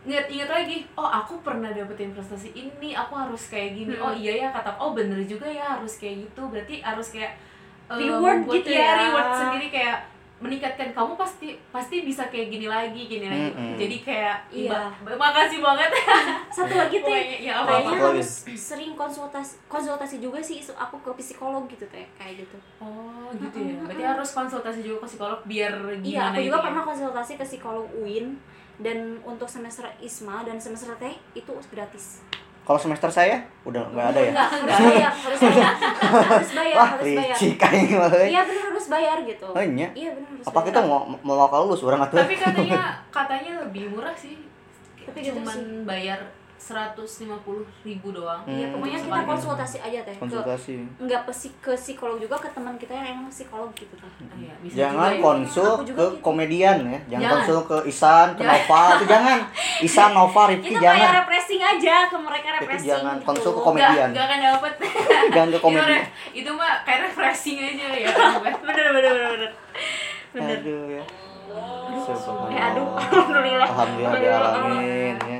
inget-inget 0.00 0.48
lagi 0.48 0.76
oh 0.94 1.04
aku 1.04 1.38
pernah 1.38 1.68
dapetin 1.68 2.10
prestasi 2.10 2.50
ini 2.50 2.92
aku 2.92 3.14
harus 3.14 3.46
kayak 3.46 3.70
gini 3.72 3.92
Hmm. 3.92 4.04
oh 4.04 4.12
iya 4.12 4.32
ya 4.36 4.48
kata 4.48 4.74
oh 4.76 4.92
bener 4.92 5.18
juga 5.22 5.44
ya 5.44 5.76
harus 5.76 5.94
kayak 5.96 6.24
gitu 6.24 6.42
berarti 6.44 6.80
harus 6.80 7.08
kayak 7.10 7.38
eh, 7.86 7.98
Reward 7.98 8.46
gitu 8.46 8.68
iya, 8.68 8.82
ya. 8.84 8.92
reward 9.04 9.28
sendiri 9.32 9.68
kayak 9.70 9.98
meningkatkan 10.38 10.94
kamu 10.94 11.18
pasti 11.18 11.58
pasti 11.68 12.06
bisa 12.06 12.30
kayak 12.30 12.46
gini 12.46 12.70
lagi 12.70 13.10
gini 13.10 13.26
lagi. 13.26 13.50
Mm-mm. 13.50 13.74
jadi 13.74 13.96
kayak 14.06 14.36
Iya. 14.48 14.80
makasih 15.18 15.58
banget. 15.58 15.90
Satu 16.56 16.74
lagi 16.78 16.96
teh 16.96 17.10
Pokoknya, 17.10 17.38
ya 17.42 17.52
apa 17.58 17.70
kayaknya 17.74 17.98
harus 17.98 18.30
sering 18.54 18.92
konsultasi 18.94 19.58
konsultasi 19.66 20.22
juga 20.22 20.38
sih 20.38 20.62
isu 20.62 20.78
aku 20.78 21.02
ke 21.02 21.10
psikolog 21.18 21.66
gitu 21.66 21.82
teh 21.90 22.06
kayak 22.14 22.46
gitu. 22.46 22.54
Oh 22.78 23.34
gitu 23.34 23.58
ya. 23.58 23.82
Berarti 23.82 24.04
harus 24.06 24.30
konsultasi 24.30 24.80
juga 24.86 25.02
ke 25.02 25.06
psikolog 25.10 25.40
biar 25.42 25.74
gimana 25.74 26.06
iya 26.06 26.22
aku 26.30 26.38
gitu 26.38 26.46
juga 26.46 26.58
ya? 26.58 26.64
pernah 26.70 26.82
konsultasi 26.86 27.32
ke 27.34 27.44
psikolog 27.44 27.86
UIN 27.98 28.38
dan 28.78 29.18
untuk 29.26 29.50
semester 29.50 29.90
ISMA 29.98 30.46
dan 30.46 30.62
semester 30.62 30.94
teh 31.02 31.18
itu 31.34 31.50
gratis. 31.66 32.22
Kalau 32.62 32.76
semester 32.76 33.08
saya 33.08 33.40
udah 33.64 33.80
nggak 33.90 34.06
ada 34.12 34.20
ya? 34.20 34.28
Enggak, 34.28 34.48
harus 34.52 34.68
bayar 34.76 35.12
harus 35.16 35.40
bayar. 35.40 35.72
Harus 36.20 36.52
bayar 36.52 36.76
wah 36.76 36.88
harus 36.92 37.04
bayar. 37.10 37.32
Licik 37.32 37.64
aing 37.64 37.88
iya 38.28 38.42
benar 38.44 38.67
harus 38.78 38.88
bayar 38.88 39.18
gitu 39.22 39.46
Oh, 39.48 39.58
iya? 39.58 39.88
iya 39.92 40.10
benar 40.12 40.30
harus 40.32 40.46
apa 40.46 40.54
bayar. 40.54 40.66
kita 40.68 40.80
mau 40.82 40.98
mau 41.20 41.46
kalau 41.46 41.64
lulus 41.66 41.82
orang 41.82 42.00
atuh 42.00 42.16
Tapi 42.16 42.34
katanya 42.34 42.82
katanya 43.16 43.52
lebih 43.60 43.90
murah 43.90 44.14
sih. 44.14 44.38
Tapi 45.02 45.18
gitu 45.20 45.34
Cuman 45.34 45.56
sih. 45.56 45.82
bayar 45.82 46.20
150 46.58 47.38
ribu 47.80 48.08
doang. 48.10 48.42
Hmm. 48.42 48.50
iya 48.50 48.66
pokoknya 48.68 48.98
kita 48.98 49.22
konsultasi 49.24 49.76
aja 49.78 49.98
teh 50.02 50.10
ke 50.10 50.20
konsultasi 50.20 50.74
enggak 50.98 51.22
pesi 51.22 51.48
ke 51.56 51.72
psikolog 51.72 52.18
juga 52.18 52.36
ke 52.36 52.50
teman 52.50 52.74
kita 52.74 52.92
yang 52.92 53.06
emang 53.14 53.28
psikolog 53.28 53.70
gitu 53.72 53.94
tah 53.94 54.10
Ah, 54.10 54.34
iya, 54.36 54.52
bisa 54.58 54.74
jangan 54.76 55.08
juga 55.08 55.14
ya. 55.14 55.22
konsul 55.22 55.70
juga 55.84 55.96
ke 55.96 56.06
gitu. 56.10 56.18
komedian 56.20 56.76
ya 56.82 56.98
jangan, 57.00 57.00
Jangan. 57.08 57.30
konsul 57.32 57.58
ke 57.64 57.76
Isan 57.86 58.26
ke 58.28 58.42
Jangan. 58.42 58.58
Nova 58.58 58.82
itu 58.90 59.04
jangan 59.06 59.38
Isan 59.80 60.10
Nova 60.12 60.42
Rifki 60.44 60.68
itu 60.68 60.78
jangan 60.78 60.98
kayak 61.00 61.16
refreshing 61.20 61.62
aja 61.62 61.96
ke 62.04 62.16
mereka 62.18 62.48
refreshing 62.52 62.90
jangan, 62.90 63.14
gitu. 63.14 63.24
konsul 63.24 63.50
ke 63.50 63.60
komedian. 63.62 64.08
nggak 64.10 64.24
akan 64.26 64.38
dapet. 64.42 64.72
jangan 65.32 65.48
ke 65.48 65.58
komedian 65.58 65.88
Itu, 65.88 66.04
itu 66.34 66.50
mah 66.52 66.72
kayak 66.82 67.00
refreshing 67.06 67.58
aja 67.60 67.86
ya. 67.96 68.08
bener 68.42 68.86
bener 68.90 69.12
bener 69.14 69.14
bener 69.30 69.50
bener 70.28 70.58
aduh 70.58 70.84
ya 70.90 71.04
aduh 71.04 71.16
Subhanallah. 71.98 72.48
Eh, 72.50 72.60
aduh, 72.60 72.86
alhamdulillah. 73.16 73.68
Alhamdulillah 73.68 74.40
alamin 74.52 75.16
ya. 75.18 75.37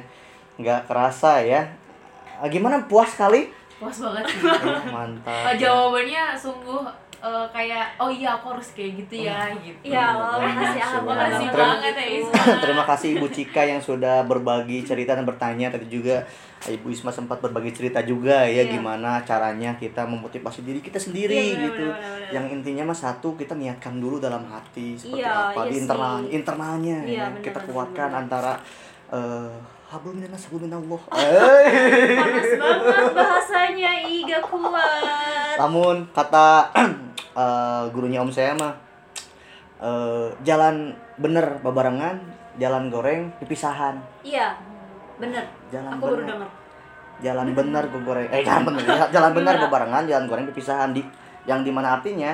Nggak 0.58 0.80
kerasa 0.84 1.38
ya. 1.40 1.62
Ah, 2.34 2.46
Gimana 2.46 2.82
puas 2.84 3.14
kali? 3.14 3.50
puas 3.74 3.94
banget 3.96 4.26
sih 4.26 4.42
Eh, 4.42 4.90
Mantap. 4.90 5.30
Oh, 5.44 5.54
jawabannya 5.54 6.34
sungguh 6.34 6.82
eh, 7.16 7.46
kayak 7.48 7.94
oh 7.96 8.06
iya 8.08 8.34
aku 8.34 8.50
harus 8.50 8.68
kayak 8.72 8.98
gitu 8.98 9.22
ya 9.22 9.54
gitu 9.56 9.86
Ya 9.86 10.10
Allah, 10.12 10.34
makasih 10.36 10.82
Subhanallah. 10.82 11.02
makasih 11.06 11.14
alhamdulillah. 11.46 11.70
banget 11.70 11.94
ya 11.94 12.06
Isma 12.12 12.42
Terima 12.66 12.84
kasih 12.84 13.08
Ibu 13.14 13.26
Cika 13.28 13.62
yang 13.64 13.78
sudah 13.78 14.16
berbagi 14.24 14.82
cerita 14.82 15.14
dan 15.14 15.22
bertanya 15.22 15.70
tadi 15.70 15.86
juga 15.88 16.26
Ibu 16.60 16.86
Isma 16.88 17.10
sempat 17.12 17.38
berbagi 17.38 17.70
cerita 17.70 18.02
juga 18.02 18.42
ya 18.42 18.50
Iya. 18.60 18.72
gimana 18.72 19.22
caranya 19.22 19.70
kita 19.76 20.02
memotivasi 20.04 20.60
diri 20.60 20.78
kita 20.80 20.98
sendiri 20.98 21.30
Iya, 21.30 21.54
benar, 21.54 21.62
gitu. 21.64 21.84
benar, 21.84 21.94
benar, 21.96 22.14
benar. 22.18 22.30
Yang 22.34 22.46
intinya 22.52 22.82
mah 22.84 22.98
satu 23.00 23.28
kita 23.34 23.54
niatkan 23.54 23.94
dulu 23.96 24.18
dalam 24.18 24.42
hati 24.44 24.94
seperti 24.94 25.22
Iya, 25.22 25.54
apa 25.54 25.60
iya 25.60 25.62
di 25.64 25.70
sih. 25.70 25.80
internal 25.80 26.14
internalnya 26.28 26.98
Iya, 27.00 27.14
ya. 27.16 27.26
benar, 27.30 27.42
kita 27.44 27.58
benar, 27.60 27.70
kuatkan 27.70 28.08
benar. 28.08 28.20
antara 28.20 28.52
eh 29.08 29.54
hablum 29.88 30.20
minas 30.20 30.44
hablum 30.44 30.68
minallah. 30.68 31.00
Panas 31.10 32.50
banget 32.54 33.12
bahasanya, 33.12 33.92
Iga 34.04 34.38
kuat. 34.40 35.56
Namun 35.56 36.04
kata 36.12 36.68
eh, 37.40 37.82
gurunya 37.90 38.20
om 38.20 38.28
saya 38.28 38.52
mah 38.54 38.72
eh, 39.80 40.28
jalan 40.42 40.92
bener 41.16 41.58
babarengan, 41.60 42.20
jalan 42.56 42.88
goreng 42.88 43.32
dipisahan. 43.38 43.96
Iya, 44.20 44.54
bener. 45.16 45.44
Jalan 45.68 45.92
Aku 45.94 46.02
baru 46.04 46.16
bener. 46.20 46.28
denger. 46.36 46.50
jalan 47.18 47.50
benar 47.50 47.82
gue 47.90 47.98
goreng 48.06 48.30
eh 48.30 48.46
jalan 48.46 48.62
benar 48.62 48.82
ya, 48.86 48.94
jalan 49.18 49.32
benar 49.34 49.54
Iya. 49.58 49.62
bebarengan 49.66 50.02
jalan 50.06 50.24
goreng 50.30 50.46
dipisahan 50.46 50.94
di 50.94 51.02
yang 51.50 51.66
di 51.66 51.74
mana 51.74 51.98
artinya 51.98 52.30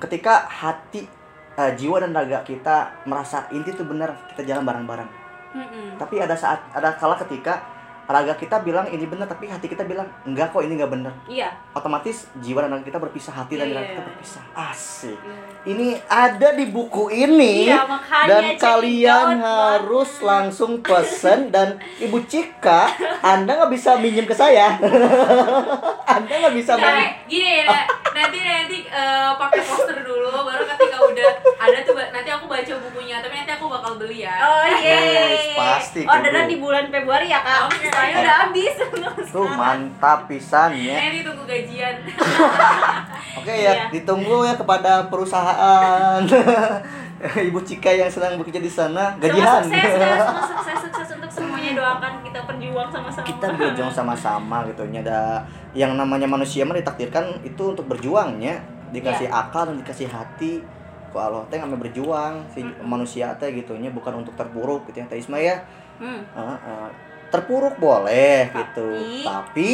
ketika 0.00 0.48
hati 0.48 1.04
eh, 1.52 1.72
jiwa 1.76 2.00
dan 2.00 2.16
raga 2.16 2.40
kita 2.40 3.04
merasa 3.04 3.44
inti 3.52 3.76
itu 3.76 3.84
benar 3.84 4.16
kita 4.32 4.48
jalan 4.48 4.64
bareng-bareng 4.64 5.25
Mm-mm. 5.56 5.96
tapi 5.96 6.20
ada 6.20 6.36
saat 6.36 6.60
ada 6.76 6.92
kala 7.00 7.16
ketika 7.24 7.64
raga 8.06 8.32
kita 8.32 8.60
bilang 8.60 8.86
ini 8.86 9.02
benar 9.02 9.26
tapi 9.26 9.46
hati 9.46 9.66
kita 9.66 9.82
bilang 9.82 10.06
enggak 10.22 10.48
kok 10.48 10.60
ini 10.60 10.74
enggak 10.74 10.92
benar 10.92 11.10
Iya. 11.26 11.50
otomatis 11.72 12.30
jiwa 12.36 12.62
dan 12.62 12.70
raga 12.72 12.84
kita 12.84 12.98
berpisah 12.98 13.34
hati 13.34 13.54
dan 13.54 13.66
Iya, 13.66 13.74
raga 13.74 13.86
kita 13.88 13.98
iya. 13.98 14.08
berpisah 14.08 14.42
asik 14.64 15.18
ini 15.64 15.88
ada 16.06 16.48
di 16.52 16.64
buku 16.66 17.08
ini 17.08 17.66
Iya, 17.66 17.82
makanya 17.84 18.28
dan 18.28 18.44
kalian 18.56 19.28
harus 19.36 20.10
banget. 20.12 20.22
langsung 20.24 20.72
pesen 20.80 21.50
dan 21.50 21.68
ibu 21.96 22.22
Cika 22.22 22.86
anda 23.20 23.56
nggak 23.56 23.72
bisa 23.72 23.96
minjem 23.96 24.22
ke 24.22 24.32
saya 24.32 24.78
anda 26.08 26.32
nggak 26.32 26.54
bisa 26.54 26.72
Tapi 26.72 26.84
minjem 26.84 27.26
gini 27.26 27.50
ya, 27.58 27.64
na- 27.66 27.88
nanti 28.16 28.38
nanti 28.40 28.78
eh, 28.86 29.30
pakai 29.34 29.60
poster 29.60 29.98
dulu, 30.00 30.30
baru 30.30 30.62
ketika 30.64 30.96
udah 30.96 31.30
ada 31.58 31.78
tuh 31.82 31.92
nanti 31.92 32.30
aku 32.30 32.46
baca 32.46 32.72
bukunya, 32.80 33.18
tapi 33.18 33.34
nanti 33.34 33.52
aku 33.52 33.66
bakal 33.66 33.92
beli 33.96 34.24
ya. 34.24 34.32
Oh 34.38 34.64
Yes, 34.64 34.80
iya. 35.44 35.52
pasti, 35.54 36.00
Orderan 36.02 36.46
di 36.46 36.56
bulan 36.56 36.88
Februari 36.88 37.28
ya 37.28 37.40
kak. 37.40 37.68
Oke. 37.68 37.88
Soalnya 37.96 38.16
udah 38.20 38.36
habis. 38.42 38.74
tuh 39.34 39.48
mantap 39.48 40.18
pisan 40.26 40.70
ya 40.72 40.96
Nanti 40.98 41.20
tunggu 41.22 41.44
gajian. 41.44 41.96
oke 43.38 43.48
ya 43.48 43.62
Iya. 43.66 43.74
ditunggu 43.90 44.44
ya 44.44 44.54
kepada 44.54 45.08
perusahaan 45.08 46.20
ibu 47.48 47.58
Cika 47.58 47.90
yang 47.90 48.06
sedang 48.06 48.36
bekerja 48.36 48.58
di 48.58 48.68
sana 48.68 49.12
Semua 49.12 49.22
gajian 49.22 49.62
sukses 49.62 49.92
ya, 49.94 50.16
semua 50.18 50.44
sukses 50.46 50.76
sukses 50.82 51.08
untuk 51.10 51.30
semuanya 51.30 51.72
doakan 51.74 52.12
kita 52.22 52.40
berjuang 52.42 52.88
sama-sama. 52.88 53.24
kita 53.24 53.46
berjuang 53.54 53.88
sama-sama 53.90 54.56
gitu 54.66 54.82
ada 54.94 55.20
yang 55.72 55.92
namanya 55.94 56.24
manusia 56.26 56.62
mah 56.62 56.74
ditakdirkan 56.74 57.40
itu 57.42 57.62
untuk 57.66 57.84
berjuangnya 57.86 58.60
dikasih 58.86 59.26
Iya. 59.26 59.40
akal 59.42 59.66
dan 59.66 59.76
dikasih 59.78 60.06
hati 60.06 60.60
kok 61.08 61.18
Allah 61.18 61.42
teh 61.46 61.56
ngambil 61.56 61.80
berjuang 61.82 62.44
si 62.48 62.60
manusia 62.80 63.32
teh 63.34 63.48
gitunya 63.50 63.88
bukan 63.88 64.20
untuk 64.20 64.32
terpuruk 64.34 64.84
gitu 64.86 65.00
ya 65.00 65.06
teh 65.06 65.18
Isma 65.18 65.36
ya 65.36 65.56
Hmm. 65.96 66.20
Heeh, 66.28 66.58
heeh. 66.60 66.88
Terpuruk 67.28 67.74
boleh 67.76 68.48
gitu 68.48 68.88
Tapi- 68.92 69.24
tapi 69.24 69.72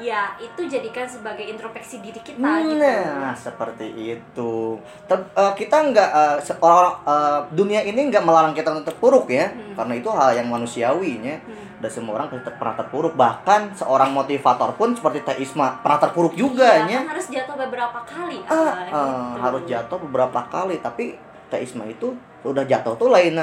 Ya, 0.00 0.32
itu 0.40 0.64
jadikan 0.64 1.04
sebagai 1.04 1.44
introspeksi 1.44 2.00
diri 2.00 2.16
kita 2.16 2.40
gitu. 2.40 2.80
nah 2.80 3.36
seperti 3.36 3.84
itu 4.16 4.80
Ter- 5.04 5.28
eh, 5.30 5.52
kita 5.54 5.76
nggak 5.84 6.10
orang 6.58 6.96
eh, 7.04 7.40
dunia 7.52 7.84
ini 7.84 8.08
nggak 8.08 8.24
melarang 8.24 8.56
kita 8.56 8.72
untuk 8.72 8.88
terpuruk 8.88 9.28
ya 9.28 9.52
Hmm. 9.52 9.76
karena 9.76 9.92
itu 9.94 10.08
hal 10.08 10.32
yang 10.32 10.48
manusiawinya 10.48 11.36
Hmm. 11.36 11.84
dan 11.84 11.90
semua 11.92 12.16
orang 12.16 12.32
pernah 12.32 12.80
terpuruk 12.80 13.12
bahkan 13.12 13.76
seorang 13.76 14.08
motivator 14.10 14.72
pun 14.72 14.96
seperti 14.96 15.20
Teh 15.20 15.36
Isma 15.38 15.84
pernah 15.84 16.00
terpuruk 16.00 16.32
juga 16.32 16.80
Iya, 16.80 16.88
ya 16.88 16.96
kan 16.96 17.12
harus 17.12 17.26
jatuh 17.28 17.56
beberapa 17.58 17.98
kali. 18.00 18.38
Ah, 18.42 18.56
ah, 18.56 18.68
gitu. 18.80 19.04
harus 19.36 19.62
jatuh 19.68 19.98
beberapa 20.00 20.40
kali 20.46 20.80
tapi 20.80 21.12
Teh 21.52 21.60
Isma 21.60 21.84
itu 21.84 22.16
udah 22.40 22.64
jatuh 22.64 22.96
tuh 22.96 23.12
lain 23.12 23.36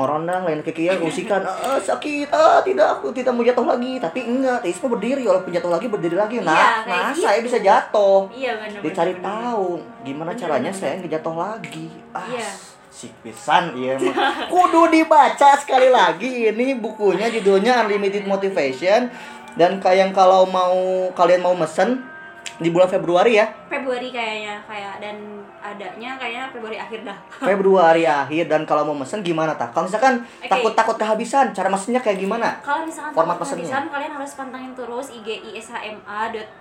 ngorondang 0.00 0.42
lain 0.42 0.60
kekian 0.60 0.96
usikan 0.98 1.44
ah, 1.44 1.76
sakit 1.76 2.26
ah 2.26 2.58
tidak 2.60 2.96
aku 2.96 3.12
tidak 3.12 3.30
mau 3.30 3.44
jatuh 3.44 3.62
lagi 3.62 4.00
tapi 4.00 4.24
enggak 4.24 4.58
Teh 4.58 4.72
Isma 4.72 4.88
berdiri 4.88 5.22
walaupun 5.22 5.52
jatuh 5.52 5.68
lagi 5.68 5.86
berdiri 5.86 6.16
lagi 6.16 6.40
nah 6.40 6.56
Iya, 6.80 6.88
nah 6.88 7.06
gitu. 7.10 7.20
saya 7.20 7.38
bisa 7.38 7.58
jatuh 7.58 8.24
Iya 8.30 8.52
benar. 8.56 8.80
dicari 8.80 9.14
tahu 9.14 9.66
gimana 10.00 10.30
Bener, 10.30 10.40
caranya 10.40 10.72
bener. 10.72 10.80
saya 10.80 10.92
nggak 10.96 11.12
jatuh 11.12 11.36
lagi 11.36 11.86
ah 12.10 12.24
Iya. 12.24 12.48
si 12.88 13.06
pisan 13.20 13.64
iya 13.74 13.94
mah. 13.94 14.48
kudu 14.48 14.88
dibaca 14.88 15.50
sekali 15.54 15.86
lagi 15.86 16.48
ini 16.48 16.74
bukunya 16.74 17.28
judulnya 17.30 17.84
Unlimited 17.84 18.24
Motivation 18.24 19.12
dan 19.52 19.76
kayak 19.76 20.10
kalau 20.10 20.42
mau 20.44 20.74
kalian 21.12 21.40
mau 21.40 21.52
mesen 21.52 22.00
di 22.56 22.68
bulan 22.68 22.88
Februari 22.88 23.36
ya 23.36 23.46
Februari 23.66 24.08
kayaknya 24.08 24.64
kayak 24.64 24.98
dan 24.98 25.16
adanya 25.60 26.16
kayaknya 26.16 26.48
Februari 26.50 26.76
akhir 26.80 27.00
dah. 27.04 27.18
Februari 27.48 28.04
akhir 28.08 28.44
dan 28.48 28.64
kalau 28.64 28.88
mau 28.88 28.96
mesen 28.96 29.20
gimana 29.20 29.54
tak 29.54 29.70
kalau 29.70 29.86
misalkan 29.86 30.24
Oke. 30.24 30.48
takut 30.48 30.72
takut 30.74 30.96
kehabisan 30.96 31.52
cara 31.52 31.68
mesennya 31.68 32.00
kayak 32.00 32.18
gimana 32.18 32.58
Kalau 32.64 32.82
misalkan 32.82 33.12
Format 33.14 33.36
pesennya. 33.38 33.68
kehabisan, 33.68 33.84
kalian 33.92 34.12
harus 34.16 34.32
pantengin 34.34 34.72
terus 34.74 35.06
IG 35.12 35.28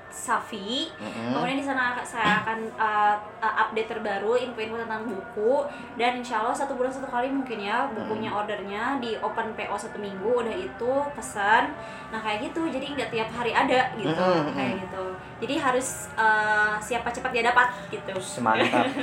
ishma.safi. 0.10 0.90
Mm-mm. 0.98 1.32
Kemudian 1.34 1.58
di 1.62 1.66
sana 1.66 1.96
saya 2.02 2.42
akan 2.44 2.60
uh, 2.76 3.16
update 3.40 3.90
terbaru 3.94 4.36
info-info 4.36 4.78
tentang 4.82 5.06
buku 5.06 5.66
dan 5.96 6.20
insya 6.20 6.42
Allah 6.44 6.56
satu 6.58 6.76
bulan 6.76 6.92
satu 6.92 7.08
kali 7.08 7.30
mungkin 7.30 7.62
ya 7.62 7.88
bukunya 7.94 8.34
ordernya 8.34 8.98
di 9.00 9.16
open 9.22 9.54
PO 9.56 9.76
satu 9.78 9.98
minggu 10.02 10.30
udah 10.44 10.56
itu 10.56 10.92
pesan. 11.16 11.72
Nah 12.10 12.20
kayak 12.20 12.52
gitu 12.52 12.68
jadi 12.68 12.86
nggak 12.98 13.10
tiap 13.14 13.30
hari 13.32 13.54
ada 13.54 13.94
gitu 13.96 14.10
Mm-mm, 14.10 14.54
kayak 14.58 14.76
gitu. 14.84 15.06
Jadi 15.40 15.54
harus 15.62 16.10
uh, 16.20 16.76
siapa 16.82 17.10
cepat 17.14 17.32
dia 17.32 17.44
dapat 17.46 17.70
gitu. 17.94 18.14
Semantap. 18.20 18.90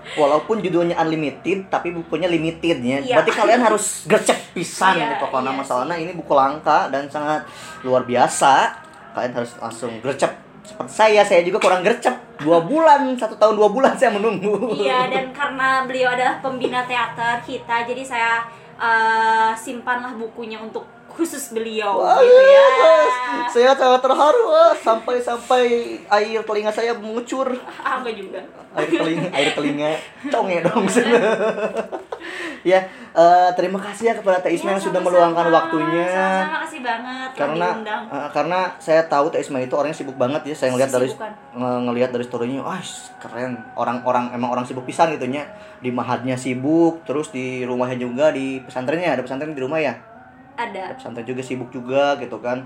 Walaupun 0.00 0.64
judulnya 0.64 0.96
unlimited, 0.96 1.68
tapi 1.68 1.92
bukunya 1.92 2.24
limited 2.24 2.80
ya. 2.80 3.04
Iya. 3.04 3.20
Berarti 3.20 3.32
kalian 3.36 3.60
harus 3.60 3.84
gercep 4.10 4.56
pisan 4.56 4.96
Iya, 4.96 5.20
gitu. 5.20 5.28
Karena 5.28 5.52
iya 5.52 5.58
masalahnya 5.60 5.96
ini 6.00 6.12
buku 6.16 6.32
langka 6.32 6.88
dan 6.88 7.04
sangat 7.12 7.44
luar 7.84 8.08
biasa. 8.08 8.88
Kalian 9.12 9.32
harus 9.34 9.52
langsung 9.58 9.92
gercep. 10.02 10.32
Seperti 10.60 10.92
saya, 10.92 11.22
saya 11.24 11.40
juga 11.40 11.58
kurang 11.58 11.80
gercep. 11.80 12.12
Dua 12.40 12.62
bulan, 12.64 13.16
satu 13.16 13.36
tahun 13.36 13.56
dua 13.56 13.68
bulan 13.68 13.96
saya 13.96 14.12
menunggu. 14.14 14.76
Iya 14.76 15.08
dan 15.08 15.32
karena 15.32 15.84
beliau 15.84 16.12
adalah 16.12 16.40
pembina 16.40 16.84
teater 16.84 17.40
kita 17.44 17.84
jadi 17.84 18.02
saya 18.04 18.32
uh, 18.80 19.52
simpanlah 19.52 20.16
bukunya 20.16 20.56
untuk 20.56 20.84
khusus 21.20 21.52
beliau 21.52 22.00
Wah, 22.00 22.16
gitu 22.16 22.40
ya. 22.40 22.66
saya 23.46 23.70
sangat 23.72 24.00
terharu 24.00 24.48
sampai-sampai 24.74 25.64
air 26.02 26.40
telinga 26.40 26.72
saya 26.72 26.96
mengucur. 26.96 27.52
Ah, 27.80 28.00
enggak 28.00 28.16
juga. 28.16 28.40
air 28.72 28.88
telinga 28.88 29.28
air 29.30 29.50
telinga. 29.52 29.90
Conge 30.26 30.56
dong. 30.62 30.84
Ya 32.60 32.84
eh, 33.16 33.50
terima 33.56 33.80
kasih 33.80 34.12
ya 34.12 34.14
kepada 34.14 34.36
Teh 34.44 34.52
Isma 34.52 34.68
Iya, 34.68 34.76
yang 34.76 34.84
sudah 34.84 35.00
meluangkan 35.00 35.48
waktunya. 35.48 36.04
Sama-sama 36.04 36.58
kasih 36.60 36.80
banget 36.84 37.30
karena 37.32 37.68
eh, 38.04 38.28
karena 38.30 38.58
saya 38.76 39.02
tahu 39.02 39.32
Teh 39.32 39.40
Isma 39.40 39.58
itu 39.58 39.72
orangnya 39.72 39.96
sibuk 39.96 40.20
banget 40.20 40.44
ya. 40.44 40.54
Saya 40.54 40.76
ngelihat 40.76 40.92
dari 40.92 41.08
Kesibukan. 41.08 41.32
nge- 41.56 41.80
ngelihat 41.88 42.10
dari 42.12 42.24
storynya 42.28 42.60
wah 42.60 42.76
keren. 43.16 43.64
Orang-orang 43.72 44.36
emang 44.36 44.52
orang 44.52 44.68
sibuk 44.68 44.84
pisan 44.84 45.16
gitu 45.16 45.24
nya 45.24 45.48
di 45.80 45.88
mahadnya 45.88 46.36
sibuk 46.36 47.00
terus 47.02 47.32
di 47.32 47.64
rumahnya 47.64 47.96
juga 47.96 48.28
di 48.28 48.60
pesantrennya. 48.60 49.16
Ada 49.16 49.24
pesantren 49.24 49.56
di 49.56 49.62
rumah 49.64 49.80
ya 49.80 49.96
Ada. 50.62 50.84
pesantren 50.92 51.24
juga 51.24 51.40
sibuk 51.40 51.68
juga 51.68 52.14
gitu 52.16 52.36
kan 52.38 52.62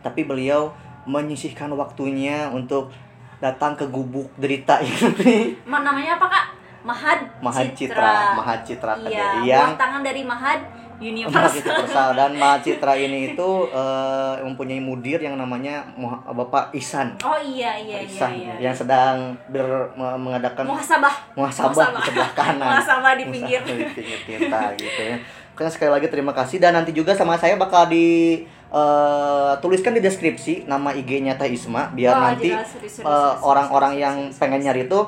tapi 0.00 0.24
beliau 0.24 0.72
menyisihkan 1.04 1.68
waktunya 1.72 2.48
untuk 2.48 2.90
datang 3.38 3.74
ke 3.74 3.86
gubuk 3.86 4.30
derita 4.36 4.78
ini 4.78 5.58
Ma- 5.62 5.82
namanya 5.82 6.14
apa 6.14 6.26
kak? 6.26 6.46
Mahad, 6.82 7.18
Mahad 7.38 7.70
Citra, 7.72 8.34
Mahad 8.34 8.60
Citra 8.62 8.98
Iya, 8.98 9.38
yang 9.40 9.74
tangan 9.76 10.02
dari 10.02 10.22
Mahad 10.22 10.58
Mahad 10.58 10.98
Universe. 11.00 11.58
Universal 11.60 12.08
dan 12.14 12.30
Mahad 12.34 12.58
Citra 12.66 12.94
ini 12.94 13.34
itu 13.34 13.48
eh, 13.68 14.34
mempunyai 14.40 14.78
mudir 14.78 15.18
yang 15.18 15.34
namanya 15.34 15.82
Bapak 16.24 16.70
Ihsan. 16.72 17.18
Oh 17.22 17.34
iya 17.34 17.74
iya 17.76 17.98
iya 17.98 18.06
Ihsan 18.06 18.30
iya. 18.32 18.54
yang 18.60 18.74
sedang 18.74 19.30
ber, 19.46 19.62
me- 19.92 20.18
mengadakan 20.20 20.66
Muhasabah. 20.66 21.14
muhasabah 21.34 21.70
Muhasabah. 21.70 21.98
di 21.98 22.06
sebelah 22.06 22.30
kanan. 22.34 22.68
Muhasabah 22.70 23.12
di 23.14 23.24
pinggir. 23.28 23.60
Muhasabah 23.62 23.78
di 23.78 23.86
pinggir 23.92 24.20
kita 24.22 24.60
gitu 24.74 25.02
ya. 25.04 25.16
Karena 25.52 25.70
sekali 25.70 25.90
lagi 25.92 26.08
terima 26.08 26.32
kasih 26.32 26.58
dan 26.58 26.72
nanti 26.72 26.90
juga 26.90 27.12
sama 27.12 27.36
saya 27.36 27.54
bakal 27.56 27.86
di 27.86 28.42
eh, 28.72 29.52
tuliskan 29.60 29.92
di 29.92 30.00
deskripsi 30.00 30.64
nama 30.64 30.96
IG-nya 30.96 31.36
Teh 31.36 31.52
Isma 31.52 31.92
biar 31.92 32.16
Oh, 32.16 32.20
nanti 32.24 32.50
serius, 32.50 33.04
orang-orang 33.44 34.00
yang 34.00 34.16
pengen 34.32 34.64
nyari 34.64 34.88
itu 34.88 35.00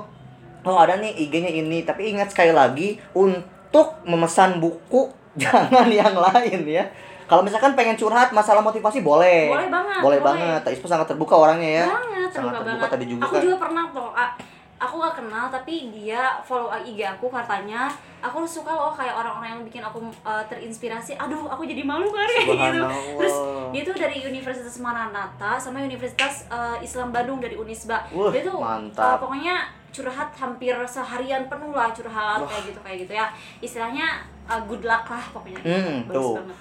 oh 0.65 0.77
ada 0.81 0.97
nih 0.97 1.13
IG-nya 1.17 1.49
ini 1.51 1.85
tapi 1.85 2.13
ingat 2.13 2.33
sekali 2.33 2.53
lagi 2.53 3.01
un 3.13 3.41
untuk 3.75 3.99
memesan 4.07 4.63
buku 4.63 5.11
jangan 5.43 5.91
yang 5.91 6.15
lain 6.15 6.63
ya. 6.63 6.87
Kalau 7.27 7.43
misalkan 7.43 7.75
pengen 7.75 7.99
curhat 7.99 8.31
masalah 8.31 8.63
motivasi 8.63 9.03
boleh. 9.03 9.51
Boleh 9.51 9.67
banget, 9.67 9.99
Boleh, 9.99 10.21
boleh. 10.21 10.21
banget. 10.23 10.61
Teh 10.63 10.73
Isma 10.79 10.87
sangat 10.95 11.11
terbuka 11.11 11.35
orangnya 11.35 11.83
ya. 11.83 11.87
banget 11.91 12.31
sangat 12.31 12.31
terbuka 12.31 12.55
terbuka 12.55 12.71
banget 12.71 12.91
tadi 12.95 13.05
juga 13.11 13.23
aku 13.27 13.35
kan. 13.35 13.43
juga 13.43 13.57
pernah 13.59 13.85
tuh 13.91 14.09
aku 14.85 15.01
gak 15.01 15.17
kenal 15.19 15.49
tapi 15.49 15.89
dia 15.91 16.37
follow 16.45 16.71
IG 16.71 17.01
aku 17.05 17.33
katanya. 17.33 17.89
Aku 18.25 18.49
suka 18.49 18.73
loh 18.73 18.97
kayak 18.97 19.13
orang-orang 19.13 19.61
yang 19.61 19.63
bikin 19.69 19.85
aku 19.85 20.01
uh, 20.25 20.41
terinspirasi. 20.49 21.13
Aduh 21.21 21.45
aku 21.45 21.69
jadi 21.69 21.85
malu 21.85 22.09
kali 22.09 22.49
gitu. 22.49 22.81
Terus 23.21 23.37
dia 23.73 23.83
tuh 23.85 23.97
dari 23.97 24.25
Universitas 24.25 24.81
Maranatha 24.81 25.61
sama 25.61 25.85
Universitas 25.85 26.49
uh, 26.49 26.81
Islam 26.81 27.13
Bandung 27.13 27.41
dari 27.41 27.57
Unisba. 27.57 28.01
Wah, 28.17 28.33
dia 28.33 28.41
tuh 28.41 28.57
mantap. 28.57 29.17
uh, 29.17 29.17
pokoknya 29.21 29.69
curhat 29.95 30.33
hampir 30.35 30.75
seharian 30.89 31.47
penuh 31.47 31.71
lah 31.71 31.93
curhat 31.93 32.41
kayak 32.49 32.63
gitu 32.73 32.81
kayak 32.81 32.99
gitu 33.05 33.13
ya. 33.13 33.27
Istilahnya 33.61 34.25
uh, 34.49 34.61
good 34.65 34.83
luck 34.89 35.05
lah 35.07 35.25
pokoknya. 35.31 35.61
Hmm, 35.61 36.09
bagus 36.09 36.25
tuh. 36.25 36.35
banget. 36.41 36.57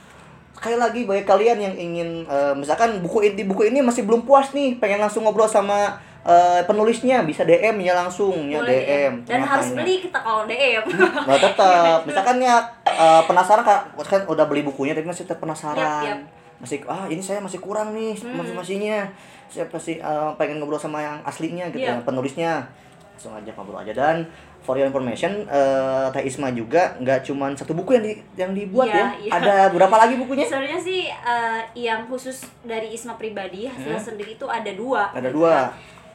Sekali 0.54 0.78
lagi 0.78 1.02
bagi 1.04 1.24
kalian 1.26 1.58
yang 1.60 1.76
ingin 1.76 2.10
eh, 2.24 2.54
misalkan 2.56 3.02
buku 3.04 3.26
inti 3.26 3.44
buku 3.44 3.68
ini 3.68 3.84
masih 3.84 4.06
belum 4.08 4.24
puas 4.24 4.54
nih, 4.56 4.78
pengen 4.80 5.02
langsung 5.02 5.26
ngobrol 5.26 5.50
sama 5.50 5.98
eh, 6.24 6.62
penulisnya, 6.64 7.22
bisa 7.22 7.44
DM 7.44 7.78
ya 7.80 7.94
langsung 7.94 8.48
ya 8.48 8.60
Boleh 8.60 8.80
DM. 8.80 9.14
dan 9.24 9.40
harus 9.42 9.68
beli 9.72 10.00
kita 10.00 10.16
kalau 10.18 10.44
DM 10.44 10.84
Nah 11.24 11.38
tetap, 11.38 12.00
misalkan 12.08 12.40
ya 12.40 12.58
eh, 12.84 13.22
penasaran 13.24 13.62
kan, 13.62 13.80
kan 14.00 14.22
udah 14.26 14.46
beli 14.46 14.62
bukunya 14.62 14.92
tapi 14.92 15.04
masih 15.04 15.24
tetap 15.24 15.40
penasaran. 15.40 15.78
Yap, 15.78 16.08
yap. 16.08 16.20
Masih 16.58 16.80
ah 16.86 17.04
ini 17.06 17.20
saya 17.20 17.38
masih 17.38 17.60
kurang 17.60 17.92
nih 17.92 18.16
Hmm. 18.16 18.40
motivasinya. 18.40 19.04
Saya 19.48 19.68
pasti 19.68 19.98
eh, 19.98 20.30
pengen 20.34 20.58
ngobrol 20.58 20.80
sama 20.80 20.98
yang 20.98 21.20
aslinya 21.24 21.68
gitu, 21.70 21.84
Iya. 21.84 21.94
yang 21.94 22.02
penulisnya. 22.02 22.64
Langsung 23.12 23.36
aja 23.36 23.52
ngobrol 23.52 23.78
aja 23.78 23.92
dan 23.92 24.26
for 24.60 24.74
your 24.74 24.88
information, 24.88 25.44
eh 25.46 26.08
Teh 26.10 26.24
Isma 26.24 26.50
juga 26.50 26.96
nggak 26.98 27.20
cuman 27.22 27.52
satu 27.52 27.76
buku 27.76 27.94
yang 27.94 28.02
di, 28.02 28.14
yang 28.34 28.52
dibuat 28.54 28.88
Iya, 28.88 28.96
ya. 28.96 29.08
iya. 29.20 29.32
Ada 29.34 29.56
berapa 29.70 29.92
lagi 29.94 30.16
bukunya? 30.16 30.48
Sebenarnya 30.48 30.80
sih 30.80 31.02
eh, 31.06 31.62
yang 31.76 32.08
khusus 32.08 32.42
dari 32.64 32.90
Isma 32.90 33.14
pribadi 33.14 33.68
hasil 33.68 34.00
sendiri 34.00 34.34
itu 34.34 34.48
ada 34.48 34.72
dua. 34.72 35.12
Hmm. 35.12 35.20
Ada 35.20 35.30
gitu 35.30 35.38
dua. 35.38 35.52
ya. 35.52 35.66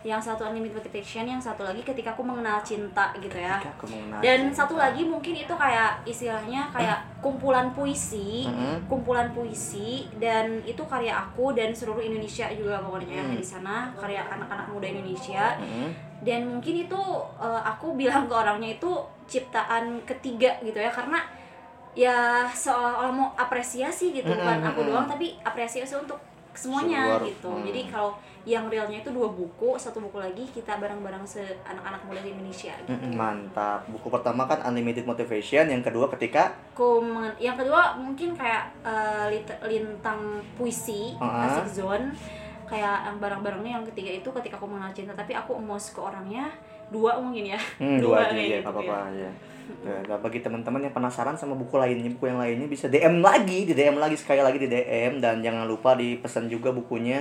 Yang 0.08 0.20
satu 0.24 0.42
unlimited 0.42 0.72
motivation, 0.74 1.24
yang 1.24 1.36
satu 1.38 1.62
lagi 1.62 1.84
ketika 1.84 2.10
aku 2.10 2.24
mengenal 2.24 2.58
cinta 2.60 3.12
gitu 3.14 3.36
ya. 3.36 3.60
Ketika 3.60 3.76
aku 3.76 3.86
mengenal 3.92 4.18
Dan 4.18 4.38
cinta. 4.48 4.56
satu 4.58 4.74
lagi 4.74 5.02
mungkin 5.04 5.34
itu 5.36 5.52
kayak 5.52 6.00
istilahnya 6.02 6.72
kayak 6.72 6.98
kumpulan 7.20 7.68
puisi, 7.70 8.48
kumpulan 8.86 9.28
puisi 9.30 10.08
dan 10.16 10.64
itu 10.64 10.80
karya 10.82 11.12
aku 11.12 11.52
dan 11.52 11.68
seluruh 11.70 12.00
Indonesia 12.00 12.48
juga 12.50 12.80
pokoknya 12.80 13.20
Hmm. 13.20 13.36
di 13.36 13.44
sana 13.44 13.90
karya 13.92 14.24
anak-anak 14.24 14.66
muda 14.66 14.86
Indonesia 14.86 15.58
dan 16.18 16.40
mungkin 16.48 16.74
itu 16.82 17.02
eh, 17.38 17.62
aku 17.62 17.92
bilang 17.94 18.24
ke 18.24 18.34
orangnya 18.34 18.70
itu 18.72 18.90
ciptaan 19.28 19.84
ketiga 20.02 20.56
gitu 20.60 20.78
ya 20.78 20.88
karena 20.88 21.20
ya 21.92 22.16
seolah-olah 22.48 23.10
mau 23.10 23.28
apresiasi 23.34 24.10
gitu 24.12 24.26
Mm, 24.26 24.38
bukan 24.38 24.58
mm, 24.62 24.68
aku 24.70 24.80
mm. 24.80 24.86
doang 24.86 25.06
tapi 25.06 25.34
apresiasi 25.42 25.94
untuk 25.94 26.18
semuanya 26.54 27.02
Seluar, 27.04 27.22
gitu 27.26 27.50
mm. 27.50 27.62
jadi 27.66 27.80
kalau 27.88 28.12
yang 28.48 28.72
realnya 28.72 29.04
itu 29.04 29.12
dua 29.12 29.28
buku 29.28 29.76
satu 29.76 30.00
buku 30.00 30.16
lagi 30.16 30.48
kita 30.48 30.80
bareng-bareng 30.80 31.20
se 31.28 31.44
anak-anak 31.68 32.00
muda 32.08 32.24
di 32.24 32.32
Indonesia 32.32 32.72
gitu. 32.80 32.96
Mm-mm, 32.96 33.12
Mantap. 33.12 33.84
Buku 33.92 34.08
pertama 34.08 34.48
kan 34.48 34.64
Unlimited 34.64 35.04
Motivation, 35.04 35.68
yang 35.68 35.84
kedua 35.84 36.08
ketika 36.16 36.56
yang 37.36 37.60
kedua 37.60 38.00
mungkin 38.00 38.32
kayak 38.32 38.72
lit- 39.28 39.60
lintang 39.68 40.40
puisi 40.56 41.12
Uh-uh. 41.20 41.44
asik 41.44 41.84
zone 41.84 42.16
kayak 42.68 43.12
yang 43.12 43.16
barang-barangnya 43.20 43.70
yang 43.80 43.84
ketiga 43.92 44.10
itu 44.20 44.28
ketika 44.40 44.60
aku 44.60 44.68
mengenal 44.68 44.92
cinta 44.92 45.12
tapi 45.16 45.32
aku 45.36 45.56
emos 45.56 45.88
ke 45.92 46.00
orangnya 46.00 46.52
dua 46.88 47.16
mungkin 47.20 47.52
ya 47.52 47.60
hmm, 47.80 47.98
dua 48.04 48.28
aja 48.28 48.32
kayak 48.32 48.48
ya, 48.48 48.58
gitu 48.60 48.68
apa 48.68 48.80
apa 48.80 48.96
ya. 49.12 49.28
ya. 49.28 49.32
Ya, 49.84 50.16
bagi 50.16 50.40
teman-teman 50.40 50.80
yang 50.80 50.96
penasaran 50.96 51.36
sama 51.36 51.52
buku 51.52 51.76
lainnya, 51.76 52.08
buku 52.16 52.24
yang 52.24 52.40
lainnya 52.40 52.64
bisa 52.64 52.88
DM 52.88 53.20
lagi, 53.20 53.68
di 53.68 53.76
DM 53.76 54.00
lagi 54.00 54.16
sekali 54.16 54.40
lagi 54.40 54.56
di 54.56 54.64
DM 54.64 55.20
dan 55.20 55.44
jangan 55.44 55.68
lupa 55.68 55.92
dipesan 55.92 56.48
juga 56.48 56.72
bukunya 56.72 57.20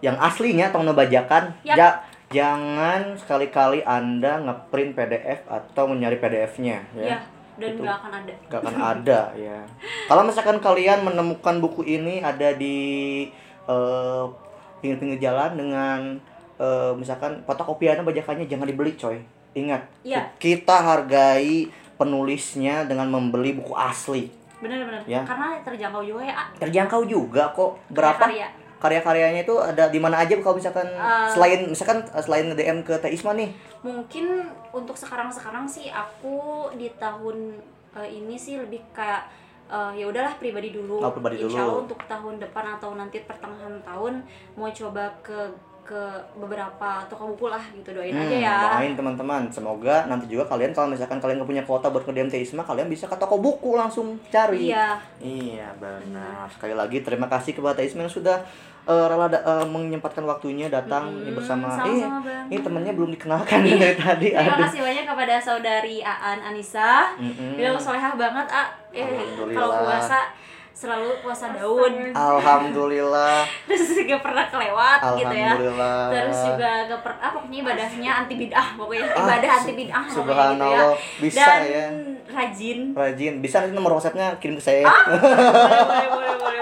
yang 0.00 0.16
aslinya 0.16 0.68
atau 0.68 0.80
bajakan. 0.82 1.52
Yap. 1.62 1.76
Ja- 1.76 2.00
jangan 2.30 3.18
sekali-kali 3.18 3.82
Anda 3.82 4.38
ngeprint 4.38 4.94
PDF 4.94 5.42
atau 5.44 5.90
mencari 5.90 6.14
PDF-nya 6.14 6.78
ya 6.94 7.18
ya. 7.18 7.18
dan 7.58 7.74
nggak 7.74 7.96
akan 7.98 8.12
ada 8.16 8.32
Gak 8.46 8.60
akan 8.62 8.76
ada 8.78 9.20
ya. 9.50 9.58
Kalau 10.06 10.22
misalkan 10.22 10.58
kalian 10.58 11.02
menemukan 11.02 11.58
buku 11.58 11.82
ini 11.82 12.22
ada 12.22 12.54
di 12.54 12.78
eh, 13.66 14.24
pinggir-pinggir 14.78 15.18
jalan 15.20 15.58
dengan 15.58 15.98
eh, 16.56 16.92
misalkan 16.94 17.42
fotokopiannya 17.42 18.06
bajakannya 18.06 18.46
jangan 18.46 18.64
dibeli 18.64 18.94
coy. 18.94 19.18
Ingat, 19.50 19.82
Iya. 20.06 20.30
kita 20.38 20.78
hargai 20.78 21.66
penulisnya 21.96 22.86
dengan 22.86 23.10
membeli 23.10 23.52
buku 23.52 23.74
asli. 23.74 24.30
benar-benar 24.60 25.00
Ya. 25.08 25.24
karena 25.24 25.56
terjangkau 25.58 26.04
juga 26.04 26.20
ya 26.22 26.36
Terjangkau 26.54 27.02
juga 27.02 27.48
kok. 27.50 27.80
Berapa 27.88 28.28
karya-karyanya 28.80 29.44
itu 29.44 29.54
ada 29.54 29.86
di 29.86 29.96
mana 29.96 30.18
aja 30.18 30.32
kalau 30.36 30.56
misalkan 30.56 30.88
Eh, 30.88 31.28
selain 31.30 31.60
misalkan 31.64 32.00
eh, 32.02 32.18
selain 32.18 32.50
DM 32.50 32.80
ke 32.80 32.96
Teh 32.96 33.10
Isma 33.10 33.32
nih. 33.32 33.52
mungkin 33.80 34.26
untuk 34.72 34.92
sekarang-sekarang 34.94 35.64
sih 35.64 35.86
aku 35.86 36.40
di 36.74 36.88
tahun 36.96 37.60
eh, 37.92 38.08
ini 38.10 38.34
sih 38.34 38.56
lebih 38.56 38.80
kayak 38.90 39.28
eh, 39.68 39.92
ya 39.94 40.04
udahlah 40.04 40.34
pribadi 40.34 40.70
dulu. 40.70 40.98
Oh, 40.98 41.10
pribadi 41.10 41.38
Insya 41.38 41.60
dulu. 41.60 41.60
Allah 41.62 41.78
untuk 41.82 42.00
tahun 42.04 42.34
depan 42.38 42.64
atau 42.74 42.90
nanti 42.92 43.20
pertengahan 43.20 43.76
tahun 43.82 44.24
mau 44.54 44.68
coba 44.70 45.04
ke 45.20 45.38
ke 45.82 46.02
beberapa 46.34 46.88
toko 47.04 47.30
buku 47.30 47.46
lah 47.46 47.62
gitu 47.72 47.90
doain 47.90 48.10
Hmm, 48.10 48.22
aja 48.22 48.36
ya. 48.38 48.56
Doain 48.70 48.94
teman-teman. 48.94 49.42
Semoga 49.48 50.06
nanti 50.06 50.26
juga 50.26 50.46
kalian 50.46 50.70
kalau 50.70 50.88
misalkan 50.88 51.16
kalian 51.16 51.40
punya 51.40 51.60
kuota 51.60 51.86
buat 51.86 52.02
ke 52.02 52.10
DM 52.10 52.26
Teh 52.26 52.38
Isma, 52.38 52.62
kalian 52.62 52.86
bisa 52.86 53.04
ke 53.04 53.14
toko 53.14 53.36
buku 53.36 53.74
langsung 53.74 54.14
cari. 54.26 54.68
Iya. 54.68 54.96
Iya 55.18 55.68
benar. 55.76 56.46
Sekali 56.48 56.72
lagi 56.72 57.00
terima 57.00 57.26
kasih 57.26 57.52
kepada 57.52 57.80
Isma 57.80 58.02
yang 58.02 58.12
sudah 58.12 58.38
eh, 58.82 59.06
rela 59.06 59.26
da- 59.26 59.42
eh, 59.42 59.66
menyempatkan 59.66 60.24
waktunya 60.24 60.66
datang 60.66 61.12
ini 61.14 61.30
bersama. 61.30 61.68
sama-sama, 61.68 61.90
eh, 61.90 62.08
Bang. 62.22 62.46
ini 62.48 62.60
temennya 62.60 62.92
belum 62.92 63.10
dikenalkan 63.10 63.60
dari 63.62 63.92
tadi. 63.94 64.28
Terima 64.30 64.52
Aduh. 64.52 64.64
kasih 64.64 64.80
banyak 64.80 65.04
kepada 65.04 65.34
saudari 65.36 66.00
Aan 66.00 66.40
Anissa. 66.42 67.12
Mm-mm. 67.14 67.54
Bilang 67.54 67.76
solehah 67.76 68.14
banget, 68.14 68.46
ah. 68.48 68.72
Eh, 68.90 69.04
kalau 69.50 69.84
puasa 69.84 70.32
selalu 70.80 71.12
puasa 71.20 71.52
daun. 71.52 71.92
Alhamdulillah. 72.10 73.44
Terus 73.68 73.84
gak 74.00 74.22
pernah 74.24 74.48
kelewat 74.48 75.00
gitu 75.14 75.28
ya. 75.30 75.52
Alhamdulillah. 75.52 76.00
Terus 76.08 76.38
juga 76.46 76.70
gak 76.88 77.00
pernah, 77.04 77.18
ah, 77.20 77.30
pokoknya 77.30 77.58
ibadahnya 77.60 78.10
anti 78.16 78.34
bid'ah 78.34 78.68
pokoknya 78.74 79.04
Ah, 79.06 79.20
ibadah 79.20 79.50
anti 79.54 79.72
bid'ah 79.74 80.02
pokoknya 80.02 80.16
gitu 80.16 80.24
ya. 80.24 80.48
subhanallah. 80.48 80.92
Bisa 81.20 81.44
Dan 81.44 81.60
ya. 81.62 81.86
rajin. 82.26 82.78
Rajin. 82.90 83.34
Bisa 83.38 83.56
nanti 83.60 83.74
nomor 83.76 83.92
WhatsApp-nya 83.92 84.40
kirim 84.40 84.56
ke 84.56 84.64
saya. 84.64 84.88
boleh, 84.88 85.20
boleh, 85.20 86.08
boleh, 86.16 86.32
boleh. 86.34 86.59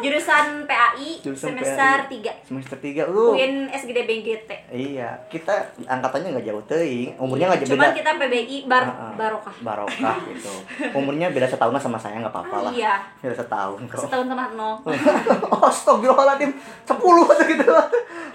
Jurusan 0.00 0.46
PAI 0.64 1.10
Jurusan 1.20 1.52
semester 1.52 1.96
PAI. 2.02 2.32
3 2.34 2.48
Semester 2.48 2.76
3 2.76 3.04
lu. 3.06 3.24
UIN 3.32 3.68
SGD 3.68 3.98
BGT. 4.02 4.50
Iya, 4.68 5.08
kita 5.26 5.52
angkatannya 5.78 6.32
nggak 6.32 6.46
jauh 6.46 6.62
teuing, 6.64 7.14
umurnya 7.16 7.48
nggak 7.48 7.60
jauh 7.62 7.70
Cuman 7.74 7.86
beda. 7.86 7.96
kita 7.96 8.10
PBI 8.16 8.56
bar 8.64 8.82
Ah, 8.82 8.90
ah. 8.90 9.12
barokah. 9.14 9.54
Barokah 9.60 10.16
gitu. 10.30 10.52
Umurnya 10.92 11.28
beda 11.28 11.44
setahun 11.44 11.70
lah 11.70 11.80
sama 11.80 11.96
saya 11.96 12.18
nggak 12.18 12.30
apa-apa 12.30 12.56
lah. 12.62 12.72
Iya. 12.72 12.94
Beda 13.20 13.34
setahun 13.36 13.80
kok. 13.86 14.00
Setahun 14.00 14.26
sama 14.26 14.44
nol. 14.52 14.74
Astagfirullahaladzim 15.70 16.50
10 16.82 16.90
atau 16.90 17.44
gitu 17.44 17.64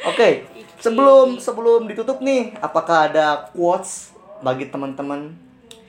Oke 0.06 0.30
Sebelum 0.78 1.36
sebelum 1.38 1.82
ditutup 1.86 2.22
nih 2.22 2.54
Apakah 2.60 3.10
ada 3.10 3.26
quotes 3.50 4.14
Bagi 4.40 4.70
teman-teman 4.70 5.34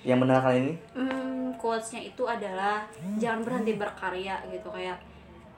Yang 0.01 0.19
mendengarkan 0.19 0.55
ini 0.57 0.73
Hmm, 0.93 1.53
quotes-nya 1.57 2.01
itu 2.03 2.23
adalah 2.23 2.87
jangan 3.17 3.43
berhenti 3.43 3.75
berkarya 3.75 4.41
gitu 4.49 4.69
kayak 4.69 4.97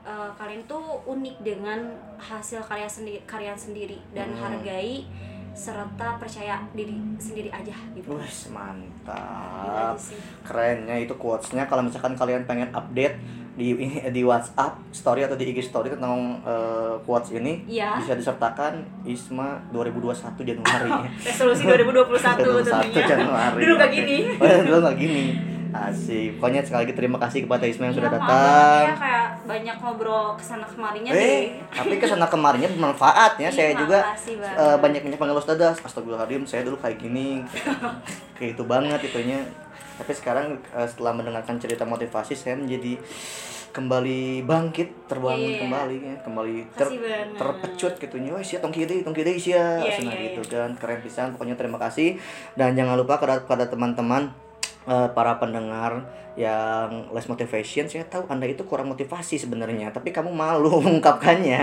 eh, 0.01 0.29
kalian 0.33 0.61
tuh 0.63 0.79
unik 1.05 1.35
dengan 1.39 1.79
hasil 2.17 2.59
karya 2.61 2.85
sendiri 2.85 3.19
kalian 3.23 3.55
sendiri 3.55 3.99
dan 4.09 4.29
Hmm. 4.29 4.41
hargai 4.41 5.03
serta 5.51 6.15
percaya 6.15 6.61
diri 6.71 6.95
sendiri 7.17 7.49
aja 7.49 7.75
gitu. 7.91 8.07
Wih 8.09 8.35
mantap 8.49 9.19
aja 9.65 9.91
sih. 9.95 10.15
Kerennya 10.41 10.95
itu 10.97 11.11
quotesnya 11.13 11.65
Kalau 11.65 11.81
misalkan 11.81 12.13
kalian 12.13 12.45
pengen 12.45 12.71
update 12.71 13.17
di 13.53 13.75
di 14.07 14.21
WhatsApp 14.23 14.79
story 14.89 15.19
atau 15.21 15.35
di 15.35 15.43
IG 15.45 15.59
story 15.61 15.89
tentang 15.89 16.15
eh, 16.41 16.95
quotes 17.03 17.33
ini 17.33 17.67
Iya. 17.67 17.99
bisa 17.99 18.15
disertakan 18.15 18.79
Isma 19.03 19.59
2021 19.69 20.15
Januari 20.39 20.87
ya. 20.87 21.09
Resolusi 21.27 21.63
2021 21.65 22.07
21 22.39 22.63
tentunya. 22.63 23.03
Januari. 23.05 23.59
Dulu 23.59 23.73
gak 23.75 23.91
gini. 23.91 24.17
Oh, 24.33 24.47
ya, 24.47 24.57
dulu 24.63 24.77
gak 24.81 24.95
gini. 24.95 25.25
Asik. 25.69 26.39
Pokoknya 26.39 26.63
sekali 26.63 26.81
lagi 26.81 26.93
terima 26.95 27.17
kasih 27.19 27.39
kepada 27.43 27.61
Isma 27.63 27.83
yang 27.83 27.93
Iya, 27.93 27.99
sudah 27.99 28.09
maaf 28.09 28.21
datang. 28.23 28.81
ya 28.81 28.95
kayak 28.95 29.18
banyak 29.49 29.75
ngobrol 29.75 30.37
ke 30.37 30.43
sana 30.45 30.61
kemarinya 30.61 31.09
Eh, 31.09 31.17
deh. 31.17 31.41
tapi 31.73 31.97
ke 31.97 32.05
sana 32.05 32.29
kemarinnya 32.29 32.69
bermanfaat 32.69 33.41
ya. 33.41 33.49
Saya 33.49 33.73
Iya, 33.73 33.81
juga 33.81 33.97
makasih 34.05 34.35
banget. 34.37 34.61
eh, 34.61 34.77
banyak-banyak 34.77 35.17
panggil 35.17 35.35
ustazah. 35.35 35.73
Astagfirullahaladzim, 35.73 36.43
saya 36.45 36.61
dulu 36.61 36.77
kayak 36.77 37.01
gini. 37.01 37.41
kayak 38.37 38.53
itu 38.53 38.63
banget 38.63 38.99
itunya. 39.03 39.41
Tapi 39.97 40.11
sekarang 40.13 40.45
eh, 40.69 40.85
setelah 40.85 41.11
mendengarkan 41.11 41.57
cerita 41.57 41.81
motivasi, 41.83 42.37
saya 42.37 42.55
menjadi 42.55 43.01
kembali 43.69 44.43
bangkit, 44.43 45.05
terbangun 45.05 45.45
iya. 45.47 45.61
kembali 45.61 45.95
ya, 45.99 46.15
kembali 46.21 46.55
ter, 46.73 46.87
terpecut 47.35 47.93
gitunya. 47.97 48.29
Wah, 48.31 48.41
sia 48.41 48.57
tong 48.57 48.73
kiri, 48.73 49.01
tong 49.01 49.13
kiri 49.13 49.37
sia. 49.37 49.77
Iya, 49.77 49.93
Senang 49.95 50.13
iya, 50.15 50.33
gitu 50.33 50.41
kan. 50.47 50.73
Keren 50.75 51.01
pisan. 51.01 51.33
Pokoknya 51.33 51.53
terima 51.53 51.77
kasih 51.77 52.17
dan 52.53 52.73
jangan 52.73 52.97
lupa 52.97 53.17
kepada 53.17 53.65
teman-teman 53.65 54.29
eh, 54.89 55.09
para 55.13 55.37
pendengar 55.37 56.01
yang 56.33 57.13
less 57.13 57.29
motivation 57.29 57.85
saya 57.85 58.09
tahu 58.09 58.25
anda 58.25 58.49
itu 58.49 58.65
kurang 58.65 58.89
motivasi 58.89 59.37
sebenarnya 59.37 59.93
tapi 59.93 60.09
kamu 60.09 60.33
malu 60.33 60.79
mengungkapkannya 60.83 61.61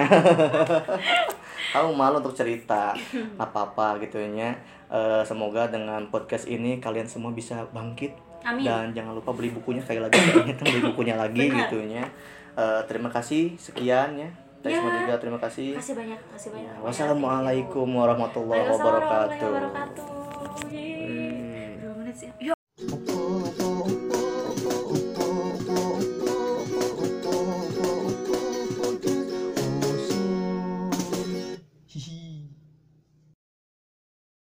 kamu 1.75 1.91
malu 1.93 2.23
untuk 2.23 2.39
cerita 2.39 2.95
apa 3.45 3.59
apa 3.75 3.99
gitu 4.07 4.23
ya 4.23 4.55
Eh, 4.87 5.23
semoga 5.27 5.67
dengan 5.67 5.99
podcast 6.15 6.47
ini 6.47 6.79
kalian 6.79 7.11
semua 7.11 7.35
bisa 7.35 7.67
bangkit 7.75 8.15
Amin. 8.47 8.63
dan 8.63 8.95
jangan 8.95 9.19
lupa 9.19 9.35
beli 9.35 9.51
bukunya 9.51 9.83
sekali 9.83 9.99
lagi 9.99 10.15
saya 10.15 10.47
beli 10.63 10.79
bukunya 10.95 11.19
lagi 11.19 11.51
Benar. 11.51 11.67
gitu 11.67 11.83
ya 11.91 12.07
Eh, 12.55 12.83
terima 12.87 13.11
kasih 13.11 13.59
sekian 13.59 14.15
ya 14.15 14.31
Ya. 14.67 14.83
Juga 14.83 15.15
terima 15.23 15.39
kasih 15.39 15.79
kasih 15.79 15.95
banyak 15.95 16.19
kasih 16.35 16.51
banyak 16.51 16.75
wassalamualaikum 16.83 17.87
warahmatullahi 17.87 18.67
wabarakatuh 18.67 19.47
warahmatullahi 19.47 19.55
wabarakatuh 19.63 20.07
Yeay. 20.75 21.07
Hmm. 21.07 21.71
Berapa 21.83 21.95
menit 22.03 22.15
sih? 22.19 22.31
Ya 22.43 23.16